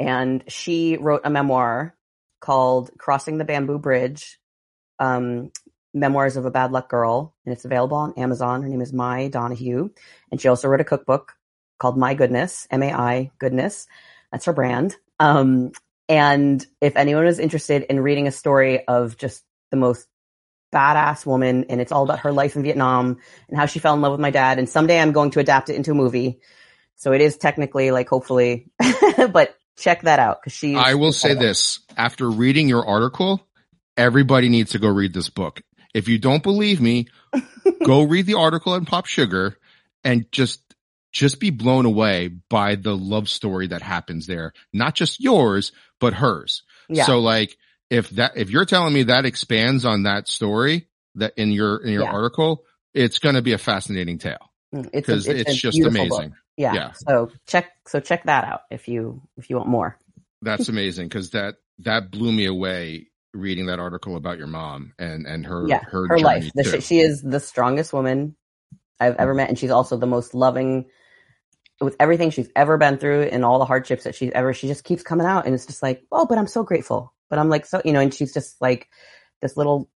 [0.00, 1.94] and she wrote a memoir
[2.40, 4.40] called "Crossing the Bamboo Bridge."
[4.98, 5.52] Um,
[5.92, 8.62] memoirs of a bad luck girl, and it's available on Amazon.
[8.62, 9.90] Her name is Mai Donohue,
[10.30, 11.34] and she also wrote a cookbook
[11.78, 13.86] called My Goodness, M A I Goodness.
[14.32, 14.96] That's her brand.
[15.18, 15.72] Um,
[16.08, 20.06] and if anyone is interested in reading a story of just the most
[20.72, 23.18] badass woman, and it's all about her life in Vietnam
[23.48, 25.68] and how she fell in love with my dad, and someday I'm going to adapt
[25.68, 26.40] it into a movie.
[26.96, 28.70] So it is technically like hopefully,
[29.32, 30.74] but check that out because she.
[30.76, 33.46] I will say this: after reading your article,
[33.96, 35.62] everybody needs to go read this book.
[35.94, 37.08] If you don't believe me,
[37.84, 39.56] go read the article in Pop Sugar
[40.04, 40.60] and just
[41.12, 44.52] just be blown away by the love story that happens there.
[44.72, 46.62] Not just yours, but hers.
[46.88, 47.04] Yeah.
[47.04, 47.56] So like
[47.90, 50.86] if that if you're telling me that expands on that story
[51.16, 52.12] that in your in your Yeah.
[52.12, 56.34] article, it's going to be a fascinating tale Mm, it's a- it's, a just amazing.
[56.56, 56.74] Yeah.
[56.74, 56.92] Yeah.
[56.92, 59.98] So check so check that out if you if you want more.
[60.42, 65.26] That's amazing because that that blew me away reading that article about your mom and
[65.26, 66.50] and her yeah, her, her, life.
[66.54, 68.36] The, she is the strongest woman
[68.98, 70.86] I've ever met, and she's also the most loving.
[71.80, 74.84] With everything she's ever been through and all the hardships that she's ever, she just
[74.84, 77.14] keeps coming out, and it's just like, oh, but I'm so grateful.
[77.30, 78.88] But I'm like, so you know, and she's just like
[79.40, 79.88] this little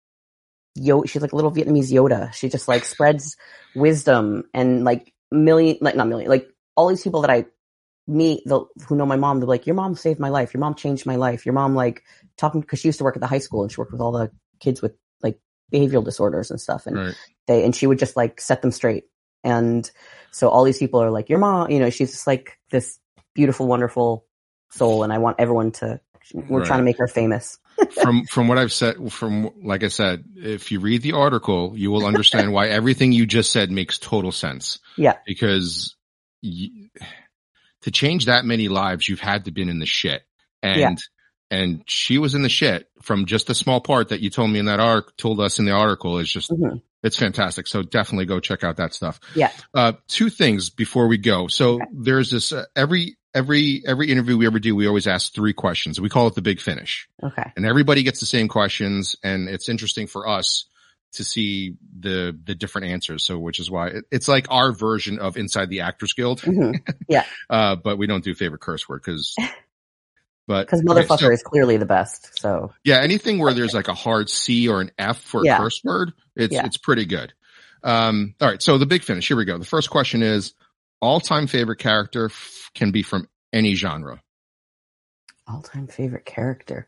[0.75, 1.03] yo.
[1.03, 2.33] She's like a little Vietnamese Yoda.
[2.33, 3.37] She just like spreads
[3.75, 7.45] wisdom and like million, like not million, like all these people that I
[8.07, 9.39] meet the, who know my mom.
[9.39, 10.53] They're like, your mom saved my life.
[10.53, 11.45] Your mom changed my life.
[11.45, 12.03] Your mom like
[12.37, 14.11] talking because she used to work at the high school and she worked with all
[14.11, 15.39] the kids with like
[15.71, 17.15] behavioral disorders and stuff and right.
[17.47, 19.05] they and she would just like set them straight
[19.43, 19.91] and
[20.31, 22.99] so all these people are like your mom you know she's just like this
[23.33, 24.25] beautiful wonderful
[24.71, 25.99] soul and i want everyone to
[26.33, 26.67] we're Right.
[26.67, 27.57] trying to make her famous
[28.01, 31.91] from from what I've said from like I said, if you read the article, you
[31.91, 34.79] will understand why everything you just said makes total sense.
[34.95, 35.17] Yeah.
[35.25, 35.95] Because
[36.43, 36.69] y
[37.81, 40.21] to change that many lives, you've had to been in the shit.
[40.61, 40.95] And Yeah.
[41.51, 44.59] and she was in the shit from just a small part that you told me
[44.59, 46.81] in that arc told us in the article is just Mhm.
[47.03, 47.67] it's fantastic.
[47.67, 49.19] So definitely go check out that stuff.
[49.35, 49.51] Yeah.
[49.73, 51.47] Uh, two things before we go.
[51.47, 51.85] So Okay.
[51.93, 55.99] there's this uh, every every every interview we ever do, we always ask three questions.
[55.99, 57.07] We call it the big finish.
[57.21, 57.51] Okay.
[57.55, 60.65] And everybody gets the same questions and it's interesting for us
[61.13, 63.23] to see the the different answers.
[63.23, 66.41] So which is why it, it's like our version of inside the actors guild.
[66.41, 66.79] Mhm.
[67.49, 69.35] uh but we don't do favorite curse word because
[70.47, 72.73] but because okay, motherfucker so, is clearly the best so.
[72.83, 76.13] Yeah anything where there's like a hard c or an f for a curse word
[76.35, 76.65] it's Yeah.
[76.65, 77.31] it's pretty good.
[77.83, 79.57] Um all right so the big finish here we go.
[79.57, 80.53] The first question is
[81.03, 84.21] all-time favorite character f- can be from any genre
[85.47, 86.87] all-time favorite character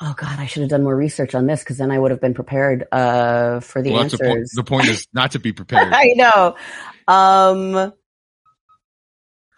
[0.00, 2.20] oh god i should have done more research on this because then i would have
[2.20, 5.38] been prepared uh for the well, that's the, point, answers the point is not to
[5.38, 6.56] be prepared I know.
[7.06, 7.92] Um.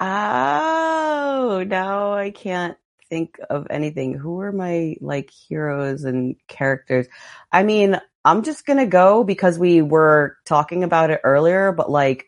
[0.01, 2.77] Oh, now I can't
[3.09, 4.15] think of anything.
[4.15, 7.07] Who are my like heroes and characters?
[7.53, 12.27] I mean, I'm just gonna go because we were talking about it earlier, but like,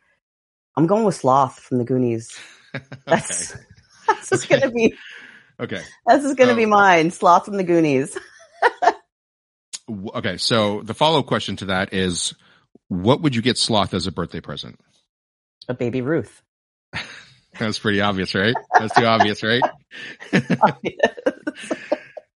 [0.76, 2.36] I'm going with Sloth from the Goonies.
[3.06, 3.56] That's
[4.06, 4.60] that's just Okay.
[4.60, 4.94] gonna be
[5.60, 7.10] okay This is gonna So- be mine.
[7.10, 8.16] Sloth from the Goonies.
[10.14, 12.32] Okay, so the follow up question to that is,
[12.88, 14.80] what would you get Sloth as a birthday present?
[15.68, 16.40] A baby Ruth.
[17.58, 18.54] That's pretty obvious, right?
[18.78, 19.60] That's too obvious, right?
[20.32, 20.72] All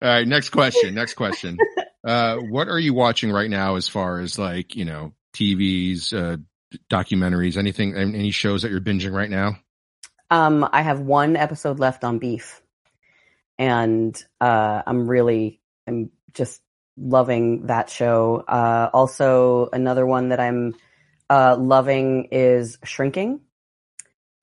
[0.01, 0.95] right, next question.
[0.95, 1.57] Next question.
[2.03, 6.37] Uh, what are you watching right now, as far as like you know, TVs, uh,
[6.89, 9.57] documentaries, anything, any shows that you're binging right now?
[10.29, 12.61] Um, I have one episode left on beef,
[13.57, 16.61] and uh, I'm really, I'm just
[16.97, 18.43] loving that show.
[18.47, 20.75] Uh, also, another one that I'm
[21.29, 23.41] uh, loving is Shrinking.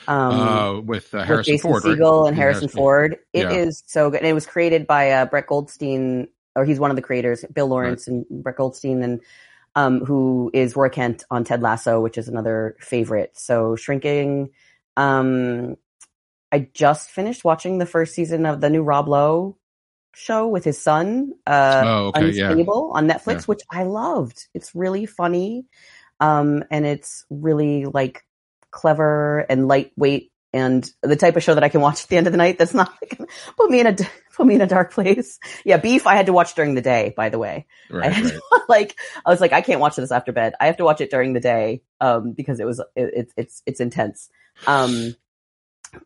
[0.09, 1.97] Um, uh, with uh, with Jason Ford, right?
[1.97, 3.19] Segel and Harrison Ford.
[3.33, 3.93] It is Yeah.
[3.93, 4.21] so good.
[4.21, 7.69] And it was created by uh, Brett Goldstein, or he's one of the creators, Bill
[7.69, 9.21] Lawrence and Brett Goldstein, and
[9.75, 13.33] um, who is Roy Kent on Ted Lasso, which is another favorite.
[13.35, 14.51] So Shrinking.
[14.97, 15.77] Um,
[16.51, 19.57] I just finished watching the first season of the new Rob Lowe
[20.15, 22.49] show with his son, uh, Oh, okay, yeah.
[22.51, 23.45] Unstable on Netflix, Yeah.
[23.47, 24.49] which I loved.
[24.53, 25.65] It's really funny.
[26.21, 28.25] Um, and it's really like
[28.71, 32.27] clever and lightweight and the type of show that I can watch at the end
[32.27, 32.59] of the night.
[32.59, 33.19] That's not like,
[33.57, 33.97] put me in a,
[34.37, 35.39] put me in a dark place.
[35.65, 35.79] Yeah.
[35.79, 37.67] Beef I had to watch during the day, by the way.
[37.91, 38.25] I Right, right.
[38.25, 40.55] to, like, I was like, I can't watch this after bed.
[40.61, 41.83] I have to watch it during the day.
[42.01, 44.29] Um, because it was, it, it's, it's, it's intense.
[44.67, 45.17] Um,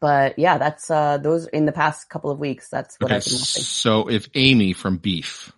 [0.00, 3.24] but yeah, that's, uh, those in the past couple of weeks, that's what Okay, I've
[3.24, 3.62] been watching.
[3.62, 5.52] so if Amy from Beef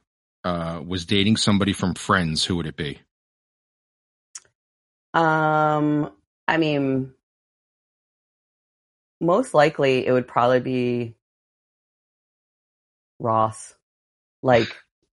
[0.45, 3.01] uh, was dating somebody from Friends, who would it be?
[5.15, 6.11] Um,
[6.47, 7.13] I mean,
[9.21, 11.15] most likely it would probably be
[13.19, 13.75] Ross.
[14.43, 14.69] Like,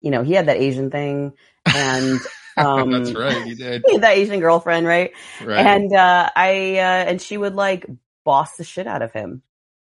[0.01, 1.33] you know, he had that Asian thing
[1.65, 2.19] and,
[2.57, 3.83] um, That's right, you did.
[4.01, 5.11] that Asian girlfriend, right?
[5.43, 7.85] Right, And, uh, I, uh, and she would like
[8.23, 9.43] boss the shit out of him.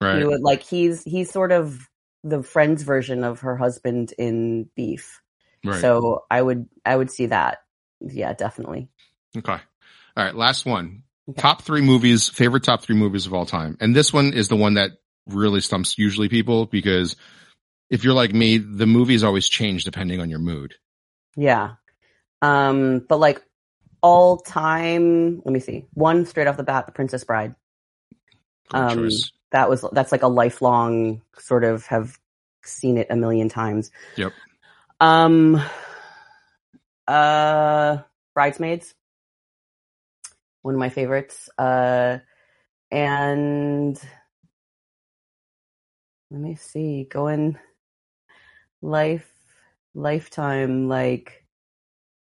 [0.02, 0.18] right.
[0.18, 1.88] He would like, he's, he's sort of
[2.24, 5.22] the friend's version of her husband in Beef.
[5.64, 5.80] right.
[5.80, 7.60] So I would, I would see that.
[8.02, 8.90] Yeah, definitely.
[9.38, 9.58] Okay.
[10.18, 10.36] All right.
[10.36, 11.04] Last one.
[11.38, 13.78] Top three movies, favorite top three movies of all time.
[13.80, 14.92] And this one is the one that
[15.28, 17.16] really stumps usually people because
[17.90, 20.76] if you're like me, the movies always change depending on your mood.
[21.36, 21.74] Yeah.
[22.42, 23.44] Um, but like
[24.02, 25.86] all time, let me see.
[25.94, 27.56] One straight off the bat, The Princess Bride.
[28.72, 29.10] Um.
[29.52, 32.20] That was that's like a lifelong sort of have
[32.64, 33.90] seen it a million times.
[34.16, 34.32] Yep.
[35.00, 35.60] Um
[37.08, 37.98] uh
[38.36, 38.94] Bridesmaids.
[40.62, 41.50] One of my favorites.
[41.58, 42.20] Uh
[42.92, 44.00] and
[46.32, 47.58] let me see, going
[48.82, 49.32] life
[49.94, 51.44] lifetime like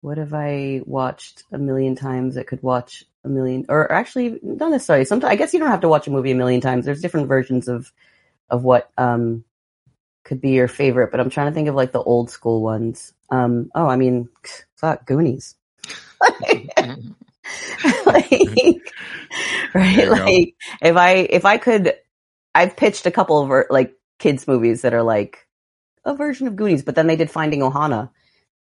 [0.02, 2.38] what have I watched a million times?
[2.38, 5.06] I could watch a million, or actually, not necessarily.
[5.06, 6.86] Sometimes I guess you don't have to watch a movie a million times.
[6.86, 7.92] There's different versions of
[8.50, 9.44] of what um
[10.24, 11.12] could be your favorite.
[11.12, 13.14] But I'm trying to think of like the old school ones.
[13.30, 14.30] Um, oh, I mean,
[14.76, 15.56] fuck, Goonies.
[18.06, 18.94] like,
[19.74, 19.98] right?
[19.98, 20.26] You go.
[20.26, 21.94] Like, if I if I could,
[22.54, 25.48] I've pitched a couple of like kids movies that are like
[26.06, 28.10] a version of Goonies, but then they did Finding Ohana.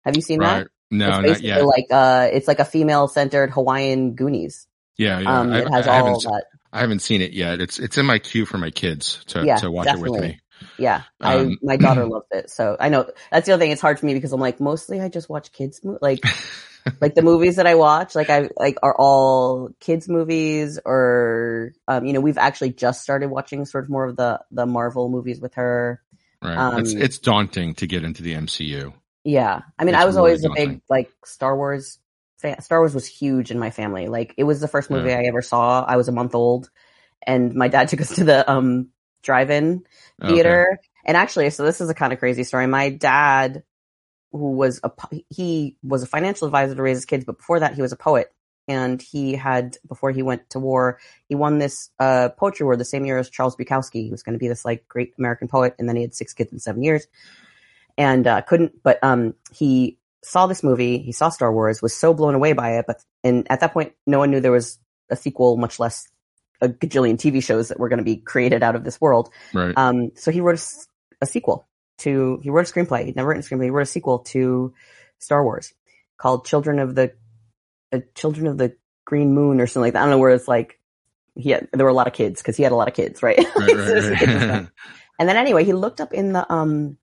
[0.04, 0.68] Have you seen that?
[0.90, 1.64] No, it's not yet.
[1.64, 4.66] like uh, it's like a female centered Hawaiian Goonies.
[4.98, 5.40] yeah, yeah.
[5.40, 6.44] Um, I, it has I all haven't, that.
[6.72, 7.60] I haven't seen it yet.
[7.60, 10.40] It's it's in my queue for my kids to Yeah, to watch it with me.
[10.78, 13.70] Yeah, Um, I my daughter loves it, so I know that's the other thing.
[13.70, 16.20] It's hard for me because I'm like mostly I just watch kids mo- like
[17.00, 22.06] like the movies that I watch like I like are all kids movies or um
[22.06, 25.40] you know we've actually just started watching sort of more of the the Marvel movies
[25.40, 26.02] with her.
[26.42, 26.66] Right.
[26.76, 28.92] it's Um, it's daunting to get into the MCU.
[29.24, 31.98] Yeah, I mean It's I was really always a big like Star Wars
[32.38, 32.60] fan.
[32.60, 34.08] Star Wars was huge in my family.
[34.08, 35.14] Like it was the first movie Yeah.
[35.14, 35.84] I ever saw.
[35.84, 36.70] I was a month old,
[37.26, 38.90] and my dad took us to the um
[39.22, 39.84] drive-in
[40.22, 40.56] Okay.
[40.56, 40.78] theater.
[41.04, 42.66] And actually, so this is a kind of crazy story.
[42.68, 43.64] My dad,
[44.32, 44.90] who was a
[45.30, 47.96] he was a financial advisor to raise his kids, but before that, he was a
[47.96, 48.32] poet.
[48.68, 50.98] And he had before he went to war,
[51.28, 54.04] he won this uh, poetry award the same year as Charles Bukowski.
[54.04, 56.32] He was going to be this like great American poet, and then he had six
[56.32, 57.06] kids in seven years,
[57.98, 58.82] and uh, couldn't.
[58.82, 62.78] But um, he saw this movie, he saw Star Wars, was so blown away by
[62.78, 62.84] it.
[62.86, 64.78] But and at that point, no one knew there was
[65.10, 66.08] a sequel, much less
[66.60, 69.28] a gajillion TV shows that were going to be created out of this world.
[69.52, 69.76] Right.
[69.76, 70.64] Um, so he wrote
[71.20, 71.66] a sequel
[72.02, 73.04] to, he wrote a screenplay.
[73.04, 73.64] He'd never written a screenplay.
[73.64, 74.74] He wrote a sequel to
[75.18, 75.72] Star Wars
[76.16, 77.12] called Children of the,
[77.92, 80.00] uh, Children of the Green Moon or something like that.
[80.00, 80.78] I don't know where it's like,
[81.34, 83.22] he had, there were a lot of kids because he had a lot of kids,
[83.22, 83.38] right?
[83.38, 84.68] right, right, right.
[85.18, 86.98] and then anyway, he looked up in the, um,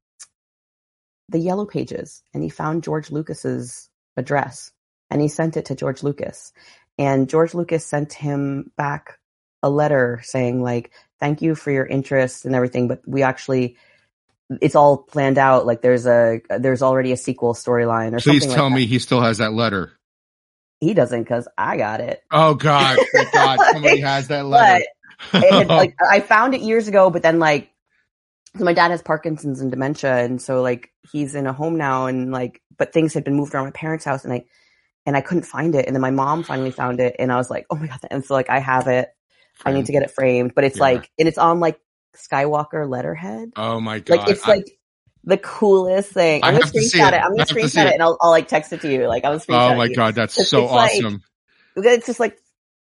[1.30, 4.72] the yellow pages and he found George Lucas's address
[5.10, 6.54] and he sent it to George Lucas
[7.00, 9.20] and George Lucas sent him back
[9.64, 13.78] a letter saying like, thank you for your interest and everything, but we actually,
[14.62, 15.66] it's all planned out.
[15.66, 18.86] Like there's a, there's already a sequel storyline or Please something Please tell like me
[18.86, 19.94] he still has that letter.
[20.80, 22.24] He doesn't cause I got it.
[22.32, 22.98] Oh God,
[23.34, 24.86] God, somebody has that letter.
[25.34, 27.70] Had, like I found it years ago, but then like
[28.58, 32.08] so my dad has Parkinson's and dementia, and so like he's in a home now,
[32.08, 34.46] and like but things had been moved around my parents' house, and I
[35.06, 37.50] and I couldn't find it, and then my mom finally found it, and I was
[37.50, 39.10] like, oh my god, and so like I have it,
[39.66, 40.84] I need to get it framed, but it's Yeah.
[40.84, 41.80] like and it's on like
[42.16, 44.66] Skywalker letterhead, oh my God, like it's I- like.
[45.24, 46.44] the coolest thing.
[46.44, 47.14] I I'm gonna have to screenshot it.
[47.16, 47.22] it.
[47.22, 47.90] I'm gonna screenshot it.
[47.90, 49.08] it and I'll, I'll like text it to you.
[49.08, 49.88] Like I'm gonna screenshot oh my.
[49.90, 51.22] God, that's so it's like- awesome.
[51.76, 52.38] It's just like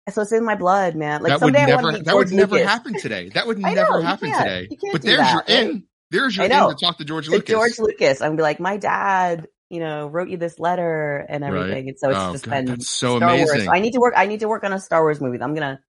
[0.09, 1.21] so it's in my blood, man.
[1.21, 2.69] Like that would someday I never, want to that would never Lucas.
[2.69, 3.29] happen today.
[3.29, 4.69] That would I never know, you happen today.
[4.91, 5.67] But there's that, your right?
[5.69, 5.83] in.
[6.09, 7.49] There's your I in to talk to George to Lucas.
[7.49, 8.21] George Lucas.
[8.21, 11.53] I'm gonna be like, my dad, you know, wrote you this letter and Right.
[11.53, 11.89] everything.
[11.89, 13.49] And so it's Oh, just God, been that's so Star Wars.
[13.51, 13.69] amazing.
[13.69, 14.13] I need to work.
[14.15, 15.41] I need to work on a Star Wars movie.
[15.41, 15.81] I'm gonna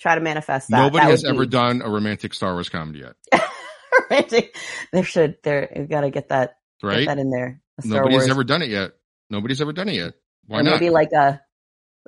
[0.00, 0.78] try to manifest that.
[0.78, 3.14] Nobody That has ever be done a romantic Star Wars comedy yet,
[4.10, 4.56] romantic.
[4.92, 5.36] There should.
[5.42, 5.70] There.
[5.76, 6.56] We gotta get that.
[6.82, 7.00] right?
[7.00, 7.60] Get that in there.
[7.84, 8.30] Nobody's Wars.
[8.30, 8.92] ever done it yet.
[9.30, 10.14] Nobody's ever done it yet.
[10.46, 10.72] Why or not?
[10.80, 11.40] maybe like a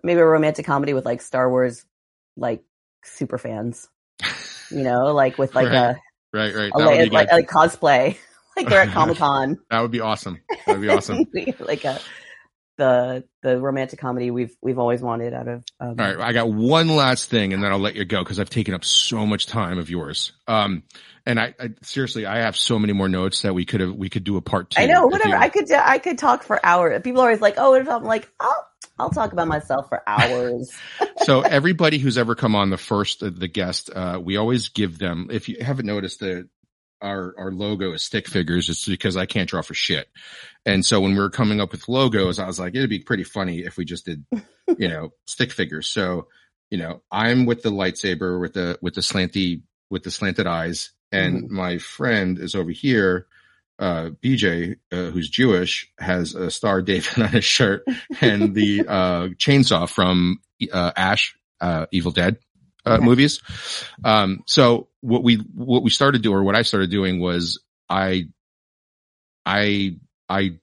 [0.02, 1.84] maybe a romantic comedy with like Star Wars,
[2.36, 2.62] like
[3.04, 3.88] super fans.
[4.70, 5.74] You know, like with like Right.
[5.74, 6.00] a,
[6.32, 6.70] Right, right.
[6.74, 8.16] a like, like, like cosplay,
[8.56, 9.58] like they're at Comic Con.
[9.70, 10.40] That would be awesome.
[10.66, 11.26] That would be awesome.
[11.58, 11.98] like a
[12.80, 15.64] the the romantic comedy we've we've always wanted out of.
[15.78, 18.40] Um, All right, I got one last thing, and then I'll let you go because
[18.40, 20.32] I've taken up so much time of yours.
[20.48, 20.82] Um,
[21.26, 24.08] and I, I seriously, I have so many more notes that we could have we
[24.08, 24.82] could do a part two.
[24.82, 25.36] I know, whatever.
[25.36, 27.02] I could I could talk for hours.
[27.02, 28.66] People are always like, "Oh," and I'm like, "I'll
[28.98, 30.72] I'll talk about myself for hours."
[31.24, 35.28] so everybody who's ever come on the first the guest, uh, we always give them.
[35.30, 36.48] If you haven't noticed that
[37.00, 40.08] our our logo is stick figures, it's because I can't draw for shit.
[40.66, 43.24] And so when we were coming up with logos, I was like, it'd be pretty
[43.24, 44.24] funny if we just did,
[44.78, 45.88] you know, stick figures.
[45.88, 46.28] So
[46.70, 50.92] you know, I'm with the lightsaber with the with the slanty with the slanted eyes,
[51.10, 53.26] and my friend is over here.
[53.78, 57.82] Uh, BJ, uh, who's Jewish, has a Star David on his shirt
[58.20, 60.40] and the uh, chainsaw from
[60.70, 62.36] uh, Ash, uh, Evil Dead
[62.86, 63.04] uh, Okay.
[63.04, 63.40] movies.
[64.04, 68.28] Um, so what we what we started doing, or what I started doing, was I,
[69.44, 69.96] I,
[70.28, 70.58] I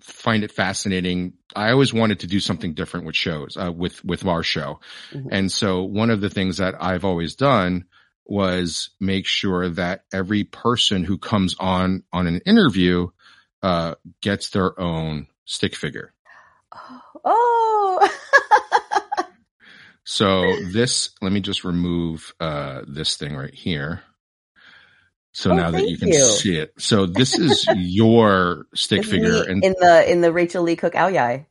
[0.00, 1.34] find it fascinating.
[1.54, 4.80] I always wanted to do something different with shows, uh, with with our show,
[5.12, 5.28] Mhm.
[5.30, 7.84] and so one of the things that I've always done
[8.24, 13.08] was make sure that every person who comes on on an interview
[13.62, 16.12] uh, gets their own stick figure.
[17.24, 18.08] oh,
[20.04, 24.02] So this, let me just remove uh, this thing right here.
[25.32, 26.26] So Oh, now that you can you.
[26.26, 26.72] see it.
[26.78, 31.10] So this is your stick figure, and in the in the Rachael Leigh Cook ao
[31.10, 31.46] dai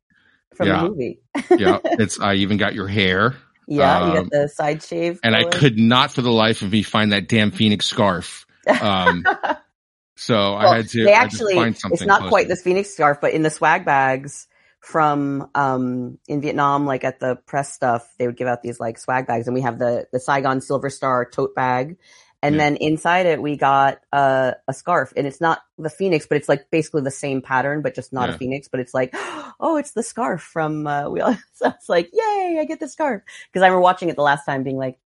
[0.56, 0.82] from Yeah.
[0.82, 1.19] the movie.
[1.57, 3.36] yeah, it's I even got your hair,
[3.68, 6.72] Yeah, you Um, got the side shave, and I could not for the life of
[6.72, 8.45] me find that damn phoenix scarf.
[8.82, 9.23] Um,
[10.15, 11.06] so Well, I had to.
[11.06, 11.95] they had to actually find something.
[11.98, 14.48] it's not quite this phoenix scarf but in the swag bags
[14.82, 18.98] from um in vietnam like at the press stuff they would give out these like
[18.98, 21.98] swag bags and we have the the saigon silver star tote bag
[22.41, 22.64] and Yeah.
[22.64, 26.49] then inside it we got uh, a scarf and it's not the phoenix but it's
[26.49, 28.36] like basically the same pattern but just not Yeah.
[28.36, 29.14] a phoenix but it's like
[29.60, 32.88] oh it's the scarf from uh we all so it's like yay i get the
[32.90, 33.22] scarf
[33.52, 34.98] because i remember watching it the last time being like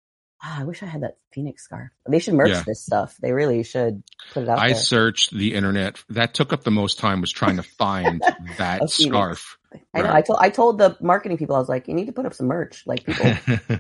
[0.40, 2.62] ah, i wish i had that phoenix scarf they should merch Yeah.
[2.64, 6.02] this stuff they really should put it out I there searched the internet.
[6.10, 8.22] That took up the most time was trying to find
[8.58, 9.58] that A scarf.
[9.94, 10.04] I know.
[10.08, 10.14] Right.
[10.16, 12.34] I told I told the marketing people I was like, you need to put up
[12.34, 12.84] some merch.
[12.86, 13.32] Like people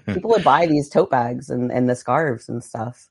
[0.14, 3.08] people would buy these tote bags and and the scarves and stuff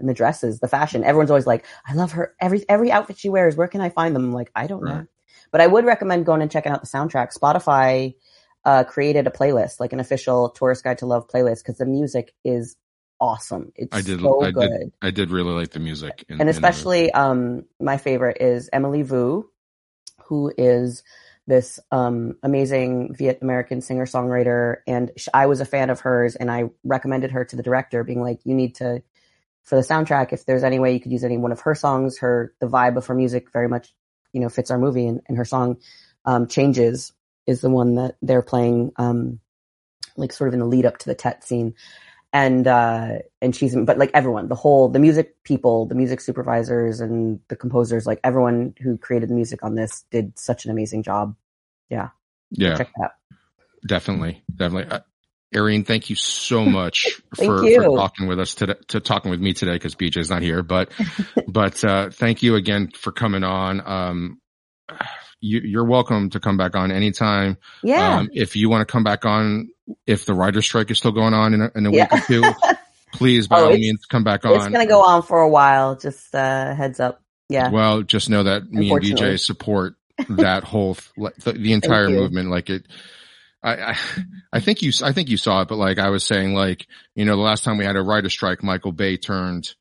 [0.00, 1.04] and the dresses, the fashion.
[1.04, 3.56] Everyone's always like, I love her every every outfit she wears.
[3.56, 4.24] Where can I find them?
[4.24, 5.06] I'm like, I don't know,
[5.50, 7.36] but I would recommend going and checking out the soundtrack.
[7.36, 8.14] Spotify
[8.64, 12.32] uh, created a playlist, like an official Tourist Guide to Love playlist, because the music
[12.44, 12.76] is
[13.20, 13.72] awesome.
[13.76, 16.42] It's I did- so I did good I did really like the music, in- and
[16.42, 19.48] in especially um my favorite is Emily Vu,
[20.24, 21.02] who is
[21.46, 26.50] this um amazing Viet American singer songwriter, and I was a fan of hers, and
[26.50, 29.02] I recommended her to the director, being like, you need to
[29.62, 30.32] for the soundtrack.
[30.32, 32.96] If there's any way you could use any one of her songs, her the vibe
[32.96, 33.92] of her music very much
[34.32, 35.78] you know fits our movie, and, and her song
[36.24, 37.12] um changes
[37.46, 39.40] is the one that they're playing um
[40.16, 41.74] like sort of in the lead up to the Tet scene
[42.32, 47.00] and uh and she's but like everyone the whole the music people the music supervisors
[47.00, 51.02] and the composers like everyone who created the music on this did such an amazing
[51.02, 51.34] job
[51.90, 52.08] yeah,
[52.50, 53.10] yeah check that out
[53.86, 54.90] definitely, definitely.
[54.90, 55.00] Uh,
[55.54, 57.82] Eirene, thank you so much for, you.
[57.82, 60.90] for talking with us today, to talking with me today because BJ's not here, but,
[61.48, 63.86] but, uh, thank you again for coming on.
[63.86, 64.40] Um,
[65.42, 67.58] you, you're welcome to come back on anytime.
[67.82, 69.68] yeah Um, if you want to come back on,
[70.06, 72.08] if the writer's strike is still going on in a, in a Yeah.
[72.12, 72.54] week or two,
[73.12, 74.54] please by Oh, all means come back on.
[74.56, 77.20] it's gonna go on for a while just uh heads up
[77.50, 79.94] yeah Well, just know that me and BJ support
[80.30, 82.48] that whole th- the, the entire movement.
[82.50, 82.86] Like it,
[83.62, 83.96] I, I,
[84.54, 87.24] I think you, I think you saw it, but like I was saying, like you
[87.24, 89.74] know, the last time we had a writer strike, Michael Bay turned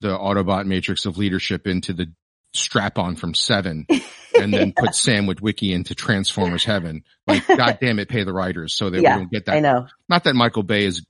[0.00, 2.12] the Autobot Matrix of Leadership into the
[2.54, 3.86] strap on from Seven,
[4.40, 7.04] and then put Sam Witwicky into Transformers Heaven.
[7.26, 9.60] Like, God damn it, pay the writers so that Yeah, we don't get that i
[9.60, 11.04] know Not that Michael Bay is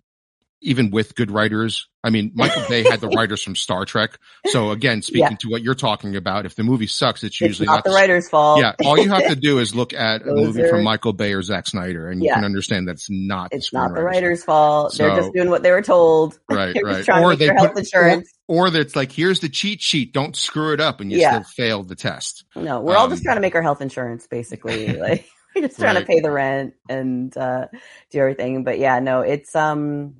[0.62, 1.88] even with good writers.
[2.04, 4.18] I mean, Michael Bay had the writers from Star Trek.
[4.46, 5.36] So again, speaking Yeah.
[5.40, 8.28] to what you're talking about, if the movie sucks, it's it's usually not the writer's
[8.28, 11.32] fault yeah, all you have to do is look at a movie from Michael Bay
[11.32, 13.52] or Zack Snyder, and you can understand that's not.
[13.52, 16.76] it's the not the writer's fault they're just doing what they were told right?
[16.82, 17.08] right.
[17.08, 20.12] Or they put, health insurance or, that's like, here's the cheat sheet.
[20.12, 21.38] Don't screw it up, and you Yeah.
[21.38, 22.44] still failed the test.
[22.56, 24.96] No, we're all Um, just trying to make our health insurance, basically.
[25.00, 25.24] like
[25.54, 26.02] we're just trying Right.
[26.06, 27.68] to pay the rent and uh,
[28.10, 28.64] do everything.
[28.64, 30.16] But yeah, no, it's um,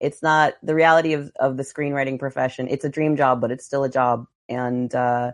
[0.00, 2.68] it's not the reality of of the screenwriting profession.
[2.68, 5.32] It's a dream job, but it's still a job, and uh,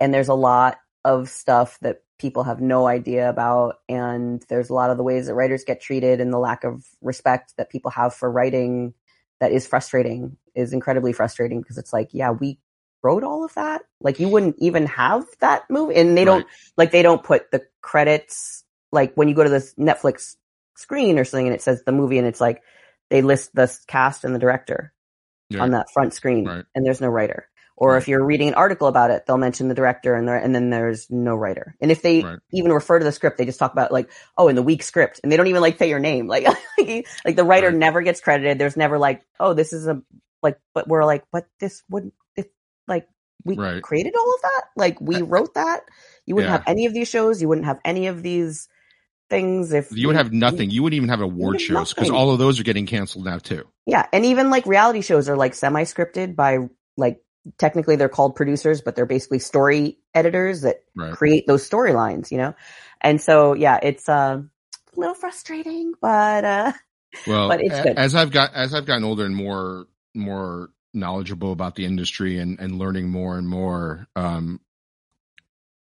[0.00, 3.76] and there's a lot of stuff that people have no idea about.
[3.88, 6.84] And there's a lot of the ways that writers get treated and the lack of
[7.00, 8.92] respect that people have for writing
[9.40, 12.58] that is frustrating, is incredibly frustrating because it's like, yeah, we
[13.02, 13.82] wrote all of that.
[14.00, 15.94] Like you wouldn't even have that movie.
[15.94, 19.74] And they don't, like, they don't put the credits, like when you go to this
[19.74, 20.36] Netflix
[20.76, 22.62] screen or something and it says the movie and it's like,
[23.10, 24.92] they list the cast and the director
[25.48, 25.62] Yeah.
[25.62, 26.64] on that front screen Right.
[26.74, 27.48] and there's no writer.
[27.76, 28.02] Or Right.
[28.02, 30.68] if you're reading an article about it, they'll mention the director and there, and then
[30.68, 31.76] there's no writer.
[31.80, 32.38] And if they Right.
[32.50, 35.20] even refer to the script, they just talk about like, oh, in the weak script
[35.22, 36.26] and they don't even like say your name.
[36.34, 36.44] Like,
[37.24, 37.76] like the writer Right.
[37.76, 38.58] never gets credited.
[38.58, 40.02] There's never like, oh, this is a,
[40.42, 42.52] like, but we're like, but this wouldn't, it,
[42.86, 43.08] like,
[43.44, 43.82] we Right.
[43.82, 44.62] created all of that.
[44.76, 45.82] Like we wrote that.
[46.26, 46.58] You wouldn't Yeah.
[46.58, 47.40] have any of these shows.
[47.40, 48.68] You wouldn't have any of these
[49.30, 50.70] things if You would have nothing.
[50.70, 53.64] You wouldn't even have award shows because all of those are getting canceled now too.
[53.86, 56.58] Yeah, and even like reality shows are like semi-scripted by
[56.96, 57.22] like
[57.58, 61.12] technically they're called producers, but they're basically story editors that Right.
[61.12, 62.54] create those storylines, you know.
[63.00, 64.42] And so yeah, it's uh,
[64.96, 66.72] a little frustrating, but uh,
[67.26, 67.96] Well, But it's good.
[67.96, 72.58] as I've got as I've gotten older and more more knowledgeable about the industry and
[72.60, 74.60] and learning more and more, um,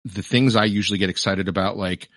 [0.05, 2.09] the things I usually get excited about like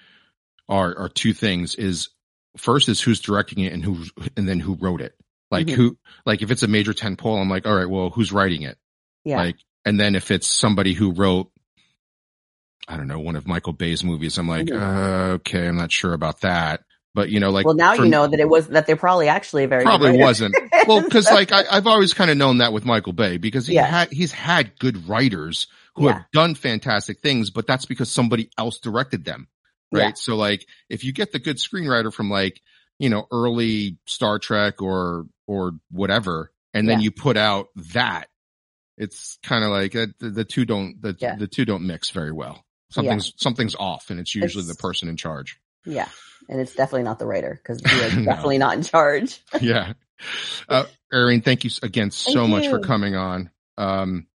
[0.68, 2.10] are are two things: is
[2.56, 4.04] first is who's directing it and who
[4.36, 5.14] and then who wrote it.
[5.50, 5.74] Like Mhm.
[5.74, 8.76] who like if it's a major tentpole, I'm like, all right, well, who's writing it?
[9.24, 11.50] yeah, Like, and then if it's somebody who wrote,
[12.86, 14.80] I don't know, one of Michael Bay's movies, I'm like, Mhm.
[14.80, 16.82] uh, okay, I'm not sure about that.
[17.18, 19.26] But you know, like, well now for- you know that it was that they're probably
[19.26, 20.54] actually very probably wasn't.
[20.86, 23.74] Well, because like I, I've always kind of known that with Michael Bay because he
[23.74, 23.86] Yeah.
[23.86, 25.66] had he's had good writers
[25.96, 26.12] who Yeah.
[26.12, 29.48] have done fantastic things, but that's because somebody else directed them,
[29.90, 30.00] right?
[30.10, 30.12] Yeah.
[30.14, 32.60] So like, if you get the good screenwriter from like
[33.00, 38.28] you know early Star Trek or or whatever, and then you put out that,
[38.96, 42.32] it's kind of like uh, the, the two don't the the two don't mix very
[42.32, 42.64] well.
[42.90, 45.58] Something's something's off, and it's usually It's- the person in charge.
[45.84, 46.08] yeah,
[46.48, 48.24] and it's definitely not the writer because he is No.
[48.24, 49.40] definitely not in charge.
[49.60, 49.92] yeah.
[50.68, 53.50] Uh, Eirene, thank you again so Thank much for coming on.
[53.76, 54.26] Um,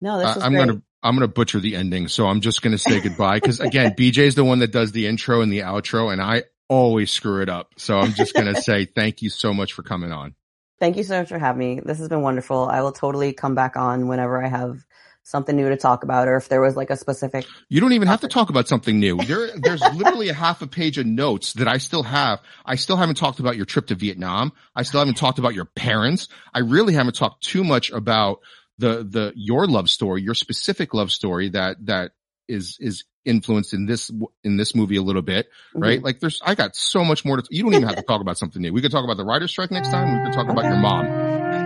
[0.00, 2.78] No, this is I, am gonna I'm gonna butcher the ending, so I'm just gonna
[2.78, 6.22] say goodbye because again, BJ's the one that does the intro and the outro, and
[6.22, 7.74] I always screw it up.
[7.76, 10.34] So I'm just gonna say thank you so much for coming on.
[10.78, 11.80] Thank you so much for having me.
[11.84, 12.66] This has been wonderful.
[12.66, 14.82] I will totally come back on whenever I have
[15.30, 17.46] something new to talk about, or if there was like a specific.
[17.68, 19.16] You don't even have to talk about something new.
[19.16, 22.40] There, there's literally a half a page of notes that I still have.
[22.64, 24.52] I still haven't talked about your trip to Vietnam.
[24.74, 26.28] I still haven't talked about your parents.
[26.52, 28.40] I really haven't talked too much about
[28.78, 32.12] the, the, your love story, your specific love story that, that
[32.48, 34.10] is, is influenced in this,
[34.42, 35.82] in this movie a little bit, mm-hmm.
[35.82, 36.02] right?
[36.02, 38.38] Like there's, I got so much more to, you don't even have to talk about
[38.38, 38.72] something new.
[38.72, 40.18] We could talk about the writer's strike next time.
[40.18, 41.06] We could talk about your mom.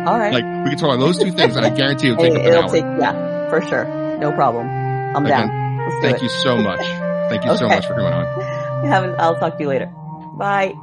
[0.07, 0.35] All right.
[0.35, 2.47] Like we could talk about those two things and I guarantee it'll take Hey, an
[2.47, 2.71] it'll hour.
[2.71, 3.85] take yeah, for sure.
[4.19, 4.69] No problem.
[4.69, 5.79] I'm Again, down.
[5.79, 6.23] Let's do Thank it.
[6.23, 6.81] you so much.
[7.31, 8.27] Thank you so much for coming on.
[8.87, 9.87] Have an- I'll talk to you later.
[10.37, 10.75] Bye.